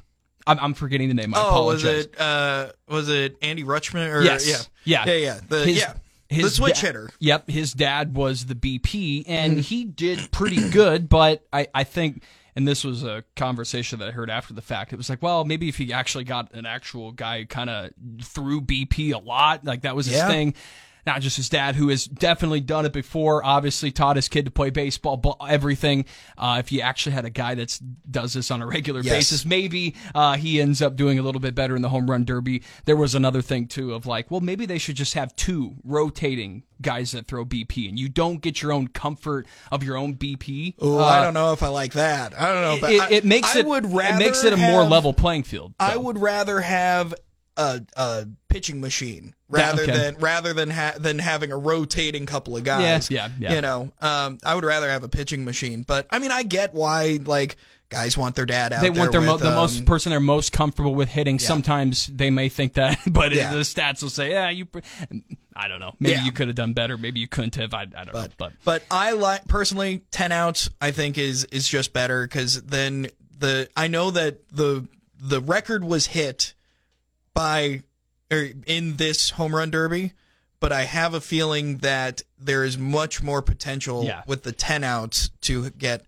I'm, 0.47 0.57
I'm 0.59 0.73
forgetting 0.73 1.09
the 1.09 1.13
name. 1.13 1.33
I 1.35 1.39
Oh, 1.43 1.65
was 1.65 1.83
it 1.83 2.19
uh 2.19 2.71
was 2.87 3.09
it 3.09 3.37
Andy 3.41 3.63
Rutschman 3.63 4.13
or 4.13 4.21
Yes. 4.21 4.47
yeah. 4.47 5.03
Yeah. 5.05 5.11
Yeah, 5.13 5.17
yeah. 5.19 5.39
The 5.47 5.65
His- 5.65 5.77
yeah. 5.77 5.93
the 6.29 6.49
switch 6.49 6.79
da- 6.81 6.87
hitter. 6.87 7.09
Yep, 7.19 7.49
his 7.49 7.73
dad 7.73 8.15
was 8.15 8.45
the 8.45 8.55
BP, 8.55 9.23
and 9.27 9.53
Mm-hmm. 9.53 9.61
he 9.61 9.83
did 9.83 10.31
pretty 10.31 10.69
good. 10.69 11.09
But 11.09 11.43
I, 11.51 11.67
I 11.73 11.83
think, 11.83 12.23
and 12.59 12.67
this 12.67 12.83
was 12.83 13.05
a 13.05 13.23
conversation 13.37 13.99
that 13.99 14.09
I 14.09 14.11
heard 14.11 14.29
after 14.29 14.53
the 14.53 14.61
fact. 14.61 14.91
It 14.91 14.97
was 14.97 15.09
like, 15.09 15.21
well, 15.21 15.45
maybe 15.45 15.69
if 15.69 15.77
he 15.77 15.93
actually 15.93 16.25
got 16.25 16.53
an 16.53 16.65
actual 16.65 17.13
guy 17.13 17.45
kind 17.45 17.69
of 17.69 17.91
threw 18.21 18.59
BP 18.59 19.13
a 19.13 19.17
lot, 19.17 19.63
like 19.63 19.83
that 19.83 19.95
was 19.95 20.07
his 20.07 20.17
Yeah. 20.17 20.27
thing. 20.27 20.53
Not 21.05 21.21
just 21.21 21.37
his 21.37 21.49
dad, 21.49 21.75
who 21.75 21.89
has 21.89 22.05
definitely 22.05 22.61
done 22.61 22.85
it 22.85 22.93
before. 22.93 23.43
Obviously, 23.43 23.91
taught 23.91 24.15
his 24.15 24.27
kid 24.27 24.45
to 24.45 24.51
play 24.51 24.69
baseball, 24.69 25.17
but 25.17 25.37
everything. 25.47 26.05
Uh, 26.37 26.57
if 26.59 26.71
you 26.71 26.81
actually 26.81 27.13
had 27.13 27.25
a 27.25 27.29
guy 27.29 27.55
that 27.55 27.79
does 28.09 28.33
this 28.33 28.51
on 28.51 28.61
a 28.61 28.67
regular 28.67 29.01
Yes. 29.01 29.13
basis, 29.13 29.45
maybe 29.45 29.95
uh, 30.13 30.35
he 30.37 30.59
ends 30.61 30.81
up 30.81 30.95
doing 30.95 31.17
a 31.17 31.21
little 31.21 31.41
bit 31.41 31.55
better 31.55 31.75
in 31.75 31.81
the 31.81 31.89
home 31.89 32.09
run 32.09 32.25
derby. 32.25 32.63
There 32.85 32.95
was 32.97 33.15
another 33.15 33.41
thing 33.41 33.67
too 33.67 33.93
of 33.93 34.05
like, 34.05 34.29
well, 34.29 34.41
maybe 34.41 34.65
they 34.65 34.77
should 34.77 34.95
just 34.95 35.13
have 35.13 35.35
two 35.35 35.75
rotating 35.83 36.63
guys 36.81 37.11
that 37.11 37.27
throw 37.27 37.43
BP, 37.45 37.89
and 37.89 37.99
you 37.99 38.07
don't 38.09 38.41
get 38.41 38.61
your 38.61 38.71
own 38.71 38.87
comfort 38.87 39.45
of 39.71 39.83
your 39.83 39.97
own 39.97 40.15
BP. 40.15 40.75
Oh, 40.79 40.99
Uh, 40.99 41.03
I 41.03 41.23
don't 41.23 41.33
know 41.33 41.51
if 41.53 41.61
I 41.63 41.67
like 41.67 41.93
that. 41.93 42.39
I 42.39 42.53
don't 42.53 42.61
know, 42.61 42.77
but 42.81 42.91
it, 42.93 43.01
I- 43.01 43.09
it 43.11 43.25
makes 43.25 43.55
I 43.55 43.59
it 43.59 43.65
would 43.65 43.85
rather 43.93 44.15
it 44.15 44.19
makes 44.19 44.43
it 44.43 44.53
a 44.53 44.57
more 44.57 44.83
level 44.83 45.13
playing 45.13 45.43
field. 45.43 45.73
I 45.79 45.97
would 45.97 46.17
rather 46.17 46.61
have 46.61 47.13
a 47.59 47.81
a 47.95 48.25
pitching 48.47 48.79
machine 48.79 49.35
rather 49.49 49.83
okay. 49.83 49.91
than 49.91 50.15
rather 50.17 50.53
than 50.53 50.69
ha- 50.69 50.95
than 50.97 51.19
having 51.19 51.51
a 51.51 51.57
rotating 51.57 52.25
couple 52.25 52.55
of 52.55 52.63
guys. 52.63 53.11
Yeah, 53.11 53.27
yeah, 53.39 53.49
yeah. 53.49 53.55
You 53.55 53.61
know, 53.61 53.91
um, 54.01 54.39
I 54.43 54.55
would 54.55 54.63
rather 54.63 54.89
have 54.89 55.03
a 55.03 55.09
pitching 55.09 55.43
machine. 55.45 55.83
But 55.83 56.07
I 56.09 56.19
mean, 56.19 56.31
I 56.31 56.43
get 56.43 56.73
why 56.73 57.19
like 57.25 57.57
guys 57.89 58.15
want 58.17 58.35
their 58.35 58.45
dad 58.45 58.71
out. 58.71 58.81
they 58.81 58.89
want 58.89 59.11
their 59.11 59.19
mo- 59.21 59.37
the 59.37 59.49
um, 59.49 59.55
most 59.55 59.85
person 59.85 60.11
they're 60.11 60.19
most 60.19 60.53
comfortable 60.53 60.95
with 60.95 61.09
hitting. 61.09 61.37
Sometimes 61.37 62.07
they 62.07 62.29
may 62.29 62.47
think 62.47 62.73
that, 62.75 62.97
but 63.11 63.33
Yeah. 63.33 63.51
the 63.51 63.59
stats 63.59 64.01
will 64.01 64.09
say, 64.09 64.31
"Yeah, 64.31 64.49
you." 64.49 64.65
pr- 64.65 64.79
I 65.55 65.67
don't 65.67 65.81
know. 65.81 65.93
Maybe 65.99 66.13
Yeah. 66.15 66.23
you 66.23 66.31
could 66.31 66.47
have 66.47 66.55
done 66.55 66.71
better. 66.71 66.97
Maybe 66.97 67.19
you 67.19 67.27
couldn't 67.27 67.55
have. 67.55 67.73
I, 67.73 67.81
I 67.81 68.05
don't 68.05 68.13
know. 68.13 68.27
But 68.37 68.53
But 68.63 68.83
I 68.89 69.11
like 69.11 69.45
personally 69.49 70.03
ten 70.11 70.31
outs. 70.31 70.69
I 70.79 70.91
think 70.91 71.17
is 71.17 71.43
is 71.45 71.67
just 71.67 71.91
better 71.91 72.25
because 72.25 72.61
then 72.61 73.07
the 73.37 73.67
I 73.75 73.87
know 73.87 74.09
that 74.11 74.47
the 74.49 74.87
the 75.21 75.41
record 75.41 75.83
was 75.83 76.07
hit 76.07 76.53
by 77.39 77.83
or 78.31 78.49
in 78.65 78.97
this 78.97 79.29
home 79.31 79.55
run 79.55 79.71
derby, 79.71 80.11
but 80.59 80.73
I 80.73 80.83
have 80.83 81.13
a 81.13 81.21
feeling 81.21 81.77
that 81.77 82.21
there 82.37 82.65
is 82.65 82.77
much 82.77 83.23
more 83.23 83.41
potential 83.41 84.03
Yeah. 84.03 84.23
with 84.27 84.43
the 84.43 84.51
ten 84.51 84.83
outs 84.83 85.29
to 85.41 85.69
get 85.71 86.05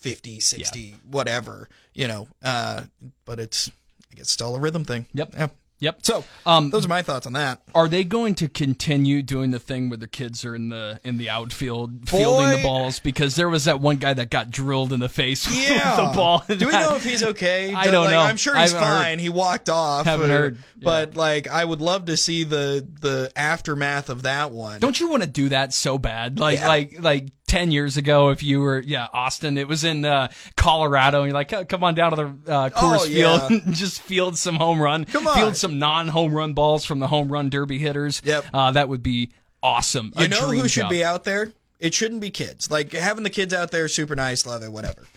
50, 0.00 0.40
60, 0.40 0.96
whatever 1.08 1.68
you 1.94 2.08
know. 2.08 2.26
Uh, 2.42 2.82
but 3.24 3.38
it's 3.38 3.70
I 4.10 4.16
guess 4.16 4.30
still 4.30 4.56
a 4.56 4.58
rhythm 4.60 4.84
thing. 4.84 5.06
Yep. 5.14 5.34
Yeah. 5.34 5.48
Yep. 5.84 5.98
So 6.02 6.24
Um, 6.46 6.70
those 6.70 6.84
are 6.84 6.88
my 6.88 7.02
thoughts 7.02 7.26
on 7.26 7.34
that. 7.34 7.60
Are 7.74 7.88
they 7.88 8.02
going 8.04 8.34
to 8.36 8.48
continue 8.48 9.22
doing 9.22 9.50
the 9.50 9.58
thing 9.58 9.88
where 9.90 9.96
the 9.96 10.08
kids 10.08 10.44
are 10.44 10.54
in 10.54 10.68
the 10.70 11.00
in 11.04 11.16
the 11.18 11.30
outfield 11.30 12.08
fielding 12.08 12.50
the 12.50 12.62
balls? 12.62 12.98
Because 13.00 13.36
there 13.36 13.48
was 13.48 13.64
that 13.66 13.80
one 13.80 13.96
guy 13.96 14.14
that 14.14 14.30
got 14.30 14.50
drilled 14.50 14.92
in 14.92 15.00
the 15.00 15.08
face 15.08 15.46
Yeah. 15.68 15.96
with 16.00 16.10
the 16.10 16.16
ball. 16.16 16.44
Do 16.48 16.66
we 16.66 16.72
know 16.72 16.96
if 16.96 17.04
he's 17.04 17.22
okay? 17.22 17.72
I 17.76 17.90
don't 17.90 18.04
like, 18.06 18.12
know. 18.12 18.20
I'm 18.20 18.36
sure 18.36 18.56
he's 18.56 18.72
haven't 18.72 18.88
heard. 18.88 19.02
fine. 19.02 19.18
He 19.18 19.28
walked 19.28 19.68
off. 19.68 20.06
Haven't 20.06 20.30
or- 20.30 20.34
heard. 20.38 20.56
Yeah. 20.56 20.84
But 20.84 21.16
like, 21.16 21.48
I 21.48 21.64
would 21.64 21.80
love 21.80 22.06
to 22.06 22.16
see 22.16 22.44
the 22.44 22.86
the 23.00 23.30
aftermath 23.36 24.08
of 24.10 24.22
that 24.22 24.50
one. 24.50 24.80
Don't 24.80 24.98
you 24.98 25.08
want 25.08 25.22
to 25.22 25.28
do 25.28 25.48
that 25.50 25.72
so 25.72 25.98
bad? 25.98 26.38
Like 26.38 26.58
Yeah. 26.58 26.68
like 26.68 26.96
like 27.00 27.28
ten 27.54 27.70
years 27.70 27.96
ago, 27.96 28.30
if 28.30 28.42
you 28.42 28.60
were 28.60 28.80
yeah 28.80 29.06
Austin, 29.12 29.56
it 29.58 29.68
was 29.68 29.84
in 29.84 30.04
uh, 30.04 30.28
Colorado, 30.56 31.18
and 31.22 31.28
you're 31.28 31.34
like, 31.34 31.52
"Oh, 31.52 31.64
come 31.64 31.84
on 31.84 31.94
down 31.94 32.10
to 32.10 32.16
the 32.16 32.52
uh, 32.52 32.70
Coors 32.70 32.98
Oh, 33.02 33.06
Field 33.06 33.50
and 33.50 33.74
just 33.82 34.02
field 34.02 34.36
some 34.36 34.56
home 34.56 34.80
run, 34.80 35.04
Come 35.04 35.26
on. 35.26 35.34
field 35.36 35.56
some 35.56 35.78
non 35.78 36.08
home 36.08 36.34
run 36.34 36.52
balls 36.54 36.84
from 36.84 36.98
the 36.98 37.06
home 37.06 37.28
run 37.30 37.50
derby 37.50 37.78
hitters. 37.78 38.20
Yep. 38.24 38.44
uh, 38.52 38.70
that 38.72 38.88
would 38.88 39.02
be 39.02 39.30
awesome. 39.62 40.12
you 40.16 40.24
A 40.24 40.28
know 40.28 40.48
who 40.50 40.68
should 40.68 40.82
job. 40.82 40.90
be 40.90 41.04
out 41.04 41.24
there 41.24 41.52
It 41.80 41.94
shouldn't 41.94 42.20
be 42.20 42.30
kids. 42.30 42.70
Like 42.70 42.92
having 42.92 43.22
the 43.24 43.30
kids 43.30 43.54
out 43.54 43.70
there, 43.70 43.86
super 43.88 44.16
nice, 44.16 44.44
love 44.46 44.62
it, 44.62 44.72
whatever. 44.72 45.02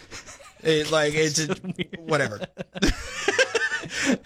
It, 0.64 0.90
like 0.92 1.14
it's 1.14 1.40
whatever. 2.00 2.42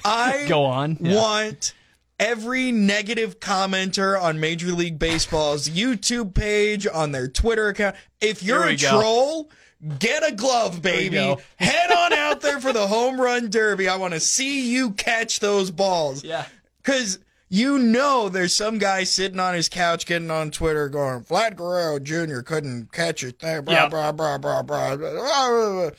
I 0.06 0.46
Go 0.48 0.64
on. 0.66 0.98
Yeah. 1.00 1.16
want 1.16 1.74
every 2.22 2.72
negative 2.72 3.40
commenter 3.40 4.22
on 4.22 4.40
Major 4.40 4.68
League 4.72 5.00
Baseball's 5.00 5.68
YouTube 5.68 6.34
page, 6.36 6.88
on 6.88 7.12
their 7.12 7.28
Twitter 7.28 7.70
account. 7.70 7.96
If 8.22 8.44
you're 8.44 8.64
a 8.68 8.76
go. 8.76 8.90
troll, 9.02 9.52
get 10.00 10.26
a 10.26 10.34
glove, 10.34 10.82
baby. 10.82 11.18
Head 11.58 11.92
on 11.92 12.14
out 12.14 12.42
there 12.42 12.62
for 12.62 12.72
the 12.72 12.86
home 12.88 13.20
run 13.20 13.50
derby. 13.50 13.90
I 13.90 13.98
want 13.98 14.14
to 14.14 14.20
see 14.20 14.72
you 14.72 14.92
catch 14.92 15.40
those 15.40 15.72
balls. 15.72 16.24
Yeah. 16.24 16.46
Because 16.84 17.20
you 17.50 17.80
know 17.80 18.30
there's 18.30 18.56
some 18.56 18.78
guy 18.78 19.04
sitting 19.04 19.40
on 19.40 19.56
his 19.56 19.68
couch 19.68 20.06
getting 20.06 20.32
on 20.32 20.52
Twitter 20.52 20.88
going, 20.90 21.22
Vlad 21.24 21.56
Guerrero 21.58 22.00
Jr. 22.00 22.42
couldn't 22.42 22.92
catch 22.92 23.24
it 23.24 23.40
blah, 23.40 23.50
Yep. 23.50 23.90
blah, 23.90 24.12
blah, 24.12 24.38
blah, 24.38 24.62
blah, 24.62 24.96
blah, 24.96 24.96
blah. 24.96 25.90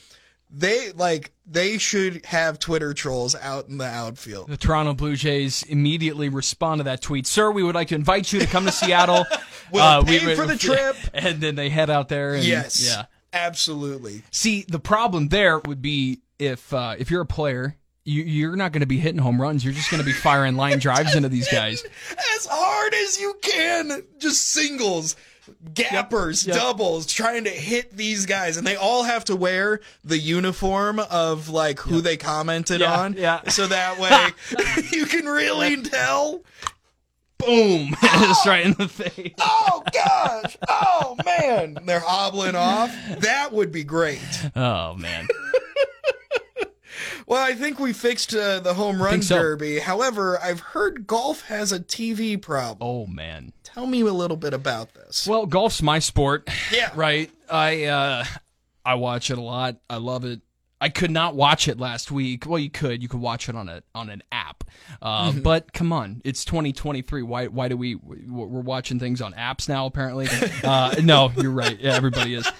They, 0.55 0.91
like, 0.91 1.31
they 1.47 1.79
should 1.79 2.23
have 2.25 2.59
Twitter 2.59 2.93
trolls 2.93 3.33
out 3.35 3.69
in 3.69 3.79
the 3.79 3.85
outfield. 3.87 4.49
The 4.49 4.57
Toronto 4.57 4.93
Blue 4.93 5.15
Jays 5.15 5.63
immediately 5.63 6.29
respond 6.29 6.79
to 6.79 6.83
that 6.83 7.01
tweet. 7.01 7.25
Sir, 7.25 7.49
we 7.49 7.63
would 7.63 7.73
like 7.73 7.87
to 7.87 7.95
invite 7.95 8.31
you 8.31 8.39
to 8.39 8.45
come 8.45 8.65
to 8.65 8.71
Seattle. 8.71 9.25
We'll 9.71 10.03
we 10.03 10.19
pay 10.19 10.27
would- 10.27 10.35
for 10.37 10.45
the 10.45 10.57
trip. 10.59 10.95
And 11.15 11.41
then 11.41 11.55
they 11.55 11.69
head 11.69 11.89
out 11.89 12.07
there. 12.07 12.35
And, 12.35 12.43
Yes. 12.43 12.85
Yeah. 12.85 13.05
Absolutely. 13.33 14.21
See, 14.29 14.65
the 14.67 14.79
problem 14.79 15.29
there 15.29 15.57
would 15.65 15.81
be 15.81 16.19
if 16.37 16.71
uh, 16.71 16.95
if 16.99 17.09
you're 17.09 17.21
a 17.21 17.25
player, 17.25 17.75
you, 18.05 18.21
you're 18.21 18.55
not 18.55 18.71
going 18.71 18.81
to 18.81 18.85
be 18.87 18.99
hitting 18.99 19.17
home 19.21 19.41
runs. 19.41 19.63
You're 19.65 19.73
just 19.73 19.89
going 19.89 20.01
to 20.01 20.05
be 20.05 20.13
firing 20.13 20.55
line 20.57 20.77
drives 20.77 21.15
into 21.15 21.29
these 21.29 21.49
guys. 21.51 21.83
As 22.35 22.45
hard 22.47 22.93
as 22.93 23.19
you 23.19 23.33
can. 23.41 24.03
Just 24.19 24.51
singles, 24.51 25.15
gappers, 25.73 26.45
Yep. 26.47 26.55
doubles, 26.55 27.05
trying 27.05 27.43
to 27.45 27.49
hit 27.49 27.95
these 27.95 28.25
guys. 28.25 28.57
And 28.57 28.65
they 28.65 28.75
all 28.75 29.03
have 29.03 29.25
to 29.25 29.35
wear 29.35 29.79
the 30.03 30.17
uniform 30.17 30.99
of 30.99 31.49
like 31.49 31.79
who 31.79 32.01
they 32.01 32.17
commented 32.17 32.81
Yeah, 32.81 32.99
on. 32.99 33.13
yeah. 33.13 33.47
So 33.49 33.67
that 33.67 33.99
way 33.99 34.83
you 34.91 35.05
can 35.05 35.25
really 35.25 35.81
tell. 35.81 36.41
Boom! 37.39 37.93
Just 38.01 38.45
right 38.45 38.65
in 38.65 38.73
the 38.73 38.87
face. 38.87 39.33
Oh 39.37 39.83
gosh. 39.91 40.55
Oh 40.69 41.17
man. 41.25 41.77
They're 41.85 41.99
hobbling 41.99 42.55
off. 42.55 42.95
That 43.19 43.51
would 43.51 43.69
be 43.71 43.83
great. 43.83 44.21
Oh 44.55 44.93
man. 44.95 45.27
Well, 47.25 47.41
I 47.43 47.53
think 47.53 47.79
we 47.79 47.93
fixed 47.93 48.35
uh, 48.35 48.59
the 48.59 48.73
home 48.73 49.01
run 49.01 49.21
so. 49.21 49.39
derby. 49.39 49.79
However, 49.79 50.37
I've 50.41 50.59
heard 50.59 51.07
golf 51.07 51.41
has 51.43 51.71
a 51.71 51.79
TV 51.79 52.39
problem. 52.41 52.77
Oh 52.87 53.07
man. 53.07 53.53
Tell 53.73 53.87
me 53.87 54.01
a 54.01 54.13
little 54.13 54.37
bit 54.37 54.53
about 54.53 54.93
this. 54.93 55.27
Well, 55.27 55.45
golf's 55.45 55.81
my 55.81 55.99
sport. 55.99 56.49
Yeah. 56.71 56.91
Right. 56.95 57.31
I 57.49 57.85
uh 57.85 58.25
I 58.85 58.95
watch 58.95 59.31
it 59.31 59.37
a 59.37 59.41
lot. 59.41 59.77
I 59.89 59.97
love 59.97 60.25
it. 60.25 60.41
I 60.81 60.89
could 60.89 61.11
not 61.11 61.33
watch 61.35 61.69
it 61.69 61.79
last 61.79 62.11
week. 62.11 62.45
Well, 62.45 62.59
you 62.59 62.69
could. 62.69 63.01
You 63.01 63.07
could 63.07 63.21
watch 63.21 63.47
it 63.47 63.55
on 63.55 63.69
a 63.69 63.83
on 63.95 64.09
an 64.09 64.21
app. 64.31 64.65
Uh, 65.01 65.29
Mm-hmm. 65.31 65.39
But 65.39 65.71
come 65.71 65.93
on, 65.93 66.21
it's 66.25 66.43
2023. 66.43 67.21
Why 67.23 67.47
why 67.47 67.67
do 67.69 67.77
we 67.77 67.95
we're 67.95 68.45
watching 68.61 68.99
things 68.99 69.21
on 69.21 69.33
apps 69.33 69.69
now? 69.69 69.85
Apparently, 69.85 70.27
uh, 70.63 70.95
no, 71.01 71.31
you're 71.37 71.51
right. 71.51 71.79
Yeah, 71.79 71.93
everybody 71.95 72.35
is. 72.35 72.51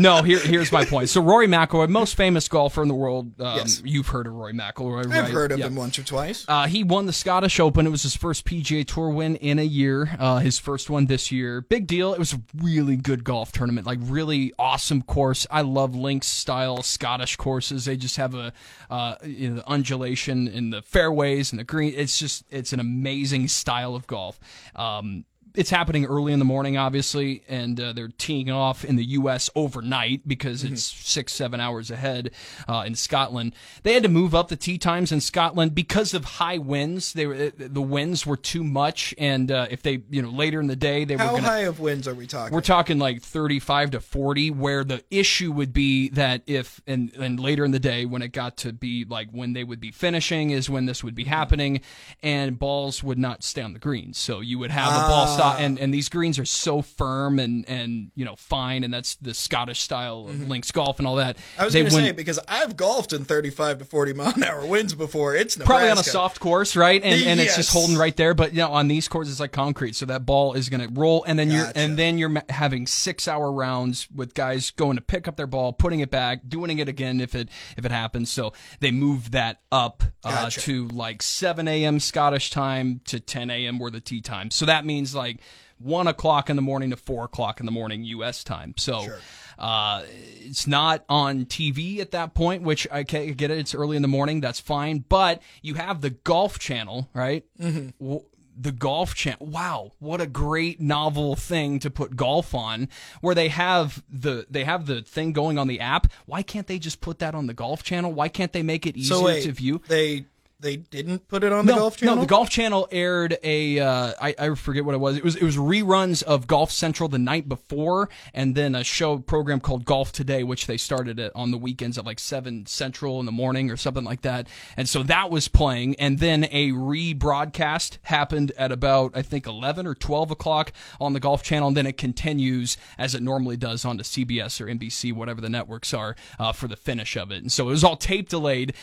No, 0.00 0.22
here 0.22 0.38
here's 0.38 0.72
my 0.72 0.84
point. 0.84 1.08
So 1.08 1.20
Rory 1.20 1.46
McIlroy, 1.46 1.88
most 1.88 2.14
famous 2.14 2.48
golfer 2.48 2.82
in 2.82 2.88
the 2.88 2.94
world. 2.94 3.40
Um, 3.40 3.56
Yes. 3.56 3.82
You've 3.84 4.08
heard 4.08 4.26
of 4.26 4.32
Rory 4.34 4.52
McIlroy, 4.54 5.06
right? 5.06 5.24
I've 5.24 5.30
heard 5.30 5.52
of 5.52 5.58
Yeah. 5.58 5.66
him 5.66 5.74
once 5.76 5.98
or 5.98 6.02
twice. 6.02 6.44
Uh, 6.48 6.66
he 6.66 6.82
won 6.84 7.06
the 7.06 7.12
Scottish 7.12 7.60
Open. 7.60 7.86
It 7.86 7.90
was 7.90 8.02
his 8.02 8.16
first 8.16 8.44
PGA 8.44 8.84
Tour 8.84 9.10
win 9.10 9.36
in 9.36 9.58
a 9.58 9.64
year. 9.64 10.16
Uh, 10.18 10.38
his 10.38 10.58
first 10.58 10.88
one 10.88 11.06
this 11.06 11.30
year. 11.30 11.60
Big 11.60 11.86
deal. 11.86 12.12
It 12.14 12.18
was 12.18 12.32
a 12.32 12.40
really 12.56 12.96
good 12.96 13.24
golf 13.24 13.52
tournament. 13.52 13.86
Like 13.86 13.98
really 14.02 14.52
awesome 14.58 15.02
course. 15.02 15.46
I 15.50 15.60
love 15.62 15.94
links 15.94 16.28
style 16.28 16.82
Scottish 16.82 17.36
courses. 17.36 17.84
They 17.84 17.96
just 17.96 18.16
have 18.16 18.34
a 18.34 18.52
uh, 18.88 19.16
you 19.24 19.50
know, 19.50 19.56
the 19.56 19.68
undulation 19.68 20.48
in 20.48 20.70
the 20.70 20.82
fairways 20.82 21.52
and 21.52 21.58
the 21.60 21.64
green. 21.64 21.92
It's 21.96 22.18
just 22.18 22.44
it's 22.50 22.72
an 22.72 22.80
amazing 22.80 23.48
style 23.48 23.94
of 23.94 24.06
golf. 24.06 24.38
Um, 24.74 25.24
it's 25.54 25.70
happening 25.70 26.04
early 26.06 26.32
in 26.32 26.38
the 26.38 26.44
morning, 26.44 26.76
obviously, 26.76 27.42
and 27.48 27.80
uh, 27.80 27.92
they're 27.92 28.08
teeing 28.18 28.50
off 28.50 28.84
in 28.84 28.96
the 28.96 29.04
U.S. 29.04 29.50
overnight 29.54 30.26
because 30.26 30.64
it's 30.64 30.82
six, 30.82 31.32
seven 31.32 31.60
hours 31.60 31.90
ahead 31.90 32.30
uh, 32.68 32.84
in 32.86 32.94
Scotland. 32.94 33.54
They 33.82 33.94
had 33.94 34.02
to 34.02 34.08
move 34.08 34.34
up 34.34 34.48
the 34.48 34.56
tee 34.56 34.78
times 34.78 35.12
in 35.12 35.20
Scotland 35.20 35.74
because 35.74 36.14
of 36.14 36.24
high 36.24 36.58
winds. 36.58 37.12
They 37.12 37.26
were 37.26 37.34
uh, 37.34 37.50
the 37.56 37.82
winds 37.82 38.26
were 38.26 38.36
too 38.36 38.62
much, 38.64 39.14
and 39.18 39.50
uh, 39.50 39.66
if 39.70 39.82
they, 39.82 40.02
you 40.10 40.22
know, 40.22 40.30
later 40.30 40.60
in 40.60 40.66
the 40.66 40.76
day 40.76 41.04
they 41.04 41.16
were 41.16 41.22
How 41.22 41.30
going 41.30 41.42
to 41.42 41.48
high 41.48 41.58
of 41.60 41.80
winds 41.80 42.06
are 42.06 42.14
we 42.14 42.26
talking? 42.26 42.54
we're 42.54 42.60
talking 42.60 42.98
like 42.98 43.22
35 43.22 43.92
to 43.92 44.00
40 44.00 44.50
where 44.52 44.84
the 44.84 45.02
issue 45.10 45.52
would 45.52 45.72
be 45.72 46.08
that 46.10 46.42
if 46.46 46.80
and, 46.86 47.12
and 47.14 47.40
later 47.40 47.64
in 47.64 47.70
the 47.70 47.78
day 47.78 48.04
when 48.06 48.22
it 48.22 48.28
got 48.32 48.56
to 48.58 48.72
be 48.72 49.04
like 49.04 49.28
when 49.30 49.52
they 49.52 49.64
would 49.64 49.80
be 49.80 49.90
finishing 49.90 50.50
is 50.50 50.68
when 50.70 50.86
this 50.86 51.02
would 51.04 51.14
be 51.14 51.24
happening 51.24 51.80
and 52.22 52.58
balls 52.58 53.02
would 53.02 53.18
not 53.18 53.42
stay 53.42 53.62
on 53.62 53.72
the 53.72 53.78
greens 53.78 54.18
so 54.18 54.40
you 54.40 54.58
would 54.58 54.70
have 54.70 54.92
the 54.92 55.08
ball 55.08 55.26
stop 55.40 55.60
and, 55.60 55.78
and 55.78 55.92
these 55.92 56.08
greens 56.08 56.38
are 56.38 56.44
so 56.44 56.82
firm 56.82 57.38
and 57.38 57.68
and 57.68 58.10
you 58.14 58.24
know 58.24 58.36
fine 58.36 58.84
and 58.84 58.92
that's 58.92 59.16
the 59.16 59.34
scottish 59.34 59.80
style 59.80 60.26
of 60.28 60.48
links 60.48 60.70
golf 60.70 60.98
and 60.98 61.06
all 61.06 61.16
that 61.16 61.36
I 61.58 61.64
was 61.64 61.72
They 61.72 61.80
going 61.80 61.90
to 61.90 61.96
say 61.96 62.12
because 62.12 62.38
I've 62.48 62.76
golfed 62.76 63.12
in 63.12 63.24
35 63.24 63.78
to 63.78 63.84
40 63.84 64.12
mile 64.12 64.32
an 64.34 64.44
hour 64.44 64.66
winds 64.66 64.94
before. 64.94 65.34
It's 65.34 65.56
Nebraska. 65.56 65.70
probably 65.70 65.90
on 65.90 65.98
a 65.98 66.02
soft 66.02 66.40
course, 66.40 66.76
right? 66.76 67.02
And 67.02 67.22
and 67.26 67.40
it's 67.40 67.56
just 67.56 67.72
holding 67.72 67.96
right 67.96 68.16
there. 68.16 68.34
But 68.34 68.52
you 68.52 68.58
know, 68.58 68.72
on 68.72 68.88
these 68.88 69.08
courses, 69.08 69.34
it's 69.34 69.40
like 69.40 69.52
concrete, 69.52 69.96
so 69.96 70.06
that 70.06 70.26
ball 70.26 70.54
is 70.54 70.68
going 70.68 70.80
to 70.80 71.00
roll, 71.00 71.24
and 71.24 71.38
then 71.38 71.50
you're 71.50 71.70
and 71.74 71.96
then 71.96 72.18
you're 72.18 72.42
having 72.48 72.86
six 72.86 73.28
hour 73.28 73.50
rounds 73.50 74.08
with 74.14 74.34
guys 74.34 74.70
going 74.70 74.96
to 74.96 75.02
pick 75.02 75.28
up 75.28 75.36
their 75.36 75.46
ball, 75.46 75.72
putting 75.72 76.00
it 76.00 76.10
back, 76.10 76.48
doing 76.48 76.78
it 76.78 76.88
again 76.88 77.20
if 77.20 77.34
it 77.34 77.48
if 77.76 77.84
it 77.84 77.90
happens. 77.90 78.30
So 78.30 78.52
they 78.80 78.90
move 78.90 79.32
that 79.32 79.60
up 79.72 80.02
uh, 80.24 80.44
Gotcha. 80.44 80.60
to 80.62 80.88
like 80.88 81.22
7 81.22 81.66
a.m. 81.68 82.00
Scottish 82.00 82.50
time 82.50 83.00
to 83.06 83.20
10 83.20 83.50
a.m. 83.50 83.78
where 83.78 83.90
the 83.90 84.00
tee 84.00 84.20
time. 84.20 84.50
So 84.50 84.66
that 84.66 84.84
means 84.84 85.14
like 85.14 85.29
one 85.78 86.06
o'clock 86.06 86.50
in 86.50 86.56
the 86.56 86.62
morning 86.62 86.90
to 86.90 86.96
four 86.96 87.24
o'clock 87.24 87.60
in 87.60 87.66
the 87.66 87.72
morning 87.72 88.04
U.S. 88.04 88.42
time. 88.44 88.74
So. 88.76 89.02
Sure. 89.02 89.18
Uh, 89.58 90.04
it's 90.40 90.66
not 90.66 91.04
on 91.06 91.44
TV 91.44 91.98
at 91.98 92.12
that 92.12 92.32
point, 92.32 92.62
which 92.62 92.88
I 92.90 93.04
ca- 93.04 93.34
get 93.34 93.50
it. 93.50 93.58
It's 93.58 93.74
early 93.74 93.94
in 93.94 94.00
the 94.00 94.08
morning. 94.08 94.40
That's 94.40 94.58
fine. 94.58 95.04
But 95.06 95.42
you 95.60 95.74
have 95.74 96.00
the 96.00 96.08
Golf 96.08 96.58
Channel, 96.58 97.10
right? 97.12 97.44
Mm-hmm. 97.60 98.16
The 98.58 98.72
Golf 98.72 99.14
Channel. 99.14 99.46
Wow, 99.46 99.92
what 99.98 100.22
a 100.22 100.26
great 100.26 100.80
novel 100.80 101.36
thing 101.36 101.78
to 101.80 101.90
put 101.90 102.16
golf 102.16 102.54
on, 102.54 102.88
where 103.20 103.34
they 103.34 103.48
have 103.48 104.02
the 104.08 104.46
they 104.48 104.64
have 104.64 104.86
the 104.86 105.02
thing 105.02 105.34
going 105.34 105.58
on 105.58 105.68
the 105.68 105.80
app. 105.80 106.06
Why 106.24 106.42
can't 106.42 106.66
they 106.66 106.78
just 106.78 107.02
put 107.02 107.18
that 107.18 107.34
on 107.34 107.46
the 107.46 107.52
Golf 107.54 107.82
Channel? 107.82 108.14
Why 108.14 108.28
can't 108.28 108.54
they 108.54 108.62
make 108.62 108.86
it 108.86 108.96
easier 108.96 109.16
So 109.16 109.24
wait, 109.24 109.42
to 109.42 109.52
view? 109.52 109.82
they 109.88 110.24
they 110.60 110.76
didn't 110.76 111.28
put 111.28 111.44
it 111.44 111.52
on 111.52 111.66
the 111.66 111.74
Golf 111.74 111.96
Channel. 111.96 112.16
No, 112.16 112.20
the 112.22 112.26
Golf 112.26 112.50
Channel 112.50 112.88
aired 112.90 113.38
a 113.42 113.78
uh, 113.78 114.12
I, 114.20 114.34
I 114.38 114.54
forget 114.54 114.84
what 114.84 114.94
it 114.94 114.98
was. 114.98 115.16
It 115.16 115.24
was 115.24 115.36
it 115.36 115.42
was 115.42 115.56
reruns 115.56 116.22
of 116.22 116.46
Golf 116.46 116.70
Central 116.70 117.08
the 117.08 117.18
night 117.18 117.48
before, 117.48 118.08
and 118.34 118.54
then 118.54 118.74
a 118.74 118.84
show 118.84 119.18
program 119.18 119.60
called 119.60 119.84
Golf 119.84 120.12
Today, 120.12 120.42
which 120.42 120.66
they 120.66 120.76
started 120.76 121.18
it 121.18 121.32
on 121.34 121.50
the 121.50 121.58
weekends 121.58 121.98
at 121.98 122.04
like 122.04 122.18
seven 122.18 122.66
Central 122.66 123.20
in 123.20 123.26
the 123.26 123.32
morning 123.32 123.70
or 123.70 123.76
something 123.76 124.04
like 124.04 124.22
that. 124.22 124.48
And 124.76 124.88
so 124.88 125.02
that 125.04 125.30
was 125.30 125.48
playing, 125.48 125.96
and 125.96 126.18
then 126.18 126.44
a 126.50 126.70
rebroadcast 126.70 127.98
happened 128.02 128.52
at 128.56 128.72
about 128.72 129.12
I 129.14 129.22
think 129.22 129.46
eleven 129.46 129.86
or 129.86 129.94
twelve 129.94 130.30
o'clock 130.30 130.72
on 131.00 131.12
the 131.12 131.20
Golf 131.20 131.42
Channel, 131.42 131.68
and 131.68 131.76
then 131.76 131.86
it 131.86 131.96
continues 131.96 132.76
as 132.98 133.14
it 133.14 133.22
normally 133.22 133.56
does 133.56 133.84
onto 133.84 134.04
CBS 134.04 134.60
or 134.60 134.66
NBC, 134.66 135.12
whatever 135.12 135.40
the 135.40 135.48
networks 135.48 135.94
are, 135.94 136.16
uh, 136.38 136.52
for 136.52 136.68
the 136.68 136.76
finish 136.76 137.16
of 137.16 137.30
it. 137.30 137.42
And 137.42 137.50
so 137.50 137.68
it 137.68 137.72
was 137.72 137.84
all 137.84 137.96
tape 137.96 138.28
delayed 138.28 138.74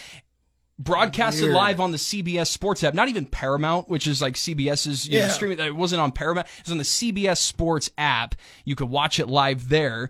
broadcasted 0.79 1.43
Weird. 1.45 1.55
live 1.55 1.79
on 1.79 1.91
the 1.91 1.97
CBS 1.97 2.47
Sports 2.47 2.83
app. 2.83 2.93
Not 2.93 3.09
even 3.09 3.25
Paramount, 3.25 3.89
which 3.89 4.07
is 4.07 4.21
like 4.21 4.35
CBS's 4.35 5.07
you 5.07 5.19
know, 5.19 5.27
streaming. 5.29 5.59
It 5.59 5.75
wasn't 5.75 6.01
on 6.01 6.11
Paramount. 6.11 6.47
It 6.59 6.65
was 6.65 6.71
on 6.71 6.77
the 6.77 6.83
CBS 6.83 7.37
Sports 7.37 7.89
app. 7.97 8.35
You 8.65 8.75
could 8.75 8.89
watch 8.89 9.19
it 9.19 9.27
live 9.27 9.69
there, 9.69 10.09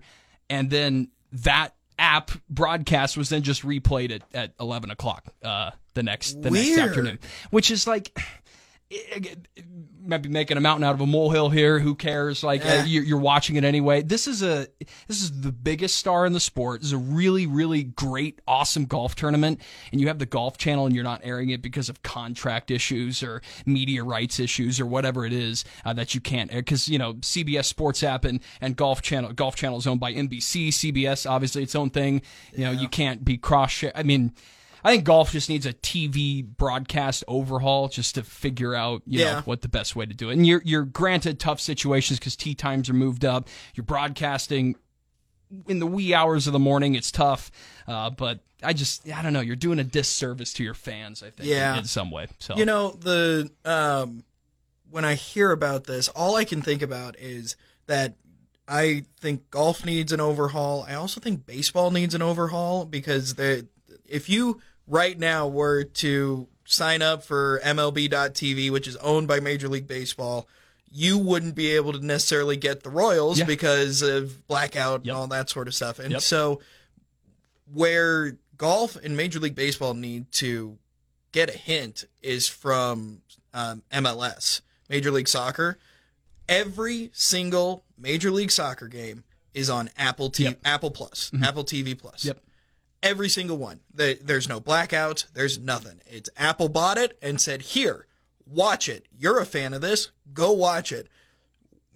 and 0.50 0.70
then 0.70 1.10
that 1.32 1.74
app 2.00 2.32
broadcast 2.50 3.18
was 3.18 3.30
then 3.30 3.42
just 3.42 3.64
replayed 3.64 4.12
at, 4.12 4.22
at 4.34 4.54
eleven 4.60 4.92
o'clock 4.92 5.26
uh, 5.44 5.72
the 5.94 6.04
next 6.04 6.42
the 6.42 6.52
next 6.52 6.78
afternoon, 6.78 7.20
which 7.50 7.72
is 7.72 7.88
like. 7.88 8.18
It- 8.90 9.26
it- 9.26 9.48
it 9.58 9.66
might 10.10 10.22
be 10.22 10.30
making 10.30 10.56
a 10.56 10.62
mountain 10.62 10.86
out 10.86 10.94
of 10.96 11.02
a 11.02 11.06
molehill 11.06 11.50
here. 11.50 11.80
Who 11.80 11.94
cares? 11.94 12.42
Like 12.42 12.64
uh, 12.66 12.70
Eh. 12.70 12.84
you're, 12.86 13.04
you're 13.04 13.20
watching 13.20 13.58
it 13.58 13.66
anyway. 13.66 14.02
This 14.02 14.26
is 14.26 14.42
a 14.42 14.68
this 15.08 15.22
is 15.22 15.42
the 15.42 15.52
biggest 15.52 15.98
star 15.98 16.26
in 16.26 16.32
the 16.32 16.40
sport. 16.40 16.80
This 16.80 16.88
is 16.88 16.94
a 16.94 16.98
really 16.98 17.46
really 17.46 17.84
great 17.84 18.40
awesome 18.48 18.86
golf 18.86 19.16
tournament, 19.16 19.60
and 19.92 20.00
you 20.00 20.08
have 20.08 20.20
the 20.20 20.26
Golf 20.26 20.58
Channel, 20.58 20.86
and 20.86 20.96
you're 20.96 21.04
not 21.04 21.20
airing 21.26 21.50
it 21.50 21.62
because 21.62 21.90
of 21.90 22.04
contract 22.04 22.72
issues 22.72 23.22
or 23.22 23.42
media 23.66 24.02
rights 24.04 24.40
issues 24.40 24.80
or 24.80 24.86
whatever 24.86 25.26
it 25.26 25.34
is 25.34 25.66
uh, 25.84 25.92
that 25.92 26.16
you 26.16 26.22
can't 26.22 26.54
air. 26.54 26.62
Because 26.62 26.88
you 26.88 26.98
know 26.98 27.16
CBS 27.16 27.66
Sports 27.66 28.02
app 28.04 28.24
and 28.24 28.40
and 28.62 28.78
Golf 28.78 29.02
Channel 29.02 29.34
Golf 29.34 29.58
Channel 29.58 29.78
is 29.80 29.88
owned 29.88 30.00
by 30.00 30.14
NBC, 30.14 30.70
CBS 30.70 31.30
obviously 31.30 31.64
its 31.64 31.76
own 31.76 31.90
thing. 31.90 32.22
You 32.54 32.64
know 32.64 32.72
you 32.72 32.88
can't 32.88 33.26
be 33.26 33.38
cross. 33.38 33.84
I 33.94 34.04
mean. 34.04 34.32
I 34.88 34.92
think 34.94 35.04
golf 35.04 35.32
just 35.34 35.50
needs 35.50 35.66
a 35.66 35.74
TV 35.74 36.46
broadcast 36.46 37.24
overhaul 37.28 37.90
just 37.90 38.16
to 38.16 38.24
figure 38.24 38.74
out, 38.74 39.02
you 39.06 39.20
Yeah. 39.20 39.34
know, 39.34 39.42
what 39.42 39.62
the 39.62 39.68
best 39.68 39.96
way 39.96 40.06
to 40.06 40.14
do 40.14 40.30
it. 40.30 40.34
And 40.34 40.48
you're 40.48 40.62
you're 40.64 40.86
granted 40.86 41.40
tough 41.40 41.60
situations 41.60 42.20
because 42.20 42.36
tee 42.38 42.56
times 42.56 42.90
are 42.90 42.94
moved 42.94 43.26
up. 43.26 43.50
You're 43.76 43.84
broadcasting 43.84 44.76
in 45.68 45.80
the 45.80 45.88
wee 45.88 46.14
hours 46.14 46.48
of 46.48 46.54
the 46.54 46.60
morning. 46.60 46.96
It's 46.96 47.12
tough, 47.12 47.52
uh, 47.88 48.10
but 48.12 48.40
I 48.64 48.74
just 48.74 49.10
I 49.12 49.22
don't 49.22 49.34
know. 49.34 49.42
You're 49.42 49.56
doing 49.58 49.80
a 49.80 49.84
disservice 49.84 50.54
to 50.54 50.64
your 50.64 50.74
fans. 50.74 51.22
I 51.22 51.32
think, 51.32 51.50
Yeah. 51.50 51.74
in, 51.74 51.80
in 51.80 51.86
some 51.86 52.10
way. 52.10 52.28
So 52.40 52.56
You 52.56 52.66
know, 52.66 52.92
the 52.92 53.52
um 53.66 54.24
when 54.90 55.04
I 55.04 55.16
hear 55.16 55.52
about 55.52 55.84
this, 55.84 56.08
all 56.10 56.38
I 56.38 56.46
can 56.46 56.62
think 56.62 56.82
about 56.82 57.20
is 57.20 57.58
that 57.88 58.16
I 58.70 59.04
think 59.20 59.50
golf 59.52 59.86
needs 59.86 60.14
an 60.14 60.22
overhaul. 60.22 60.86
I 60.88 60.94
also 60.94 61.20
think 61.20 61.46
baseball 61.46 61.92
needs 61.92 62.16
an 62.16 62.22
overhaul 62.22 62.86
because 62.86 63.36
the 63.36 63.68
if 64.06 64.30
you 64.30 64.62
right 64.88 65.18
now 65.20 65.48
were 65.48 65.84
to 65.84 66.48
sign 66.66 67.02
up 67.02 67.24
for 67.24 67.62
MLB.TV, 67.64 68.70
which 68.72 68.88
is 68.88 68.96
owned 68.98 69.28
by 69.28 69.40
Major 69.40 69.68
League 69.70 69.88
Baseball, 69.88 70.48
you 70.92 71.18
wouldn't 71.18 71.56
be 71.56 71.72
able 71.72 71.94
to 71.94 72.06
necessarily 72.06 72.58
get 72.58 72.84
the 72.84 72.90
Royals 72.90 73.40
Yeah. 73.40 73.46
because 73.46 74.02
of 74.02 74.48
blackout 74.48 75.06
Yep. 75.06 75.12
and 75.14 75.18
all 75.22 75.28
that 75.28 75.50
sort 75.50 75.68
of 75.68 75.76
stuff. 75.76 76.00
And 76.00 76.12
Yep. 76.14 76.22
so 76.22 76.62
where 77.72 78.38
golf 78.58 78.96
and 78.98 79.16
Major 79.18 79.40
League 79.40 79.56
Baseball 79.56 79.94
need 79.94 80.32
to 80.34 80.78
get 81.32 81.50
a 81.50 81.58
hint 81.58 82.06
is 82.22 82.48
from 82.48 83.22
um, 83.54 83.84
MLS, 83.92 84.62
Major 84.90 85.12
League 85.12 85.28
Soccer. 85.28 85.78
Every 86.48 87.10
single 87.14 87.84
Major 87.98 88.32
League 88.32 88.52
Soccer 88.52 88.88
game 88.88 89.24
is 89.54 89.70
on 89.70 89.90
Apple 89.98 90.30
T- 90.30 90.44
Yep. 90.44 90.60
Apple 90.64 90.92
Plus, 90.92 91.32
Apple 91.42 91.64
TV 91.66 91.98
Plus. 91.98 92.24
Yep. 92.26 92.42
Every 93.04 93.30
single 93.30 93.58
one. 93.58 93.80
The- 93.94 94.20
There's 94.22 94.50
no 94.50 94.60
blackout. 94.60 95.26
There's 95.34 95.58
nothing. 95.60 96.02
It's 96.08 96.30
Apple 96.38 96.70
bought 96.70 96.98
it 96.98 97.18
and 97.22 97.40
said, 97.40 97.62
"Here, 97.62 98.08
watch 98.46 98.90
it. 98.90 99.06
You're 99.18 99.40
a 99.40 99.46
fan 99.46 99.74
of 99.74 99.82
this. 99.82 100.10
Go 100.34 100.52
watch 100.52 100.92
it." 100.92 101.08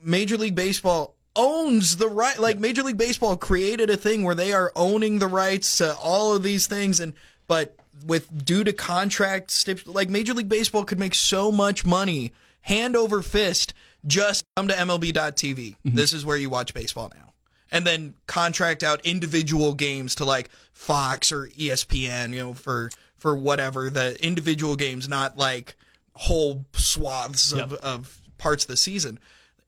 Major 0.04 0.38
League 0.38 0.56
Baseball 0.56 1.16
owns 1.36 1.98
the 1.98 2.08
right 2.10 2.38
like 2.38 2.60
Major 2.60 2.84
League 2.84 2.98
Baseball 2.98 3.38
created 3.38 3.90
a 3.90 3.98
thing 3.98 4.24
where 4.24 4.36
they 4.36 4.52
are 4.54 4.72
owning 4.76 5.20
the 5.20 5.28
rights 5.28 5.78
to 5.78 5.96
all 5.96 6.36
of 6.36 6.44
these 6.44 6.68
things 6.68 7.00
and 7.00 7.14
but 7.48 7.76
with 8.06 8.44
due 8.46 8.64
to 8.64 8.74
contract 8.74 9.50
stip 9.52 9.82
like 9.86 10.10
Major 10.10 10.34
League 10.34 10.50
Baseball 10.50 10.84
could 10.84 11.00
make 11.00 11.16
so 11.16 11.52
much 11.52 11.86
money 11.86 12.34
hand 12.62 12.96
over 12.96 13.22
fist 13.22 13.74
just 14.06 14.44
come 14.58 14.68
to 14.68 14.74
MLB.tv. 14.74 15.14
Mm-hmm. 15.56 15.96
This 15.96 16.12
is 16.12 16.26
where 16.26 16.38
you 16.38 16.50
watch 16.50 16.74
baseball 16.74 17.12
now. 17.16 17.31
And 17.72 17.88
then 17.88 18.16
contract 18.28 18.84
out 18.84 19.06
individual 19.06 19.74
games 19.74 20.16
to 20.16 20.26
like 20.26 20.50
Fox 20.74 21.32
or 21.32 21.48
ESPN, 21.48 22.34
you 22.34 22.40
know, 22.40 22.54
for 22.54 22.90
for 23.18 23.36
whatever 23.36 23.90
the 23.90 24.18
individual 24.26 24.76
games, 24.76 25.08
not 25.08 25.38
like 25.38 25.76
whole 26.14 26.66
swaths 26.74 27.54
of, 27.54 27.74
of 27.74 28.20
parts 28.38 28.64
of 28.64 28.68
the 28.68 28.78
season. 28.78 29.20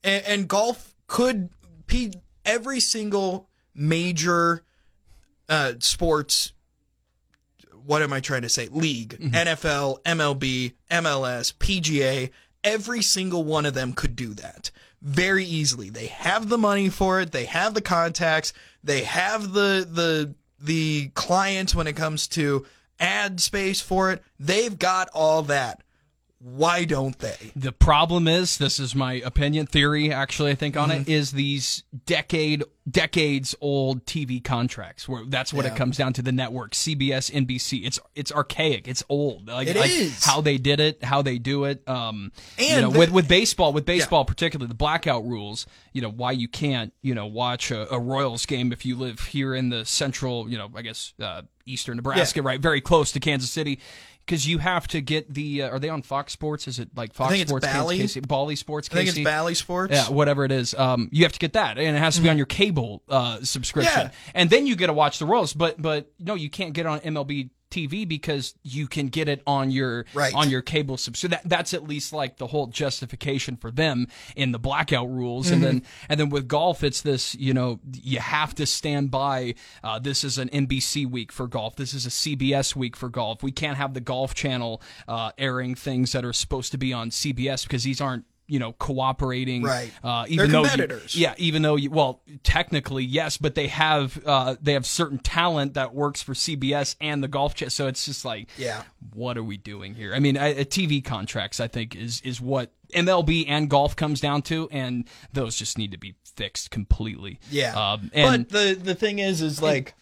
And, 0.04 0.26
and 0.26 0.48
golf 0.48 0.96
could 1.08 1.50
P, 1.88 2.14
every 2.46 2.80
single 2.80 3.48
major 3.76 4.64
uh, 5.48 5.74
sports. 5.80 6.54
What 7.86 8.02
am 8.02 8.14
I 8.14 8.22
trying 8.22 8.44
to 8.44 8.50
say? 8.50 8.70
League, 8.72 9.18
NFL, 9.20 10.02
MLB, 10.04 10.74
MLS, 10.90 11.54
PGA. 11.54 12.32
Every 12.64 13.02
single 13.02 13.44
one 13.44 13.66
of 13.66 13.74
them 13.74 13.94
could 13.94 14.16
do 14.16 14.34
that 14.36 14.72
very 15.04 15.44
easily. 15.44 15.90
They 15.90 16.08
have 16.08 16.50
the 16.50 16.58
money 16.58 16.90
for 16.90 17.20
it. 17.20 17.32
They 17.32 17.46
have 17.46 17.74
the 17.74 17.82
contacts. 17.82 18.54
They 18.84 19.04
have 19.04 19.52
the 19.52 19.88
the 19.90 20.34
the 20.60 21.10
clients 21.14 21.76
when 21.76 21.88
it 21.88 21.96
comes 21.96 22.28
to 22.30 22.66
ad 23.00 23.42
space 23.42 23.82
for 23.82 24.12
it. 24.12 24.24
They've 24.40 24.78
got 24.78 25.10
all 25.14 25.44
that. 25.44 25.83
Why 26.46 26.84
don't 26.84 27.18
they? 27.20 27.52
The 27.56 27.72
problem 27.72 28.28
is, 28.28 28.58
this 28.58 28.78
is 28.78 28.94
my 28.94 29.14
opinion, 29.14 29.66
theory 29.66 30.12
actually, 30.12 30.52
I 30.52 30.56
think 30.56 30.76
on 30.76 30.90
Mm-hmm. 30.90 31.02
it 31.04 31.08
is 31.10 31.32
these 31.32 31.84
decade, 32.06 32.64
decades 32.90 33.56
old 33.62 34.06
TV 34.06 34.44
contracts 34.44 35.08
where 35.08 35.24
that's 35.26 35.54
what 35.54 35.64
Yeah. 35.64 35.72
it 35.72 35.78
comes 35.78 35.96
down 35.96 36.12
to. 36.14 36.22
The 36.22 36.34
network, 36.34 36.74
CBS, 36.74 37.32
NBC. 37.32 37.86
It's 37.86 37.98
it's 38.14 38.30
archaic. 38.30 38.90
It's 38.90 39.04
old. 39.08 39.48
Like, 39.48 39.70
It 39.70 39.78
like 39.78 39.90
is. 39.90 40.22
how 40.26 40.42
they 40.42 40.58
did 40.58 40.82
it, 40.82 41.02
how 41.02 41.22
they 41.22 41.38
do 41.38 41.64
it. 41.64 41.88
Um, 41.88 42.34
you 42.58 42.66
And 42.72 42.82
know, 42.82 42.90
the- 42.92 43.00
with 43.00 43.12
with 43.12 43.28
baseball, 43.30 43.72
with 43.72 43.86
baseball 43.86 44.26
particularly, 44.26 44.68
the 44.68 44.76
blackout 44.76 45.24
rules. 45.26 45.66
You 45.94 46.02
know 46.02 46.12
why 46.12 46.34
you 46.34 46.50
can't 46.50 46.92
you 47.02 47.16
know 47.16 47.26
watch 47.26 47.72
a, 47.72 47.90
a 47.94 47.98
Royals 48.00 48.46
game 48.46 48.74
if 48.74 48.86
you 48.86 48.98
live 48.98 49.20
here 49.28 49.56
in 49.56 49.70
the 49.70 49.86
central, 49.86 50.50
you 50.50 50.58
know, 50.58 50.70
I 50.76 50.82
guess 50.82 51.14
uh, 51.22 51.44
eastern 51.66 51.96
Nebraska, 51.96 52.42
right, 52.42 52.60
very 52.60 52.82
close 52.82 53.14
to 53.14 53.22
Kansas 53.22 53.50
City. 53.50 53.80
Because 54.26 54.48
you 54.48 54.58
have 54.60 54.88
to 54.90 55.02
get 55.02 55.34
the, 55.34 55.64
uh, 55.64 55.70
are 55.70 55.80
they 55.80 55.90
on 55.90 56.02
Fox 56.02 56.32
Sports? 56.32 56.68
Is 56.68 56.80
it 56.80 56.90
like 56.96 57.14
Fox 57.14 57.28
I 57.28 57.32
think 57.34 57.42
it's 57.42 57.50
Sports, 57.52 57.66
Bally. 57.66 58.00
KC, 58.00 58.28
Bally 58.28 58.56
Sports, 58.56 58.90
I 58.92 58.96
think 58.96 59.10
it's? 59.10 59.20
Bally 59.20 59.54
Sports. 59.54 59.94
Yeah, 59.94 60.10
whatever 60.10 60.46
it 60.46 60.52
is. 60.52 60.74
Um, 60.74 61.10
you 61.12 61.24
have 61.24 61.34
to 61.34 61.40
get 61.40 61.54
that, 61.54 61.78
and 61.78 61.96
it 61.96 62.00
has 62.00 62.16
to 62.16 62.22
be 62.22 62.30
on 62.30 62.38
your 62.38 62.46
cable 62.46 63.04
uh, 63.10 63.40
subscription, 63.44 63.94
Yeah. 64.08 64.12
and 64.34 64.50
then 64.50 64.66
you 64.66 64.76
get 64.78 64.88
to 64.88 64.94
watch 64.94 65.20
the 65.20 65.26
Royals. 65.26 65.54
But 65.54 65.82
but 65.82 66.12
no, 66.20 66.36
you 66.36 66.50
can't 66.50 66.74
get 66.74 66.86
on 66.86 67.02
MLB 67.02 67.50
TV 67.74 68.08
because 68.08 68.54
you 68.64 68.88
can 68.88 69.08
get 69.08 69.28
it 69.28 69.42
on 69.48 69.72
your 69.72 70.06
Right. 70.14 70.34
on 70.34 70.50
your 70.50 70.62
cable 70.62 70.98
sub. 70.98 71.18
So 71.18 71.28
that 71.30 71.42
that's 71.46 71.74
at 71.74 71.88
least 71.88 72.14
like 72.14 72.38
the 72.38 72.48
whole 72.48 72.68
justification 72.68 73.58
for 73.58 73.72
them 73.72 74.08
in 74.36 74.52
the 74.52 74.60
blackout 74.60 75.10
rules. 75.10 75.50
And 75.50 75.64
then 75.64 75.84
and 76.10 76.20
then 76.20 76.30
with 76.30 76.48
golf, 76.48 76.84
it's 76.84 77.02
this. 77.02 77.36
You 77.36 77.54
know, 77.54 77.80
you 77.92 78.20
have 78.20 78.54
to 78.56 78.66
stand 78.66 79.12
by. 79.12 79.56
Uh, 79.84 80.00
this 80.00 80.24
is 80.24 80.38
an 80.38 80.50
NBC 80.50 81.06
week 81.10 81.32
for 81.32 81.48
golf. 81.48 81.76
This 81.76 81.94
is 81.94 82.06
a 82.06 82.10
CBS 82.10 82.76
week 82.76 82.96
for 82.96 83.10
golf. 83.10 83.42
We 83.44 83.52
can't 83.52 83.78
have 83.78 83.94
the 83.94 84.02
Golf 84.02 84.34
Channel 84.34 84.82
uh, 85.08 85.32
airing 85.38 85.76
things 85.76 86.12
that 86.12 86.24
are 86.24 86.34
supposed 86.34 86.72
to 86.72 86.78
be 86.78 86.94
on 86.94 87.10
CBS 87.10 87.64
because 87.64 87.84
these 87.84 88.00
aren't. 88.00 88.26
You 88.48 88.60
know, 88.60 88.74
cooperating. 88.74 89.64
Right. 89.64 89.92
Uh, 90.04 90.24
They're 90.26 90.34
even 90.34 90.52
though 90.52 90.64
you- 90.64 90.70
competitors. 90.70 91.16
yeah, 91.16 91.34
even 91.38 91.62
though 91.62 91.76
you, 91.78 91.90
well, 91.90 92.22
technically 92.44 93.04
yes, 93.06 93.38
but 93.38 93.56
they 93.56 93.68
have 93.68 94.22
uh, 94.26 94.56
they 94.62 94.74
have 94.74 94.86
certain 94.86 95.18
talent 95.20 95.76
that 95.76 95.94
works 95.96 96.22
for 96.22 96.34
CBS 96.34 96.96
and 97.00 97.24
the 97.24 97.28
golf 97.30 97.56
chat. 97.56 97.72
So 97.72 97.88
it's 97.88 98.06
just 98.06 98.26
like, 98.26 98.50
Yeah. 98.58 98.84
what 99.14 99.38
are 99.38 99.44
we 99.44 99.58
doing 99.58 99.96
here? 99.96 100.14
I 100.14 100.20
mean, 100.20 100.38
I, 100.38 100.52
uh, 100.52 100.64
TV 100.66 101.04
contracts, 101.04 101.60
I 101.60 101.68
think, 101.68 101.96
is 101.96 102.20
is 102.22 102.42
what 102.42 102.72
MLB 102.94 103.46
and 103.48 103.70
golf 103.70 103.96
comes 103.96 104.20
down 104.20 104.42
to, 104.44 104.68
and 104.72 105.08
those 105.32 105.56
just 105.56 105.78
need 105.78 105.92
to 105.92 105.98
be 105.98 106.16
fixed 106.36 106.70
completely. 106.70 107.40
Yeah. 107.50 107.74
um, 107.94 108.12
and 108.14 108.48
but 108.48 108.58
the 108.58 108.74
the 108.74 108.96
thing 108.96 109.20
is, 109.20 109.42
is 109.42 109.62
like, 109.62 109.94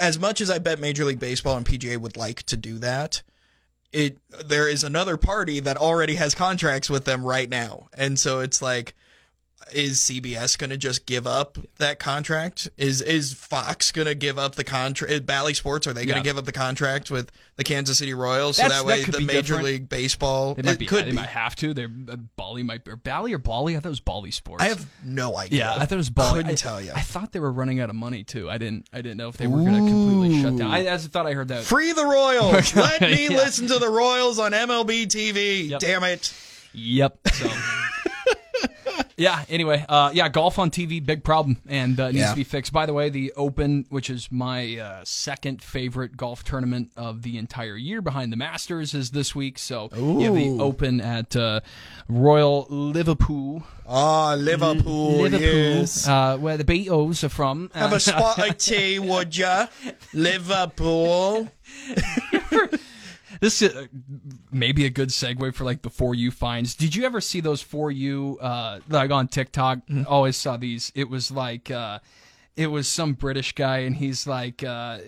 as 0.00 0.18
much 0.18 0.40
as 0.40 0.50
I 0.50 0.58
bet 0.58 0.80
Major 0.80 1.04
League 1.04 1.20
Baseball 1.20 1.56
and 1.56 1.66
PGA 1.66 1.98
would 1.98 2.16
like 2.16 2.42
to 2.44 2.56
do 2.56 2.78
that, 2.78 3.22
it 3.96 4.18
there 4.44 4.68
is 4.68 4.84
another 4.84 5.16
party 5.16 5.60
that 5.60 5.76
already 5.76 6.16
has 6.16 6.34
contracts 6.34 6.90
with 6.90 7.04
them 7.04 7.24
right 7.24 7.48
now, 7.48 7.88
and 7.94 8.18
so 8.18 8.40
it's 8.40 8.60
like. 8.60 8.94
Is 9.72 9.98
CBS 9.98 10.56
going 10.56 10.70
to 10.70 10.76
just 10.76 11.06
give 11.06 11.26
up 11.26 11.58
that 11.78 11.98
contract? 11.98 12.68
Is 12.76 13.00
is 13.02 13.32
Fox 13.34 13.90
going 13.90 14.06
to 14.06 14.14
give 14.14 14.38
up 14.38 14.54
the 14.54 14.62
contract? 14.62 15.26
Bally 15.26 15.54
Sports 15.54 15.86
are 15.88 15.92
they 15.92 16.06
going 16.06 16.14
to 16.14 16.20
Yeah. 16.20 16.22
give 16.32 16.38
up 16.38 16.44
the 16.44 16.52
contract 16.52 17.10
with 17.10 17.32
the 17.56 17.64
Kansas 17.64 17.98
City 17.98 18.14
Royals 18.14 18.56
so 18.58 18.62
That's- 18.62 18.80
that 18.80 18.86
way 18.86 19.02
that 19.02 19.12
the 19.12 19.20
Major 19.22 19.40
different. 19.42 19.64
League 19.64 19.88
Baseball 19.88 20.54
they 20.54 20.62
might 20.62 20.72
it 20.72 20.78
be, 20.78 20.86
could 20.86 21.06
they 21.06 21.10
be. 21.10 21.16
might 21.16 21.28
have 21.30 21.56
to. 21.56 21.74
They're 21.74 21.90
uh, 22.08 22.16
Bally 22.36 22.62
might 22.62 22.86
or 22.86 22.94
Bally 22.96 23.32
or 23.34 23.38
Bally. 23.38 23.76
I 23.76 23.80
thought 23.80 23.86
it 23.86 23.90
was 23.90 24.00
Bally 24.00 24.30
Sports. 24.30 24.62
I 24.62 24.68
have 24.68 24.86
no 25.04 25.36
idea. 25.36 25.58
Yeah, 25.60 25.74
I 25.74 25.80
thought 25.80 25.92
it 25.92 25.96
was 25.96 26.10
Bally. 26.10 26.38
Couldn't 26.38 26.52
I, 26.52 26.54
tell 26.54 26.80
you. 26.80 26.92
I 26.94 27.00
thought 27.00 27.32
they 27.32 27.40
were 27.40 27.50
running 27.52 27.80
out 27.80 27.90
of 27.90 27.96
money 27.96 28.22
too. 28.22 28.48
I 28.48 28.58
didn't. 28.58 28.88
I 28.92 28.98
didn't 29.02 29.16
know 29.16 29.28
if 29.28 29.36
they 29.36 29.48
were 29.48 29.58
going 29.58 29.72
to 29.84 29.90
completely 29.90 30.42
shut 30.42 30.56
down. 30.56 30.70
I, 30.70 30.94
I 30.94 30.96
thought 30.98 31.26
I 31.26 31.32
heard 31.32 31.48
that. 31.48 31.64
Free 31.64 31.92
the 31.92 32.06
Royals. 32.06 32.74
Let 32.76 33.00
me 33.00 33.28
Yeah. 33.30 33.36
listen 33.36 33.66
to 33.66 33.78
the 33.80 33.88
Royals 33.90 34.38
on 34.38 34.52
MLB 34.52 35.06
TV. 35.06 35.70
Yep. 35.70 35.80
Damn 35.80 36.04
it. 36.04 36.32
Yep. 36.72 37.18
So. 37.32 37.50
Yeah. 39.16 39.44
Anyway, 39.48 39.84
uh, 39.88 40.10
yeah, 40.12 40.28
golf 40.28 40.58
on 40.58 40.70
TV, 40.70 41.04
big 41.04 41.24
problem, 41.24 41.56
and 41.68 41.98
uh, 41.98 42.06
needs 42.08 42.18
Yeah. 42.18 42.30
to 42.30 42.36
be 42.36 42.44
fixed. 42.44 42.72
By 42.72 42.86
the 42.86 42.92
way, 42.92 43.08
the 43.08 43.32
Open, 43.36 43.86
which 43.88 44.10
is 44.10 44.28
my 44.30 44.76
uh, 44.78 45.00
second 45.04 45.62
favorite 45.62 46.16
golf 46.16 46.44
tournament 46.44 46.90
of 46.96 47.22
the 47.22 47.38
entire 47.38 47.76
year, 47.76 48.02
behind 48.02 48.32
the 48.32 48.36
Masters, 48.36 48.94
is 48.94 49.10
this 49.12 49.34
week. 49.34 49.58
So 49.58 49.88
you 49.94 50.20
have 50.24 50.34
the 50.34 50.58
Open 50.62 51.00
at 51.00 51.34
uh, 51.36 51.60
Royal 52.08 52.66
Liverpool. 52.68 53.64
Ah, 53.88 54.34
Liverpool. 54.34 55.22
Liverpool, 55.22 55.40
Yes. 55.40 56.08
uh, 56.08 56.36
where 56.38 56.56
the 56.56 56.64
Beatles 56.64 57.22
are 57.24 57.28
from. 57.28 57.70
Have 57.74 57.92
a 57.92 58.00
spot 58.00 58.38
of 58.38 58.58
tea, 58.58 58.98
would 58.98 59.36
ya? 59.36 59.68
Liverpool. 60.12 61.48
this 63.40 63.62
is 63.62 63.74
uh, 63.74 63.86
maybe 64.50 64.84
a 64.86 64.90
good 64.90 65.08
segue 65.10 65.54
for 65.54 65.64
like 65.64 65.82
the 65.82 65.90
for 65.90 66.14
you 66.14 66.30
finds. 66.30 66.74
Did 66.74 66.94
you 66.94 67.04
ever 67.04 67.20
see 67.20 67.40
those 67.40 67.62
for 67.62 67.90
you 67.90 68.38
uh 68.40 68.80
like 68.88 69.10
on 69.10 69.28
TikTok? 69.28 69.78
Mm-hmm. 69.78 70.02
Always 70.06 70.36
saw 70.36 70.56
these. 70.56 70.92
It 70.94 71.08
was 71.08 71.30
like 71.30 71.70
uh 71.70 71.98
it 72.56 72.68
was 72.70 72.88
some 72.88 73.12
British 73.12 73.52
guy 73.54 73.80
and 73.80 73.94
he's 73.94 74.26
like 74.26 74.64
uh 74.64 74.98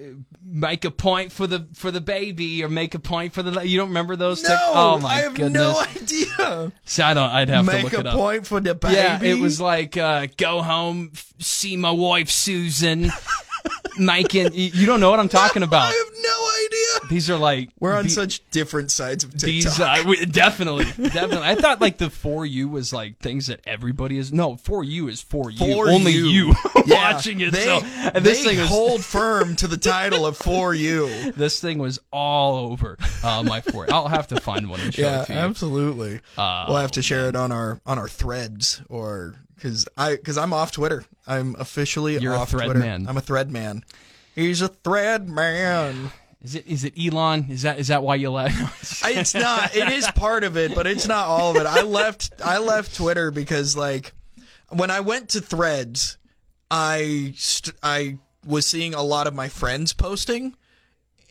make 0.45 0.85
a 0.85 0.91
point 0.91 1.33
for 1.33 1.47
the 1.47 1.67
for 1.73 1.91
the 1.91 2.01
baby 2.01 2.63
or 2.63 2.69
make 2.69 2.95
a 2.95 2.99
point 2.99 3.33
for 3.33 3.43
the 3.43 3.63
you 3.67 3.79
don't 3.79 3.89
remember 3.89 4.17
those 4.17 4.43
No, 4.43 4.51
Tik- 4.51 4.59
oh 4.63 4.99
my 4.99 5.09
I 5.09 5.21
have 5.21 5.35
goodness. 5.35 5.55
no 5.63 5.81
idea. 5.81 6.73
So 6.85 7.05
I 7.05 7.15
don't 7.15 7.31
I'd 7.31 7.49
have 7.49 7.65
to 7.65 7.73
Make 7.73 7.85
look 7.85 7.93
a 7.95 8.01
it 8.01 8.07
up. 8.07 8.13
Make 8.13 8.15
a 8.15 8.17
point 8.19 8.47
for 8.47 8.61
the 8.61 8.75
baby. 8.75 8.95
Yeah, 8.97 9.23
it 9.23 9.39
was 9.41 9.61
like 9.63 9.97
uh, 9.97 10.27
go 10.37 10.61
home, 10.61 11.11
f- 11.15 11.33
see 11.39 11.79
my 11.79 11.91
wife 11.91 12.29
Susan, 12.29 13.05
making. 13.99 14.53
You 14.55 14.71
you 14.75 14.87
don't 14.87 15.01
know 15.01 15.11
what 15.11 15.21
I'm 15.21 15.29
talking 15.29 15.63
about. 15.65 15.83
I 15.83 15.87
have 15.87 16.23
no 16.23 16.51
idea. 16.67 17.09
these 17.11 17.31
are 17.31 17.37
like 17.37 17.71
We're 17.81 17.95
on 17.95 18.05
the- 18.05 18.11
such 18.11 18.49
different 18.51 18.91
sides 18.91 19.25
of 19.25 19.31
TikTok. 19.33 19.47
these 19.47 19.81
uh, 19.81 20.03
we- 20.07 20.25
definitely 20.27 20.85
definitely. 21.09 21.47
I 21.49 21.55
thought 21.55 21.81
like 21.81 21.99
the 21.99 22.11
for 22.11 22.45
you 22.47 22.69
was 22.69 22.93
like 22.93 23.19
things 23.19 23.47
that 23.49 23.61
everybody 23.67 24.19
is 24.19 24.33
no 24.33 24.57
for 24.57 24.83
you 24.85 25.09
is 25.09 25.21
for 25.23 25.51
you 25.51 25.59
For 25.59 25.89
only 25.91 26.13
you. 26.13 26.27
you, 26.27 26.55
Yeah, 26.87 27.13
watching 27.13 27.41
it. 27.41 27.53
They, 27.53 27.65
so 27.65 27.81
and 27.85 28.25
this 28.25 28.43
they 28.45 28.51
thing 28.51 28.59
was 28.61 28.69
hold 28.69 29.05
firm 29.05 29.57
to 29.57 29.67
the 29.67 29.77
title 29.77 30.27
of 30.27 30.37
"For 30.37 30.75
You." 30.75 31.33
this 31.37 31.61
thing 31.61 31.79
was 31.79 31.99
all 32.13 32.71
over 32.73 32.97
uh, 33.23 33.43
my 33.43 33.61
for. 33.61 33.91
I'll 33.93 34.09
have 34.09 34.29
to 34.29 34.41
find 34.41 34.69
one 34.71 34.81
and 34.81 34.93
show 34.95 35.03
Yeah, 35.03 35.23
it 35.23 35.27
to 35.27 35.33
you. 35.33 35.39
absolutely. 35.39 36.21
Uh, 36.37 36.67
we'll 36.69 36.79
have 36.79 36.93
to 36.93 37.03
share 37.03 37.29
it 37.29 37.37
on 37.37 37.53
our 37.53 37.81
on 37.87 37.99
our 37.99 38.09
threads 38.09 38.83
or 38.89 39.35
because 39.59 39.87
I 39.97 40.17
because 40.17 40.39
I'm 40.39 40.53
off 40.53 40.73
Twitter. 40.73 41.05
I'm 41.27 41.57
officially 41.59 42.17
You're 42.19 42.35
a 42.35 42.39
off 42.39 42.51
thread 42.51 42.67
Twitter. 42.67 42.81
man. 42.81 43.07
I'm 43.09 43.17
a 43.17 43.21
thread 43.21 43.51
man. 43.51 43.85
He's 44.35 44.63
a 44.63 44.69
thread 44.69 45.29
man. 45.29 46.13
Is 46.41 46.55
it 46.55 46.69
is 46.69 46.85
it 46.85 46.95
Elon? 46.97 47.47
Is 47.51 47.63
that 47.63 47.81
is 47.81 47.89
that 47.89 48.05
why 48.05 48.15
you 48.15 48.31
left? 48.31 49.05
It's 49.05 49.35
not. 49.35 49.75
It 49.75 49.89
is 49.89 50.09
part 50.13 50.45
of 50.45 50.57
it, 50.57 50.73
but 50.73 50.87
it's 50.87 51.09
not 51.09 51.27
all 51.27 51.51
of 51.51 51.57
it. 51.57 51.67
I 51.67 51.83
left. 51.83 52.33
I 52.45 52.59
left 52.59 52.95
Twitter 52.95 53.33
because 53.33 53.77
like 53.77 54.13
when 54.71 54.89
I 54.89 55.01
went 55.01 55.31
to 55.31 55.41
Threads, 55.41 56.17
I 56.71 57.35
st- 57.37 57.75
I 57.83 58.19
was 58.47 58.69
seeing 58.69 58.95
a 58.95 59.03
lot 59.03 59.27
of 59.27 59.35
my 59.35 59.49
friends 59.49 59.93
posting, 59.93 60.55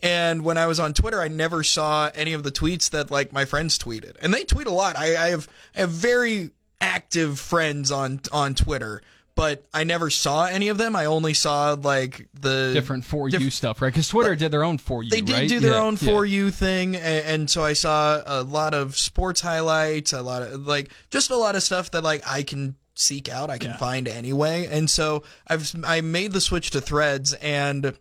and 0.03 0.43
when 0.43 0.57
I 0.57 0.67
was 0.67 0.77
on 0.77 0.93
Twitter, 0.93 1.21
I 1.21 1.29
never 1.29 1.63
saw 1.63 2.11
any 2.13 2.33
of 2.33 2.43
the 2.43 2.51
tweets 2.51 2.89
that 2.89 3.09
like 3.09 3.31
my 3.31 3.45
friends 3.45 3.79
tweeted, 3.79 4.17
and 4.21 4.33
they 4.33 4.43
tweet 4.43 4.67
a 4.67 4.71
lot. 4.73 4.97
I, 4.97 5.15
I 5.15 5.29
have 5.29 5.47
I 5.73 5.79
have 5.79 5.89
very 5.91 6.51
active 6.81 7.39
friends 7.39 7.91
on 7.91 8.21
on 8.31 8.55
Twitter. 8.55 9.01
But 9.35 9.63
I 9.71 9.83
never 9.83 10.09
saw 10.09 10.45
any 10.45 10.69
of 10.69 10.79
them. 10.79 10.95
I 10.95 11.05
only 11.05 11.35
saw 11.35 11.73
like 11.79 12.27
the 12.33 12.71
different 12.73 13.05
for 13.05 13.29
you 13.29 13.51
stuff, 13.51 13.83
right? 13.83 13.89
Because 13.89 14.07
Twitter 14.07 14.35
did 14.35 14.49
their 14.51 14.63
own 14.63 14.79
for 14.79 15.03
you. 15.03 15.11
they 15.11 15.21
did 15.21 15.33
right? 15.33 15.47
do 15.49 15.59
their 15.59 15.73
Yeah, 15.73 15.81
own 15.83 15.93
yeah. 16.01 16.11
for 16.11 16.25
you 16.25 16.49
thing 16.49 16.95
and, 16.95 17.25
and 17.25 17.49
so 17.49 17.63
i 17.63 17.73
saw 17.73 18.21
a 18.25 18.41
lot 18.41 18.73
of 18.73 18.97
sports 18.97 19.41
highlights 19.41 20.11
a 20.11 20.23
lot 20.23 20.41
of 20.41 20.65
like 20.65 20.89
just 21.11 21.29
a 21.29 21.35
lot 21.35 21.55
of 21.55 21.61
stuff 21.61 21.91
that 21.91 22.03
like 22.03 22.23
i 22.27 22.41
can 22.41 22.73
seek 22.95 23.29
out 23.29 23.51
i 23.51 23.59
can 23.59 23.75
find 23.77 24.07
anyway 24.07 24.65
and 24.71 24.89
so 24.89 25.21
i've 25.47 25.71
i 25.85 26.01
made 26.01 26.31
the 26.31 26.41
switch 26.41 26.71
to 26.71 26.81
threads 26.81 27.33
and 27.35 27.93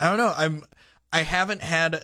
i 0.00 0.08
don't 0.08 0.16
know 0.16 0.32
i'm 0.38 0.62
i 1.12 1.20
haven't 1.20 1.60
had 1.62 2.02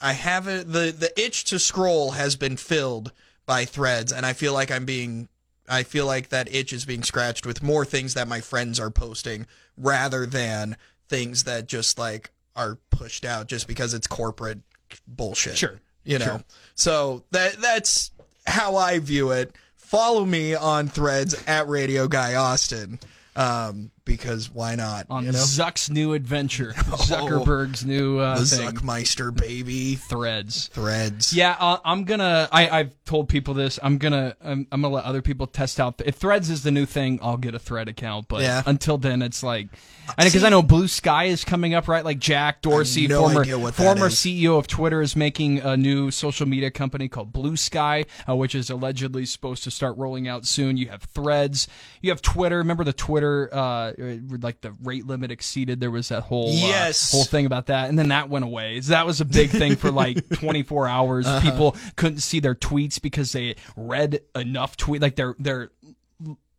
i 0.00 0.14
haven't 0.14 0.72
the 0.72 0.90
the 0.98 1.12
itch 1.20 1.44
to 1.44 1.58
scroll 1.58 2.12
has 2.12 2.36
been 2.36 2.56
filled 2.56 3.12
by 3.44 3.66
threads 3.66 4.12
and 4.12 4.24
i 4.24 4.32
feel 4.32 4.54
like 4.54 4.70
i'm 4.70 4.86
being 4.86 5.28
I 5.68 5.82
feel 5.82 6.06
like 6.06 6.30
that 6.30 6.52
itch 6.52 6.72
is 6.72 6.84
being 6.84 7.02
scratched 7.02 7.46
with 7.46 7.62
more 7.62 7.84
things 7.84 8.14
that 8.14 8.28
my 8.28 8.40
friends 8.40 8.80
are 8.80 8.90
posting 8.90 9.46
rather 9.76 10.26
than 10.26 10.76
things 11.08 11.44
that 11.44 11.68
just 11.68 11.98
like 11.98 12.30
are 12.56 12.78
pushed 12.90 13.24
out 13.24 13.46
just 13.46 13.68
because 13.68 13.94
it's 13.94 14.06
corporate 14.06 14.60
bullshit. 15.06 15.56
Sure. 15.56 15.80
You 16.04 16.18
know. 16.18 16.24
Sure. 16.24 16.44
So 16.74 17.24
that 17.30 17.60
that's 17.60 18.10
how 18.46 18.76
I 18.76 18.98
view 18.98 19.30
it. 19.30 19.54
Follow 19.76 20.24
me 20.24 20.54
on 20.54 20.88
threads 20.88 21.34
at 21.46 21.68
Radio 21.68 22.08
Guy 22.08 22.34
Austin. 22.34 22.98
Um, 23.36 23.90
because 24.08 24.50
why 24.50 24.74
not? 24.74 25.06
on 25.10 25.24
you 25.26 25.32
know? 25.32 25.38
Zuck's 25.38 25.88
new 25.90 26.14
adventure, 26.14 26.72
Zuckerberg's 26.76 27.84
new 27.84 28.18
uh, 28.18 28.38
the 28.38 28.44
thing, 28.44 28.68
Zuckmeister 28.70 29.34
baby. 29.34 29.94
Threads. 29.94 30.68
Threads. 30.68 31.32
Yeah, 31.32 31.56
uh, 31.60 31.78
I'm 31.84 32.04
gonna. 32.04 32.48
I, 32.50 32.68
I've 32.68 33.04
told 33.04 33.28
people 33.28 33.54
this. 33.54 33.78
I'm 33.82 33.98
gonna. 33.98 34.34
I'm, 34.42 34.66
I'm 34.72 34.82
gonna 34.82 34.94
let 34.94 35.04
other 35.04 35.22
people 35.22 35.46
test 35.46 35.78
out. 35.78 36.00
If 36.04 36.16
Threads 36.16 36.50
is 36.50 36.62
the 36.62 36.70
new 36.70 36.86
thing, 36.86 37.18
I'll 37.22 37.36
get 37.36 37.54
a 37.54 37.58
Thread 37.58 37.88
account. 37.88 38.26
But 38.28 38.42
Yeah. 38.42 38.62
until 38.66 38.98
then, 38.98 39.22
it's 39.22 39.42
like, 39.42 39.68
because 40.16 40.42
I 40.44 40.48
know 40.48 40.62
Blue 40.62 40.88
Sky 40.88 41.24
is 41.24 41.44
coming 41.44 41.74
up, 41.74 41.86
right? 41.88 42.04
Like 42.04 42.18
Jack 42.18 42.62
Dorsey, 42.62 43.06
no 43.06 43.20
former 43.20 43.42
idea 43.42 43.58
what 43.58 43.76
that 43.76 43.82
former. 43.84 44.08
CEO 44.08 44.58
of 44.58 44.66
Twitter, 44.66 45.02
is 45.02 45.14
making 45.14 45.58
a 45.60 45.76
new 45.76 46.10
social 46.10 46.46
media 46.46 46.70
company 46.70 47.08
called 47.08 47.32
Blue 47.32 47.56
Sky, 47.56 48.04
uh, 48.28 48.34
which 48.34 48.54
is 48.54 48.70
allegedly 48.70 49.26
supposed 49.26 49.64
to 49.64 49.70
start 49.70 49.96
rolling 49.96 50.26
out 50.26 50.46
soon. 50.46 50.76
You 50.76 50.88
have 50.88 51.02
Threads. 51.02 51.68
You 52.00 52.10
have 52.10 52.22
Twitter. 52.22 52.58
Remember 52.58 52.84
the 52.84 52.92
Twitter, 52.92 53.48
uh, 53.52 53.92
like 53.98 54.60
the 54.60 54.72
rate 54.82 55.06
limit 55.06 55.30
exceeded. 55.30 55.80
There 55.80 55.90
was 55.90 56.08
that 56.08 56.22
whole 56.22 56.48
uh, 56.48 56.52
Yes. 56.52 57.10
whole 57.12 57.24
thing 57.24 57.46
about 57.46 57.66
that, 57.66 57.88
and 57.88 57.98
then 57.98 58.08
that 58.08 58.28
went 58.28 58.44
away. 58.44 58.80
So 58.80 58.90
that 58.90 59.06
was 59.06 59.20
a 59.20 59.24
big 59.24 59.50
thing 59.50 59.76
for 59.76 59.90
like 59.90 60.28
24 60.34 60.88
hours. 60.88 61.26
Uh-huh. 61.26 61.40
People 61.40 61.76
couldn't 61.96 62.20
see 62.20 62.40
their 62.40 62.54
tweets 62.54 63.00
because 63.00 63.32
they 63.32 63.56
read 63.76 64.20
enough 64.34 64.76
tweet, 64.76 65.02
like 65.02 65.16
their 65.16 65.34
their 65.38 65.70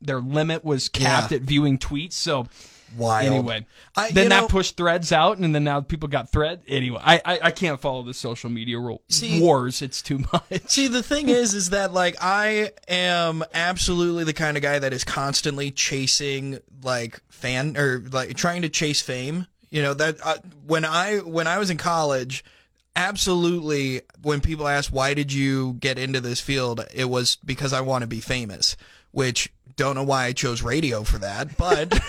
their 0.01 0.19
limit 0.19 0.63
was 0.63 0.87
capped 0.89 1.31
Yeah. 1.31 1.37
at 1.37 1.43
viewing 1.43 1.77
tweets. 1.77 2.13
So 2.13 2.47
Wild. 2.97 3.25
anyway, 3.27 3.65
I- 3.95 4.11
then 4.11 4.25
you 4.25 4.29
that 4.29 4.49
pushed 4.49 4.77
Threads 4.77 5.11
out, 5.11 5.37
and 5.37 5.53
then 5.53 5.63
now 5.63 5.81
people 5.81 6.07
got 6.09 6.31
Thread. 6.31 6.61
Anyway, 6.67 6.99
I 7.03 7.21
I, 7.25 7.39
I 7.43 7.51
can't 7.51 7.79
follow 7.79 8.03
the 8.03 8.13
social 8.13 8.49
media 8.49 8.79
ro- 8.79 9.01
See- 9.09 9.41
wars. 9.41 9.81
It's 9.81 10.01
too 10.01 10.19
much. 10.33 10.67
See, 10.67 10.87
the 10.87 11.03
thing 11.03 11.29
is, 11.29 11.53
is 11.53 11.69
that 11.71 11.93
like 11.93 12.15
I 12.21 12.71
am 12.87 13.43
absolutely 13.53 14.23
the 14.23 14.33
kind 14.33 14.57
of 14.57 14.63
guy 14.63 14.79
that 14.79 14.93
is 14.93 15.03
constantly 15.03 15.71
chasing 15.71 16.59
like 16.83 17.21
fan 17.29 17.77
or 17.77 18.03
like 18.11 18.35
trying 18.35 18.61
to 18.63 18.69
chase 18.69 19.01
fame. 19.01 19.47
You 19.69 19.81
know 19.83 19.93
that 19.93 20.17
uh, 20.23 20.37
when 20.65 20.83
I 20.85 21.17
when 21.17 21.45
I 21.47 21.57
was 21.59 21.69
in 21.69 21.77
college, 21.77 22.43
absolutely 22.95 24.01
when 24.21 24.41
people 24.41 24.67
ask 24.67 24.91
why 24.91 25.13
did 25.13 25.31
you 25.33 25.73
get 25.79 25.97
into 25.97 26.19
this 26.21 26.39
field, 26.39 26.85
it 26.93 27.05
was 27.05 27.37
because 27.45 27.73
I 27.73 27.81
want 27.81 28.01
to 28.03 28.07
be 28.07 28.19
famous. 28.19 28.75
Which 29.11 29.51
don't 29.75 29.95
know 29.95 30.03
why 30.03 30.25
I 30.25 30.33
chose 30.33 30.61
radio 30.61 31.03
for 31.03 31.17
that, 31.19 31.57
but 31.57 31.89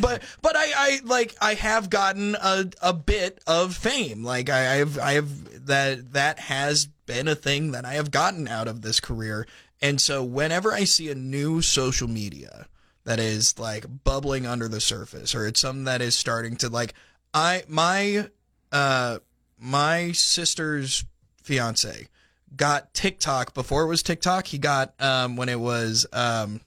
but 0.00 0.22
but 0.42 0.56
I, 0.56 0.72
I 0.76 1.00
like 1.04 1.36
I 1.40 1.54
have 1.54 1.88
gotten 1.88 2.34
a, 2.34 2.68
a 2.82 2.92
bit 2.92 3.40
of 3.46 3.76
fame. 3.76 4.24
Like 4.24 4.50
I, 4.50 4.58
I 4.58 4.76
have 4.76 4.98
I 4.98 5.12
have 5.12 5.66
that 5.66 6.14
that 6.14 6.40
has 6.40 6.86
been 7.06 7.28
a 7.28 7.36
thing 7.36 7.70
that 7.70 7.84
I 7.84 7.94
have 7.94 8.10
gotten 8.10 8.48
out 8.48 8.66
of 8.66 8.82
this 8.82 8.98
career. 8.98 9.46
And 9.80 10.00
so 10.00 10.24
whenever 10.24 10.72
I 10.72 10.84
see 10.84 11.10
a 11.10 11.14
new 11.14 11.62
social 11.62 12.08
media 12.08 12.66
that 13.04 13.20
is 13.20 13.58
like 13.58 14.04
bubbling 14.04 14.46
under 14.46 14.66
the 14.66 14.80
surface 14.80 15.34
or 15.34 15.46
it's 15.46 15.60
something 15.60 15.84
that 15.84 16.02
is 16.02 16.18
starting 16.18 16.56
to 16.56 16.68
like 16.68 16.94
I 17.32 17.62
my 17.68 18.28
uh 18.72 19.18
my 19.58 20.12
sister's 20.12 21.04
fiance 21.42 22.08
got 22.54 22.92
TikTok 22.94 23.54
before 23.54 23.82
it 23.82 23.86
was 23.86 24.02
TikTok. 24.02 24.46
He 24.46 24.58
got 24.58 24.92
um 25.00 25.36
when 25.36 25.48
it 25.48 25.58
was 25.60 26.06
um 26.12 26.60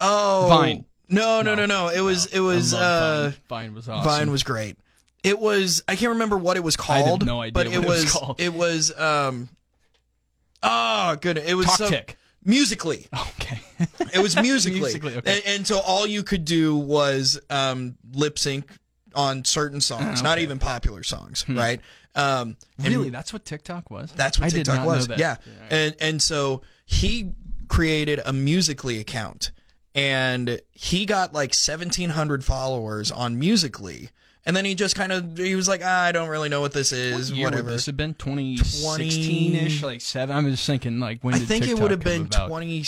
oh 0.00 0.46
Vine. 0.48 0.84
No, 1.08 1.42
no, 1.42 1.54
no, 1.54 1.66
no. 1.66 1.88
It 1.88 2.00
was 2.00 2.26
it 2.26 2.40
was 2.40 2.72
uh 2.74 3.32
Vine. 3.48 3.68
Vine 3.68 3.74
was 3.74 3.88
awesome. 3.88 4.04
Vine 4.10 4.30
was 4.30 4.42
great. 4.42 4.76
It 5.22 5.38
was 5.38 5.82
I 5.88 5.96
can't 5.96 6.12
remember 6.12 6.36
what 6.38 6.56
it 6.56 6.64
was 6.64 6.76
I 6.88 6.98
have 6.98 7.04
called. 7.04 7.26
no 7.26 7.40
idea 7.42 7.52
but 7.52 7.66
what 7.66 7.74
it 7.76 7.86
was 7.86 8.12
called. 8.12 8.40
it 8.40 8.54
was 8.54 8.96
um 8.98 9.48
oh 10.62 11.16
good. 11.20 11.38
It 11.38 11.54
was 11.54 11.66
Talk 11.66 11.76
some- 11.76 11.88
Tick. 11.90 12.16
Musical.ly. 12.42 13.04
Okay. 13.40 13.60
It 14.14 14.18
was 14.20 14.34
Musical.ly. 14.40 14.80
Musical.ly, 14.80 15.14
okay. 15.16 15.36
and, 15.44 15.56
and 15.56 15.66
so 15.66 15.78
all 15.80 16.06
you 16.06 16.22
could 16.22 16.44
do 16.46 16.74
was 16.76 17.38
um, 17.50 17.96
lip 18.14 18.38
sync 18.38 18.64
on 19.14 19.44
certain 19.44 19.80
songs, 19.82 20.22
not 20.22 20.38
even 20.38 20.58
popular 20.58 21.02
songs, 21.02 21.44
right? 21.48 21.80
Um, 22.14 22.56
really, 22.78 23.10
that's 23.10 23.32
what 23.32 23.44
TikTok 23.44 23.90
was. 23.90 24.12
that's 24.12 24.38
what 24.38 24.46
I 24.46 24.48
did 24.50 24.56
TikTok 24.64 24.76
not 24.76 24.86
was. 24.86 25.08
Know 25.08 25.16
that. 25.16 25.20
Yeah. 25.20 25.36
And 25.70 25.96
and 26.00 26.22
so 26.22 26.62
he 26.84 27.32
created 27.68 28.20
a 28.24 28.32
Musical.ly 28.32 28.94
account 28.94 29.52
and 29.94 30.60
he 30.72 31.06
got 31.06 31.32
like 31.32 31.50
1700 31.50 32.44
followers 32.44 33.10
on 33.12 33.38
Musical.ly 33.38 34.08
and 34.46 34.56
then 34.56 34.64
he 34.64 34.74
just 34.74 34.96
kind 34.96 35.12
of 35.12 35.36
he 35.38 35.54
was 35.54 35.68
like 35.68 35.82
ah, 35.84 36.02
I 36.04 36.12
don't 36.12 36.28
really 36.28 36.48
know 36.48 36.60
what 36.60 36.72
this 36.72 36.92
is 36.92 37.32
What 37.32 37.42
whatever 37.44 37.64
would 37.64 37.74
this 37.74 37.86
have 37.86 37.96
been? 37.96 38.14
2016 38.14 39.54
ish, 39.54 39.82
like 39.82 40.00
seven. 40.00 40.36
I'm 40.36 40.50
just 40.50 40.66
thinking, 40.66 40.98
like 41.00 41.22
when 41.22 41.34
I 41.34 41.38
think 41.38 41.64
TikTok 41.64 41.78
it 41.78 41.82
would 41.82 41.90
have 41.90 42.00
been 42.00 42.22
about? 42.22 42.48
20 42.48 42.84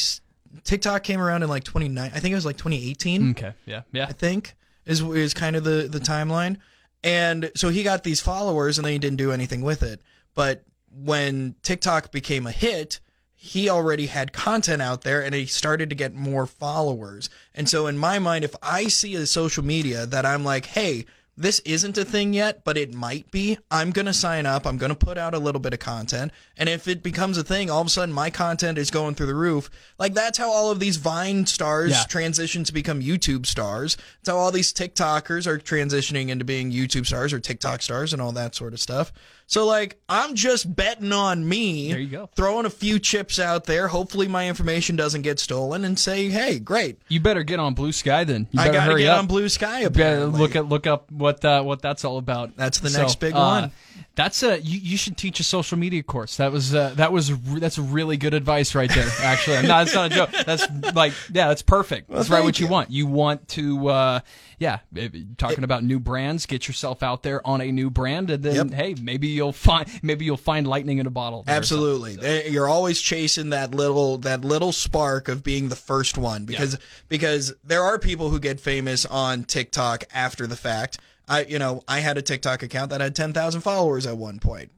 TikTok 0.64 1.02
came 1.02 1.20
around 1.20 1.42
in 1.42 1.48
like 1.48 1.64
29 1.64 2.10
I 2.14 2.18
think 2.18 2.32
it 2.32 2.34
was 2.34 2.46
like 2.46 2.56
2018 2.56 3.30
Okay, 3.32 3.52
yeah, 3.66 3.82
yeah. 3.92 4.06
I 4.08 4.12
think 4.12 4.54
is 4.84 5.00
is 5.00 5.34
kind 5.34 5.56
of 5.56 5.64
the 5.64 5.88
the 5.90 6.00
timeline. 6.00 6.56
And 7.05 7.50
so 7.57 7.68
he 7.68 7.82
got 7.82 8.05
these 8.05 8.20
followers, 8.20 8.78
and 8.78 8.84
then 8.84 8.92
he 8.92 8.98
didn't 8.98 9.16
do 9.18 9.32
anything 9.32 9.62
with 9.62 9.82
it. 9.82 10.00
But 10.34 10.64
when 10.90 11.57
TikTok 11.62 12.12
became 12.12 12.46
a 12.46 12.53
hit, 12.53 13.00
he 13.34 13.68
already 13.68 14.07
had 14.07 14.32
content 14.32 14.82
out 14.82 15.03
there, 15.03 15.22
and 15.22 15.34
he 15.34 15.46
started 15.46 15.90
to 15.90 15.96
get 15.96 16.14
more 16.14 16.46
followers. 16.46 17.28
And 17.55 17.68
so 17.68 17.86
in 17.86 17.98
my 17.98 18.18
mind, 18.18 18.44
if 18.44 18.55
I 18.62 18.88
see 18.88 19.14
a 19.16 19.26
social 19.26 19.64
media 19.64 20.07
that 20.07 20.24
I'm 20.26 20.44
like, 20.44 20.66
hey. 20.66 21.07
This 21.34 21.60
isn't 21.60 21.96
a 21.96 22.04
thing 22.04 22.34
yet, 22.34 22.62
but 22.62 22.76
it 22.76 22.92
might 22.92 23.30
be. 23.30 23.56
I'm 23.70 23.90
going 23.90 24.04
to 24.04 24.12
sign 24.12 24.44
up. 24.44 24.66
I'm 24.66 24.76
going 24.76 24.90
to 24.90 24.94
put 24.94 25.16
out 25.16 25.32
a 25.32 25.38
little 25.38 25.60
bit 25.62 25.72
of 25.72 25.78
content. 25.80 26.30
And 26.58 26.68
if 26.68 26.86
it 26.86 27.02
becomes 27.02 27.38
a 27.38 27.42
thing, 27.42 27.70
all 27.70 27.80
of 27.80 27.86
a 27.86 27.90
sudden 27.90 28.14
my 28.14 28.28
content 28.28 28.76
is 28.76 28.90
going 28.90 29.14
through 29.14 29.26
the 29.28 29.34
roof. 29.34 29.70
Like 29.98 30.12
that's 30.12 30.36
how 30.36 30.50
all 30.52 30.70
of 30.70 30.78
these 30.78 30.98
Vine 30.98 31.46
stars 31.46 31.92
Yeah. 31.92 32.04
transition 32.06 32.64
to 32.64 32.72
become 32.72 33.00
YouTube 33.00 33.46
stars. 33.46 33.96
It's 34.20 34.28
how 34.28 34.36
all 34.36 34.52
these 34.52 34.74
TikTokers 34.74 35.46
are 35.46 35.58
transitioning 35.58 36.28
into 36.28 36.44
being 36.44 36.70
YouTube 36.70 37.06
stars 37.06 37.32
or 37.32 37.40
TikTok 37.40 37.80
stars 37.80 38.12
and 38.12 38.20
all 38.20 38.32
that 38.32 38.54
sort 38.54 38.74
of 38.74 38.80
stuff. 38.80 39.10
So 39.53 39.66
like 39.66 40.00
I'm 40.09 40.34
just 40.34 40.74
betting 40.74 41.12
on 41.12 41.46
me. 41.46 41.90
There 41.90 42.00
you 42.00 42.09
go. 42.09 42.30
Throwing 42.34 42.64
a 42.64 42.70
few 42.70 42.98
chips 42.98 43.38
out 43.38 43.64
there. 43.64 43.86
Hopefully 43.88 44.26
my 44.26 44.48
information 44.48 44.96
doesn't 44.96 45.20
get 45.20 45.38
stolen 45.38 45.84
and 45.84 45.98
say, 45.98 46.30
hey, 46.30 46.59
great. 46.59 46.96
You 47.09 47.20
better 47.20 47.42
get 47.42 47.61
on 47.61 47.74
Blue 47.74 47.92
Sky 47.92 48.24
then. 48.24 48.48
You 48.50 48.59
I 48.61 48.64
better 48.68 48.78
gotta 48.78 48.90
hurry 48.92 49.03
get 49.03 49.11
up. 49.11 49.18
on 49.18 49.26
Blue 49.26 49.50
Sky. 49.50 49.80
Apparently. 49.80 50.40
look 50.40 50.57
at 50.57 50.70
look 50.70 50.86
up 50.86 51.12
what 51.12 51.44
uh, 51.44 51.62
what 51.62 51.82
that's 51.82 52.03
all 52.03 52.16
about. 52.16 52.57
That's 52.57 52.80
the 52.80 52.88
So, 52.88 53.03
next 53.03 53.20
big 53.20 53.34
uh, 53.34 53.36
one. 53.36 53.72
That's 54.14 54.42
a 54.42 54.60
you, 54.60 54.78
you 54.78 54.96
should 54.98 55.16
teach 55.16 55.40
a 55.40 55.42
social 55.42 55.78
media 55.78 56.02
course. 56.02 56.36
That 56.36 56.52
was 56.52 56.74
uh, 56.74 56.92
that 56.96 57.12
was 57.12 57.32
re- 57.32 57.60
that's 57.60 57.78
really 57.78 58.18
good 58.18 58.34
advice 58.34 58.74
right 58.74 58.90
there. 58.92 59.08
Actually, 59.22 59.66
no, 59.66 59.80
it's 59.80 59.94
not 59.94 60.12
a 60.12 60.14
joke. 60.14 60.30
That's 60.44 60.66
like 60.94 61.14
yeah, 61.32 61.48
that's 61.48 61.62
perfect. 61.62 62.10
that's 62.10 62.28
right 62.28 62.44
what 62.44 62.60
you, 62.60 62.66
you. 62.66 62.72
want. 62.72 62.90
You 62.90 63.06
want 63.06 63.48
to 63.48 63.88
uh, 63.88 64.20
yeah, 64.58 64.80
if- 64.94 65.14
talking 65.38 65.64
about 65.64 65.82
new 65.82 65.98
brands, 65.98 66.44
get 66.44 66.68
yourself 66.68 67.02
out 67.02 67.22
there 67.22 67.44
on 67.46 67.62
a 67.62 67.72
new 67.72 67.88
brand, 67.88 68.28
and 68.30 68.42
then 68.42 68.68
Yep. 68.68 68.70
hey, 68.74 68.94
maybe 69.00 69.28
you'll 69.28 69.52
find 69.52 69.88
maybe 70.02 70.26
you'll 70.26 70.36
find 70.36 70.66
lightning 70.66 70.98
in 70.98 71.06
a 71.06 71.10
bottle. 71.10 71.44
Absolutely. 71.46 72.16
They- 72.16 72.48
You're 72.50 72.68
always 72.68 73.00
chasing 73.00 73.48
that 73.50 73.74
little 73.74 74.18
that 74.18 74.42
little 74.44 74.72
spark 74.72 75.28
of 75.28 75.42
being 75.42 75.70
the 75.70 75.76
first 75.76 76.18
one 76.18 76.44
because 76.44 76.78
because 77.08 77.54
there 77.64 77.82
are 77.82 77.98
people 77.98 78.28
who 78.28 78.38
get 78.38 78.60
famous 78.60 79.06
on 79.06 79.44
TikTok 79.44 80.04
after 80.12 80.46
the 80.46 80.56
fact. 80.56 80.98
I 81.28 81.44
you 81.44 81.58
know, 81.58 81.82
I 81.88 82.00
had 82.00 82.18
a 82.18 82.22
TikTok 82.22 82.62
account 82.62 82.90
that 82.90 83.00
had 83.00 83.14
10,000 83.14 83.60
followers 83.60 84.06
at 84.06 84.16
one 84.16 84.38
point. 84.38 84.70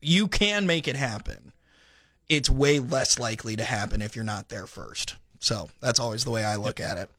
You 0.00 0.28
can 0.28 0.66
make 0.66 0.88
it 0.88 0.96
happen. 0.96 1.52
It's 2.28 2.50
way 2.50 2.78
less 2.78 3.18
likely 3.18 3.56
to 3.56 3.64
happen 3.64 4.02
if 4.02 4.16
you're 4.16 4.24
not 4.24 4.48
there 4.48 4.66
first. 4.66 5.16
So, 5.38 5.70
that's 5.80 5.98
always 5.98 6.24
the 6.24 6.30
way 6.30 6.44
I 6.44 6.56
look 6.56 6.80
at 6.80 6.98
it. 6.98 7.10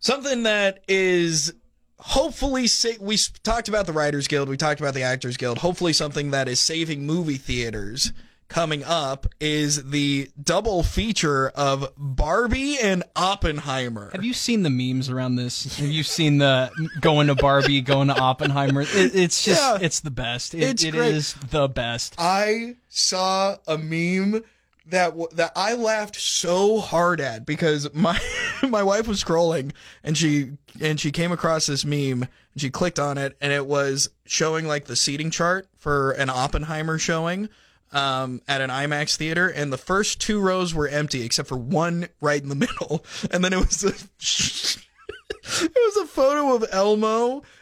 Something 0.00 0.44
that 0.44 0.82
is 0.88 1.52
hopefully 1.98 2.66
sa- 2.66 3.00
we 3.00 3.16
talked 3.42 3.68
about 3.68 3.86
the 3.86 3.92
writers 3.92 4.28
guild 4.28 4.48
we 4.48 4.56
talked 4.56 4.80
about 4.80 4.94
the 4.94 5.02
actors 5.02 5.36
guild 5.36 5.58
hopefully 5.58 5.92
something 5.92 6.30
that 6.30 6.48
is 6.48 6.60
saving 6.60 7.04
movie 7.04 7.36
theaters 7.36 8.12
coming 8.48 8.82
up 8.84 9.26
is 9.40 9.90
the 9.90 10.30
double 10.42 10.82
feature 10.82 11.50
of 11.50 11.92
barbie 11.96 12.78
and 12.78 13.04
oppenheimer 13.14 14.10
Have 14.12 14.24
you 14.24 14.32
seen 14.32 14.62
the 14.62 14.70
memes 14.70 15.10
around 15.10 15.36
this? 15.36 15.76
Have 15.78 15.88
you 15.88 16.02
seen 16.02 16.38
the 16.38 16.70
going 17.00 17.26
to 17.28 17.34
Barbie, 17.34 17.80
going 17.82 18.08
to 18.08 18.18
Oppenheimer? 18.18 18.82
It, 18.82 19.14
it's 19.14 19.44
just, 19.44 19.60
Yeah. 19.60 19.78
it's 19.80 20.00
the 20.00 20.10
best. 20.10 20.54
It, 20.54 20.62
It's 20.62 20.84
it 20.84 20.94
is 20.94 21.34
the 21.50 21.68
best. 21.68 22.14
i 22.18 22.76
saw 22.88 23.56
a 23.66 23.76
meme 23.76 24.42
that 24.86 25.12
that 25.36 25.52
I 25.54 25.74
laughed 25.74 26.16
so 26.16 26.78
hard 26.80 27.20
at 27.20 27.44
because 27.44 27.92
my 27.92 28.18
my 28.68 28.82
wife 28.82 29.06
was 29.06 29.22
scrolling 29.22 29.72
and 30.02 30.16
she 30.16 30.52
and 30.80 30.98
she 30.98 31.12
came 31.12 31.30
across 31.32 31.66
this 31.66 31.84
meme 31.84 32.22
and 32.22 32.28
she 32.60 32.70
clicked 32.70 32.98
on 32.98 33.18
it 33.18 33.36
and 33.42 33.52
it 33.52 33.66
was 33.66 34.08
showing 34.24 34.66
like 34.66 34.86
the 34.86 34.96
seating 34.96 35.30
chart 35.30 35.68
for 35.76 36.12
an 36.12 36.30
Oppenheimer 36.30 36.96
showing 36.98 37.50
um, 37.92 38.42
at 38.46 38.60
an 38.60 38.70
IMAX 38.70 39.16
theater 39.16 39.48
and 39.48 39.72
the 39.72 39.78
first 39.78 40.20
two 40.20 40.40
rows 40.40 40.74
were 40.74 40.88
empty 40.88 41.22
except 41.24 41.48
for 41.48 41.56
one 41.56 42.08
right 42.20 42.42
in 42.42 42.48
the 42.48 42.54
middle. 42.66 43.04
And 43.30 43.44
then 43.44 43.52
it 43.52 43.58
was 43.58 43.84
a 43.84 43.88
it 45.64 45.72
was 45.74 45.96
a 45.96 46.06
photo 46.06 46.54
of 46.54 46.64
Elmo. 46.70 47.42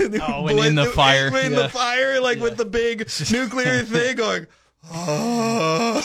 Oh, 0.00 0.46
and 0.46 0.60
in 0.60 0.76
the 0.76 0.86
fire, 0.86 1.26
in 1.26 1.52
yeah. 1.52 1.62
the 1.62 1.68
fire 1.68 2.20
like 2.20 2.38
with 2.38 2.56
the 2.56 2.64
big 2.64 3.10
nuclear 3.32 3.82
thing 3.82 4.14
going 4.14 4.46
oh 4.92 6.00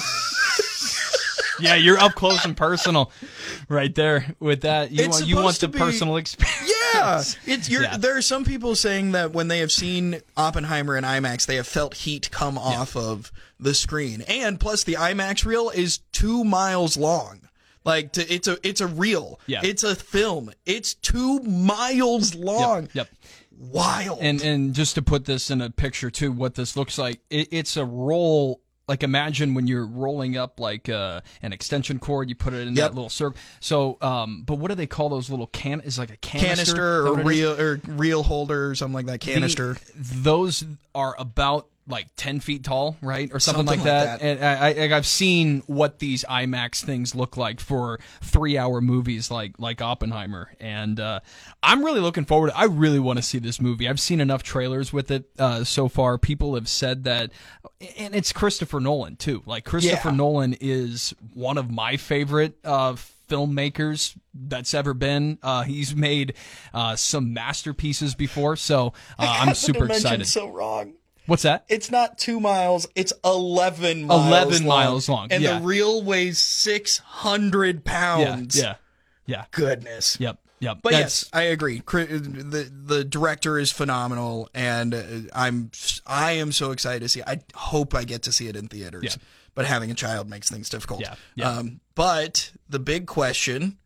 Yeah, 1.59 1.75
you're 1.75 1.97
up 1.97 2.13
close 2.15 2.45
and 2.45 2.55
personal, 2.55 3.11
right 3.69 3.93
there 3.93 4.35
with 4.39 4.61
that. 4.61 4.91
You 4.91 5.05
It's 5.05 5.17
want 5.17 5.27
you 5.27 5.35
want 5.37 5.59
the 5.59 5.67
be- 5.67 5.79
personal 5.79 6.17
experience. 6.17 6.73
Yeah, 6.93 7.23
it's 7.53 7.69
you're, 7.69 7.83
Yeah. 7.83 7.97
there 7.97 8.17
are 8.17 8.21
some 8.21 8.45
people 8.45 8.75
saying 8.75 9.11
that 9.13 9.31
when 9.31 9.47
they 9.47 9.59
have 9.59 9.71
seen 9.71 10.21
Oppenheimer 10.35 10.95
in 10.97 11.03
IMAX, 11.03 11.45
they 11.45 11.55
have 11.55 11.67
felt 11.67 11.93
heat 11.95 12.29
come 12.31 12.57
off 12.57 12.95
of 12.95 13.31
the 13.59 13.73
screen, 13.73 14.21
and 14.27 14.59
plus 14.59 14.83
the 14.83 14.93
IMAX 14.93 15.45
reel 15.45 15.69
is 15.69 15.99
two 16.11 16.43
miles 16.43 16.95
long. 16.97 17.41
Like 17.83 18.11
to, 18.13 18.33
it's 18.33 18.47
a 18.47 18.57
it's 18.67 18.81
a 18.81 18.87
reel. 18.87 19.39
Yeah. 19.47 19.61
it's 19.63 19.83
a 19.83 19.95
film. 19.95 20.51
It's 20.65 20.93
two 20.93 21.39
miles 21.39 22.35
long. 22.35 22.89
Yep. 22.93 23.07
Wild. 23.57 24.19
And 24.21 24.41
and 24.41 24.73
just 24.75 24.95
to 24.95 25.01
put 25.01 25.25
this 25.25 25.49
in 25.49 25.61
a 25.61 25.69
picture 25.69 26.11
too, 26.11 26.31
what 26.31 26.55
this 26.55 26.75
looks 26.77 26.97
like, 26.97 27.21
it, 27.29 27.47
it's 27.51 27.77
a 27.77 27.85
roll. 27.85 28.61
Like 28.87 29.03
imagine 29.03 29.53
when 29.53 29.67
you're 29.67 29.85
rolling 29.85 30.37
up 30.37 30.59
like 30.59 30.87
uh, 30.87 31.19
an 31.41 31.51
extension 31.51 31.99
cord, 31.99 32.29
you 32.29 32.35
put 32.35 32.53
it 32.53 32.67
in 32.67 32.75
Yep. 32.75 32.89
that 32.91 32.95
little 32.95 33.09
circle. 33.09 33.37
So, 33.59 33.97
um, 34.01 34.43
but 34.45 34.59
what 34.59 34.69
do 34.69 34.75
they 34.75 34.87
call 34.87 35.09
those 35.09 35.29
little 35.29 35.47
can? 35.47 35.81
Is 35.81 35.99
like 35.99 36.09
a 36.09 36.17
canister, 36.17 36.45
canister 36.75 37.07
or 37.07 37.15
reel 37.15 37.59
or 37.59 37.81
reel 37.85 38.23
holder 38.23 38.69
or 38.69 38.75
something 38.75 38.95
like 38.95 39.05
that. 39.07 39.19
Canister. 39.19 39.73
The- 39.73 39.79
those 40.21 40.63
are 40.95 41.15
about 41.19 41.67
like 41.87 42.07
10 42.17 42.41
feet 42.41 42.63
tall, 42.63 42.97
right? 43.01 43.31
Or 43.33 43.39
something, 43.39 43.65
Something 43.65 43.85
like, 43.85 43.93
like 43.93 44.19
that. 44.19 44.21
And 44.21 44.43
I, 44.43 44.85
I, 44.93 44.97
I've 44.97 45.07
seen 45.07 45.63
what 45.67 45.99
these 45.99 46.25
IMAX 46.29 46.83
things 46.83 47.15
look 47.15 47.37
like 47.37 47.59
for 47.59 47.99
three 48.21 48.57
hour 48.57 48.81
movies 48.81 49.31
like, 49.31 49.53
like 49.57 49.81
Oppenheimer. 49.81 50.51
And, 50.59 50.99
uh, 50.99 51.21
I'm 51.63 51.83
really 51.83 52.01
looking 52.01 52.25
forward. 52.25 52.51
I 52.55 52.65
really 52.65 52.99
want 52.99 53.17
to 53.19 53.23
see 53.23 53.39
this 53.39 53.61
movie. 53.61 53.87
I've 53.87 53.99
seen 53.99 54.19
enough 54.19 54.43
trailers 54.43 54.91
with 54.91 55.11
it, 55.11 55.29
uh, 55.39 55.63
so 55.63 55.87
far. 55.87 56.17
People 56.17 56.55
have 56.55 56.67
said 56.67 57.05
that, 57.05 57.31
and 57.97 58.13
it's 58.15 58.33
Christopher 58.33 58.79
Nolan 58.79 59.15
too. 59.15 59.43
Like 59.45 59.63
Christopher 59.65 60.09
Yeah. 60.09 60.15
Nolan 60.15 60.57
is 60.59 61.13
one 61.33 61.57
of 61.57 61.71
my 61.71 61.97
favorite, 61.97 62.57
uh, 62.63 62.95
filmmakers 63.29 64.17
that's 64.33 64.73
ever 64.73 64.93
been. 64.93 65.37
Uh, 65.43 65.63
he's 65.63 65.95
made 65.95 66.33
uh, 66.73 66.95
some 66.95 67.33
masterpieces 67.33 68.15
before, 68.15 68.55
so 68.55 68.93
uh, 69.19 69.37
I'm 69.41 69.53
super 69.53 69.85
excited. 69.85 70.27
So 70.27 70.47
wrong. 70.47 70.93
What's 71.27 71.43
that? 71.43 71.65
It's 71.67 71.91
not 71.91 72.17
two 72.17 72.39
miles. 72.39 72.87
It's 72.95 73.13
eleven 73.23 74.05
miles. 74.05 74.27
11 74.27 74.65
long. 74.65 74.79
miles 74.79 75.09
long, 75.09 75.27
and 75.31 75.43
yeah. 75.43 75.59
the 75.59 75.65
reel 75.65 76.01
weighs 76.01 76.39
six 76.39 76.97
hundred 76.97 77.83
pounds. 77.83 78.57
yeah, 78.57 78.63
yeah. 78.63 78.75
yeah. 79.25 79.45
Goodness. 79.51 80.17
Yep, 80.19 80.39
yep. 80.59 80.77
But 80.81 80.93
That's- 80.93 81.23
yes, 81.23 81.29
I 81.33 81.43
agree. 81.43 81.81
The 81.85 82.71
the 82.71 83.03
director 83.03 83.59
is 83.59 83.71
phenomenal, 83.71 84.49
and 84.53 84.93
uh, 84.93 85.03
I'm 85.35 85.71
I 86.05 86.33
am 86.33 86.51
so 86.51 86.71
excited 86.71 87.01
to 87.01 87.09
see. 87.09 87.19
it. 87.19 87.27
I 87.27 87.41
hope 87.55 87.93
I 87.93 88.05
get 88.05 88.23
to 88.23 88.31
see 88.31 88.47
it 88.47 88.55
in 88.55 88.67
theaters. 88.67 89.03
Yeah. 89.03 89.23
But 89.53 89.65
having 89.65 89.91
a 89.91 89.95
child 89.95 90.29
makes 90.29 90.49
things 90.49 90.69
difficult. 90.69 91.01
Yeah, 91.01 91.15
yeah. 91.35 91.49
Um, 91.49 91.81
but 91.95 92.51
the 92.69 92.79
big 92.79 93.05
question: 93.05 93.77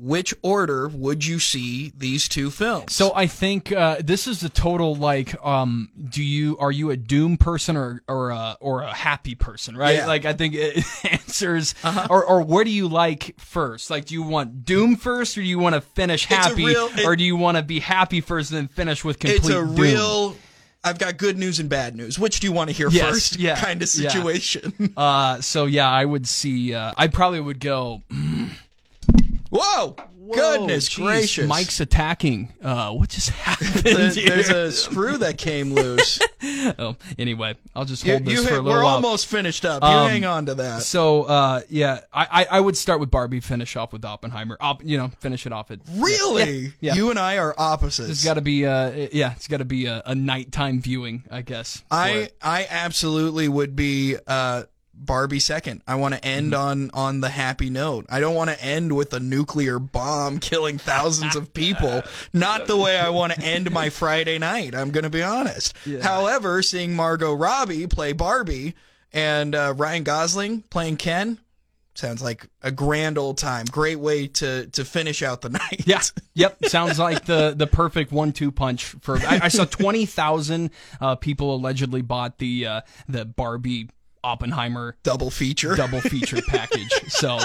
Which 0.00 0.32
order 0.42 0.86
would 0.88 1.26
you 1.26 1.40
see 1.40 1.92
these 1.96 2.28
two 2.28 2.50
films? 2.50 2.94
So 2.94 3.12
I 3.14 3.26
think 3.26 3.72
uh, 3.72 3.96
this 4.00 4.28
is 4.28 4.40
the 4.40 4.48
total 4.48 4.94
like, 4.94 5.34
um, 5.44 5.90
do 6.08 6.22
you 6.22 6.56
are 6.58 6.70
you 6.70 6.90
a 6.90 6.96
doom 6.96 7.36
person 7.36 7.76
or 7.76 8.02
or 8.06 8.30
a, 8.30 8.56
or 8.60 8.82
a 8.82 8.94
happy 8.94 9.34
person, 9.34 9.76
right? 9.76 9.94
Yeah. 9.96 9.98
Uh-huh. 10.00 10.08
Like 10.08 10.24
I 10.24 10.34
think 10.34 10.54
it 10.54 10.84
answers, 11.10 11.74
or 12.08 12.24
or 12.24 12.42
what 12.42 12.64
do 12.64 12.70
you 12.70 12.86
like 12.86 13.34
first? 13.40 13.90
Like, 13.90 14.04
do 14.04 14.14
you 14.14 14.22
want 14.22 14.64
doom 14.64 14.94
first, 14.96 15.36
or 15.36 15.40
do 15.40 15.46
you 15.48 15.58
want 15.58 15.74
to 15.74 15.80
finish 15.80 16.26
happy, 16.26 16.64
real- 16.66 16.86
it- 16.96 17.04
or 17.04 17.16
do 17.16 17.24
you 17.24 17.36
want 17.36 17.56
to 17.56 17.64
be 17.64 17.80
happy 17.80 18.20
first 18.20 18.52
and 18.52 18.56
then 18.58 18.68
finish 18.68 19.04
with 19.04 19.18
complete 19.18 19.38
it's 19.38 19.48
a 19.48 19.52
doom? 19.64 19.74
real. 19.74 20.36
I've 20.84 21.00
got 21.00 21.16
good 21.16 21.36
news 21.36 21.58
and 21.58 21.68
bad 21.68 21.96
news. 21.96 22.20
Which 22.20 22.38
do 22.38 22.46
you 22.46 22.52
want 22.52 22.70
to 22.70 22.76
hear 22.76 22.88
Yes, 22.88 23.08
first? 23.10 23.36
yeah, 23.40 23.56
kind 23.60 23.82
of 23.82 23.92
yeah. 23.96 24.08
situation. 24.10 24.94
Uh, 24.96 25.40
so 25.40 25.64
yeah, 25.66 25.90
I 25.90 26.04
would 26.04 26.28
see. 26.28 26.72
Uh, 26.72 26.92
I 26.96 27.08
probably 27.08 27.40
would 27.40 27.58
go. 27.58 28.04
Whoa! 29.50 29.96
Goodness 30.30 30.88
geez, 30.90 30.98
gracious! 31.06 31.48
Mike's 31.48 31.80
attacking. 31.80 32.52
Uh, 32.62 32.90
what 32.92 33.08
just 33.08 33.30
happened? 33.46 33.70
There's, 33.82 34.14
here? 34.14 34.28
there's 34.28 34.50
a 34.50 34.70
screw 34.70 35.16
that 35.18 35.38
came 35.38 35.72
loose. 35.72 36.20
oh, 36.78 36.96
anyway, 37.18 37.54
I'll 37.74 37.86
just 37.86 38.04
You, 38.04 38.12
hold 38.12 38.26
this 38.26 38.34
you 38.34 38.42
for 38.42 38.50
hit- 38.50 38.58
a 38.58 38.62
little 38.62 38.78
we're 38.78 38.84
while. 38.84 38.96
almost 38.96 39.26
finished 39.26 39.64
up. 39.64 39.82
You 39.82 39.88
Um, 39.88 40.10
hang 40.10 40.26
on 40.26 40.44
to 40.46 40.54
that. 40.56 40.82
So 40.82 41.22
uh, 41.22 41.62
yeah, 41.70 42.00
I, 42.12 42.26
I 42.50 42.58
I 42.58 42.60
would 42.60 42.76
start 42.76 43.00
with 43.00 43.10
Barbie, 43.10 43.40
finish 43.40 43.74
off 43.74 43.90
with 43.94 44.04
Oppenheimer. 44.04 44.58
Op, 44.60 44.84
you 44.84 44.98
know, 44.98 45.08
finish 45.20 45.46
it 45.46 45.52
off 45.52 45.70
at. 45.70 45.78
Really? 45.94 46.74
yeah. 46.80 46.94
You 46.94 47.08
and 47.08 47.18
I 47.18 47.38
are 47.38 47.54
opposites. 47.56 48.10
It's 48.10 48.24
got 48.24 48.34
to 48.34 48.42
be 48.42 48.66
uh 48.66 49.08
yeah, 49.12 49.32
it's 49.32 49.48
got 49.48 49.58
to 49.58 49.64
be 49.64 49.86
a, 49.86 50.02
a 50.04 50.14
nighttime 50.14 50.82
viewing, 50.82 51.24
I 51.30 51.40
guess. 51.40 51.82
I 51.90 52.10
it. 52.10 52.36
I 52.42 52.66
absolutely 52.68 53.48
would 53.48 53.74
be 53.74 54.16
uh 54.26 54.64
Barbie 55.04 55.40
second. 55.40 55.82
I 55.86 55.94
want 55.96 56.14
to 56.14 56.24
end 56.24 56.52
Mm-hmm. 56.52 56.60
on 56.60 56.90
on 56.94 57.20
the 57.20 57.28
happy 57.30 57.70
note. 57.70 58.06
I 58.08 58.20
don't 58.20 58.34
want 58.34 58.50
to 58.50 58.62
end 58.64 58.94
with 58.96 59.12
a 59.14 59.20
nuclear 59.20 59.78
bomb 59.78 60.38
killing 60.40 60.78
thousands 60.78 61.36
of 61.36 61.52
people. 61.54 62.02
Not 62.32 62.66
the 62.66 62.76
way 62.76 62.98
I 62.98 63.08
want 63.10 63.32
to 63.34 63.40
end 63.42 63.70
my 63.70 63.90
Friday 63.90 64.38
night. 64.38 64.74
I'm 64.74 64.90
going 64.90 65.04
to 65.04 65.10
be 65.10 65.22
honest. 65.22 65.74
However, 66.02 66.62
seeing 66.62 66.94
Margot 66.94 67.32
Robbie 67.34 67.86
play 67.86 68.12
Barbie 68.12 68.74
and 69.12 69.54
uh, 69.54 69.74
Ryan 69.76 70.02
Gosling 70.04 70.62
playing 70.70 70.96
Ken 70.98 71.38
sounds 71.94 72.22
like 72.22 72.46
a 72.62 72.70
grand 72.70 73.18
old 73.18 73.36
time. 73.38 73.66
Great 73.70 73.98
way 73.98 74.28
to 74.28 74.66
to 74.68 74.84
finish 74.84 75.22
out 75.22 75.40
the 75.40 75.48
night. 75.50 75.82
Yeah. 75.86 76.00
Yep. 76.34 76.66
Sounds 76.66 76.98
like 76.98 77.24
the 77.24 77.54
the 77.56 77.66
perfect 77.66 78.12
one 78.12 78.32
two 78.32 78.52
punch 78.52 78.84
for. 78.84 79.16
I, 79.18 79.40
I 79.44 79.48
saw 79.48 79.64
twenty 79.64 80.06
thousand 80.06 80.70
uh, 81.00 81.16
people 81.16 81.54
allegedly 81.54 82.02
bought 82.02 82.38
the 82.38 82.66
uh, 82.66 82.80
the 83.08 83.24
Barbie 83.24 83.88
Oppenheimer 84.28 84.96
Double 85.02 85.30
feature. 85.30 85.74
double 85.74 86.00
feature 86.00 86.40
package. 86.48 86.90
So 87.08 87.38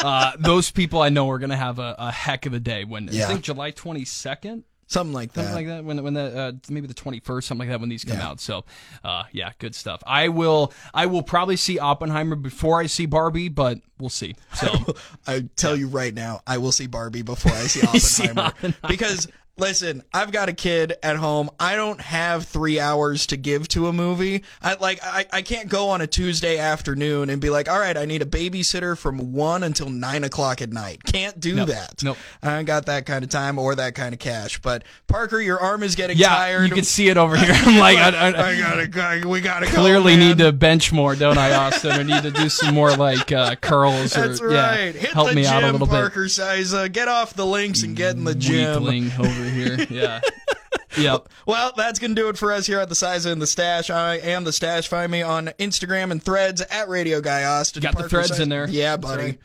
uh, 0.00 0.32
those 0.38 0.70
people 0.70 1.02
I 1.02 1.08
know 1.08 1.28
are 1.30 1.38
going 1.38 1.50
to 1.50 1.56
have 1.56 1.78
a, 1.78 1.94
a 1.98 2.10
heck 2.12 2.46
of 2.46 2.52
a 2.54 2.60
day 2.60 2.84
when 2.84 3.08
Yeah. 3.10 3.24
I 3.24 3.28
think 3.28 3.42
July 3.42 3.70
twenty 3.72 4.04
second. 4.04 4.64
Something 4.90 5.12
like 5.12 5.34
that. 5.34 5.44
something 5.44 5.54
like 5.54 5.66
that 5.66 5.84
when 5.84 6.02
when 6.02 6.14
the 6.14 6.38
uh, 6.38 6.52
maybe 6.70 6.86
the 6.86 6.94
21st 6.94 7.44
something 7.44 7.68
like 7.68 7.74
that 7.74 7.78
when 7.80 7.90
these 7.90 8.04
come 8.06 8.16
Yeah. 8.16 8.28
out 8.28 8.40
so 8.40 8.64
uh 9.04 9.24
yeah 9.32 9.50
good 9.58 9.74
stuff 9.74 10.02
i 10.06 10.28
will 10.28 10.72
i 10.94 11.04
will 11.04 11.22
probably 11.22 11.56
see 11.56 11.78
oppenheimer 11.78 12.36
before 12.36 12.80
i 12.80 12.86
see 12.86 13.04
barbie 13.04 13.50
but 13.50 13.76
we'll 13.98 14.08
see 14.08 14.34
so 14.54 14.68
I 15.26 15.44
tell 15.56 15.76
you 15.76 15.88
right 15.88 16.14
now, 16.14 16.40
I 16.46 16.56
will 16.56 16.72
see 16.72 16.86
Barbie 16.86 17.20
before 17.20 17.52
I 17.52 17.66
see 17.66 17.80
see 17.98 18.22
Oppenheimer 18.28 18.48
Oppenheimer. 18.48 18.88
because 18.88 19.28
Listen, 19.58 20.02
I've 20.14 20.30
got 20.30 20.48
a 20.48 20.52
kid 20.52 20.94
at 21.02 21.16
home. 21.16 21.50
I 21.58 21.74
don't 21.74 22.00
have 22.00 22.44
three 22.46 22.78
hours 22.78 23.26
to 23.26 23.36
give 23.36 23.66
to 23.68 23.88
a 23.88 23.92
movie. 23.92 24.44
I 24.62 24.74
like 24.74 25.00
I, 25.02 25.26
I 25.32 25.42
can't 25.42 25.68
go 25.68 25.88
on 25.88 26.00
a 26.00 26.06
Tuesday 26.06 26.58
afternoon 26.58 27.28
and 27.28 27.40
be 27.40 27.50
like, 27.50 27.68
all 27.68 27.78
right, 27.78 27.96
I 27.96 28.04
need 28.04 28.22
a 28.22 28.26
babysitter 28.26 28.96
from 28.96 29.32
one 29.32 29.62
until 29.64 29.90
nine 29.90 30.22
o'clock 30.22 30.62
at 30.62 30.70
night. 30.70 31.02
Can't 31.04 31.40
do 31.40 31.64
that. 31.64 32.02
Nope. 32.04 32.16
I 32.42 32.58
ain't 32.58 32.66
got 32.66 32.86
that 32.86 33.04
kind 33.04 33.24
of 33.24 33.30
time 33.30 33.58
or 33.58 33.74
that 33.74 33.94
kind 33.96 34.12
of 34.12 34.20
cash. 34.20 34.60
But 34.60 34.84
Parker, 35.08 35.40
your 35.40 35.58
arm 35.58 35.82
is 35.82 35.96
getting 35.96 36.16
Yeah, 36.16 36.28
tired. 36.28 36.68
you 36.68 36.74
can 36.74 36.84
see 36.84 37.08
it 37.08 37.16
over 37.16 37.36
here. 37.36 37.50
I'm 37.54 37.78
like, 37.78 37.98
I, 37.98 38.10
I, 38.10 38.50
I 38.52 38.58
gotta, 38.58 38.86
go- 38.86 39.28
we 39.28 39.40
gotta 39.40 39.66
clearly 39.66 40.16
man. 40.16 40.28
need 40.28 40.38
to 40.38 40.52
bench 40.52 40.92
more, 40.92 41.16
don't 41.16 41.36
I, 41.38 41.52
Austin? 41.54 41.98
Or 41.98 42.04
need 42.04 42.22
to 42.22 42.30
do 42.30 42.48
some 42.48 42.74
more 42.74 42.94
like 42.96 43.32
uh, 43.32 43.56
curls 43.56 44.16
or 44.16 44.28
That's 44.28 44.40
yeah, 44.40 44.46
right. 44.70 44.94
Hit 44.94 45.10
help 45.10 45.30
the 45.30 45.34
me 45.34 45.42
gym, 45.42 45.52
out 45.52 45.64
a 45.64 45.72
little 45.72 45.86
Parker 45.88 46.26
Cyza. 46.26 46.92
Get 46.92 47.08
off 47.08 47.34
the 47.34 47.44
links 47.46 47.82
and 47.82 47.96
get 47.96 48.14
in 48.14 48.22
the 48.24 48.34
gym. 48.36 48.84
Weakling 48.84 49.10
over 49.18 49.47
here. 49.48 49.86
Yeah. 49.90 50.20
yep. 50.98 51.28
Well, 51.46 51.72
that's 51.76 51.98
going 51.98 52.14
to 52.14 52.20
do 52.20 52.28
it 52.28 52.38
for 52.38 52.52
us 52.52 52.66
here 52.66 52.80
at 52.80 52.88
the 52.88 52.94
Cyza 52.94 53.30
and 53.32 53.40
the 53.40 53.46
Stache. 53.46 53.90
I 53.90 54.16
am 54.16 54.44
the 54.44 54.52
Stache. 54.52 54.88
Find 54.88 55.10
me 55.10 55.22
on 55.22 55.46
Instagram 55.58 56.10
and 56.10 56.22
threads 56.22 56.60
at 56.60 56.88
Radio 56.88 57.20
Guy 57.20 57.44
Austin. 57.44 57.82
Got 57.82 57.96
the 57.96 58.08
threads 58.08 58.38
in 58.38 58.48
there. 58.48 58.68
Yeah, 58.68 58.96
buddy. 58.96 59.22
right. 59.22 59.38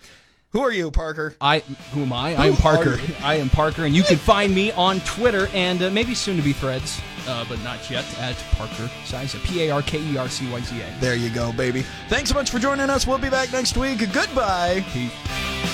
Who 0.53 0.61
are 0.61 0.71
you, 0.71 0.91
Parker? 0.91 1.35
I 1.41 1.59
who 1.93 2.03
am 2.03 2.13
I? 2.13 2.35
I 2.35 2.45
am 2.45 2.55
Parker. 2.55 2.99
I 3.23 3.35
am 3.35 3.49
Parker, 3.49 3.85
and 3.85 3.95
you 3.95 4.03
can 4.03 4.17
find 4.17 4.53
me 4.53 4.71
on 4.73 4.99
Twitter 4.99 5.47
and 5.51 5.81
uh, 5.81 5.89
maybe 5.89 6.13
soon 6.13 6.37
to 6.37 6.43
be 6.43 6.53
Threads, 6.53 7.01
uh, 7.27 7.43
but 7.49 7.59
not 7.63 7.89
yet 7.89 8.05
at 8.19 8.35
Parker 8.51 8.87
Cyza. 9.03 9.43
P 9.43 9.63
A 9.63 9.71
R 9.71 9.81
K 9.81 9.99
E 9.99 10.15
R 10.15 10.29
C 10.29 10.47
Y 10.51 10.59
Z 10.61 10.79
A. 10.79 10.99
There 11.01 11.15
you 11.15 11.31
go, 11.31 11.51
baby. 11.53 11.83
Thanks 12.07 12.29
so 12.29 12.35
much 12.35 12.51
for 12.51 12.59
joining 12.59 12.91
us. 12.91 13.07
We'll 13.07 13.17
be 13.17 13.31
back 13.31 13.51
next 13.51 13.77
week. 13.77 13.97
Goodbye. 14.13 14.85
Peace. 14.93 15.72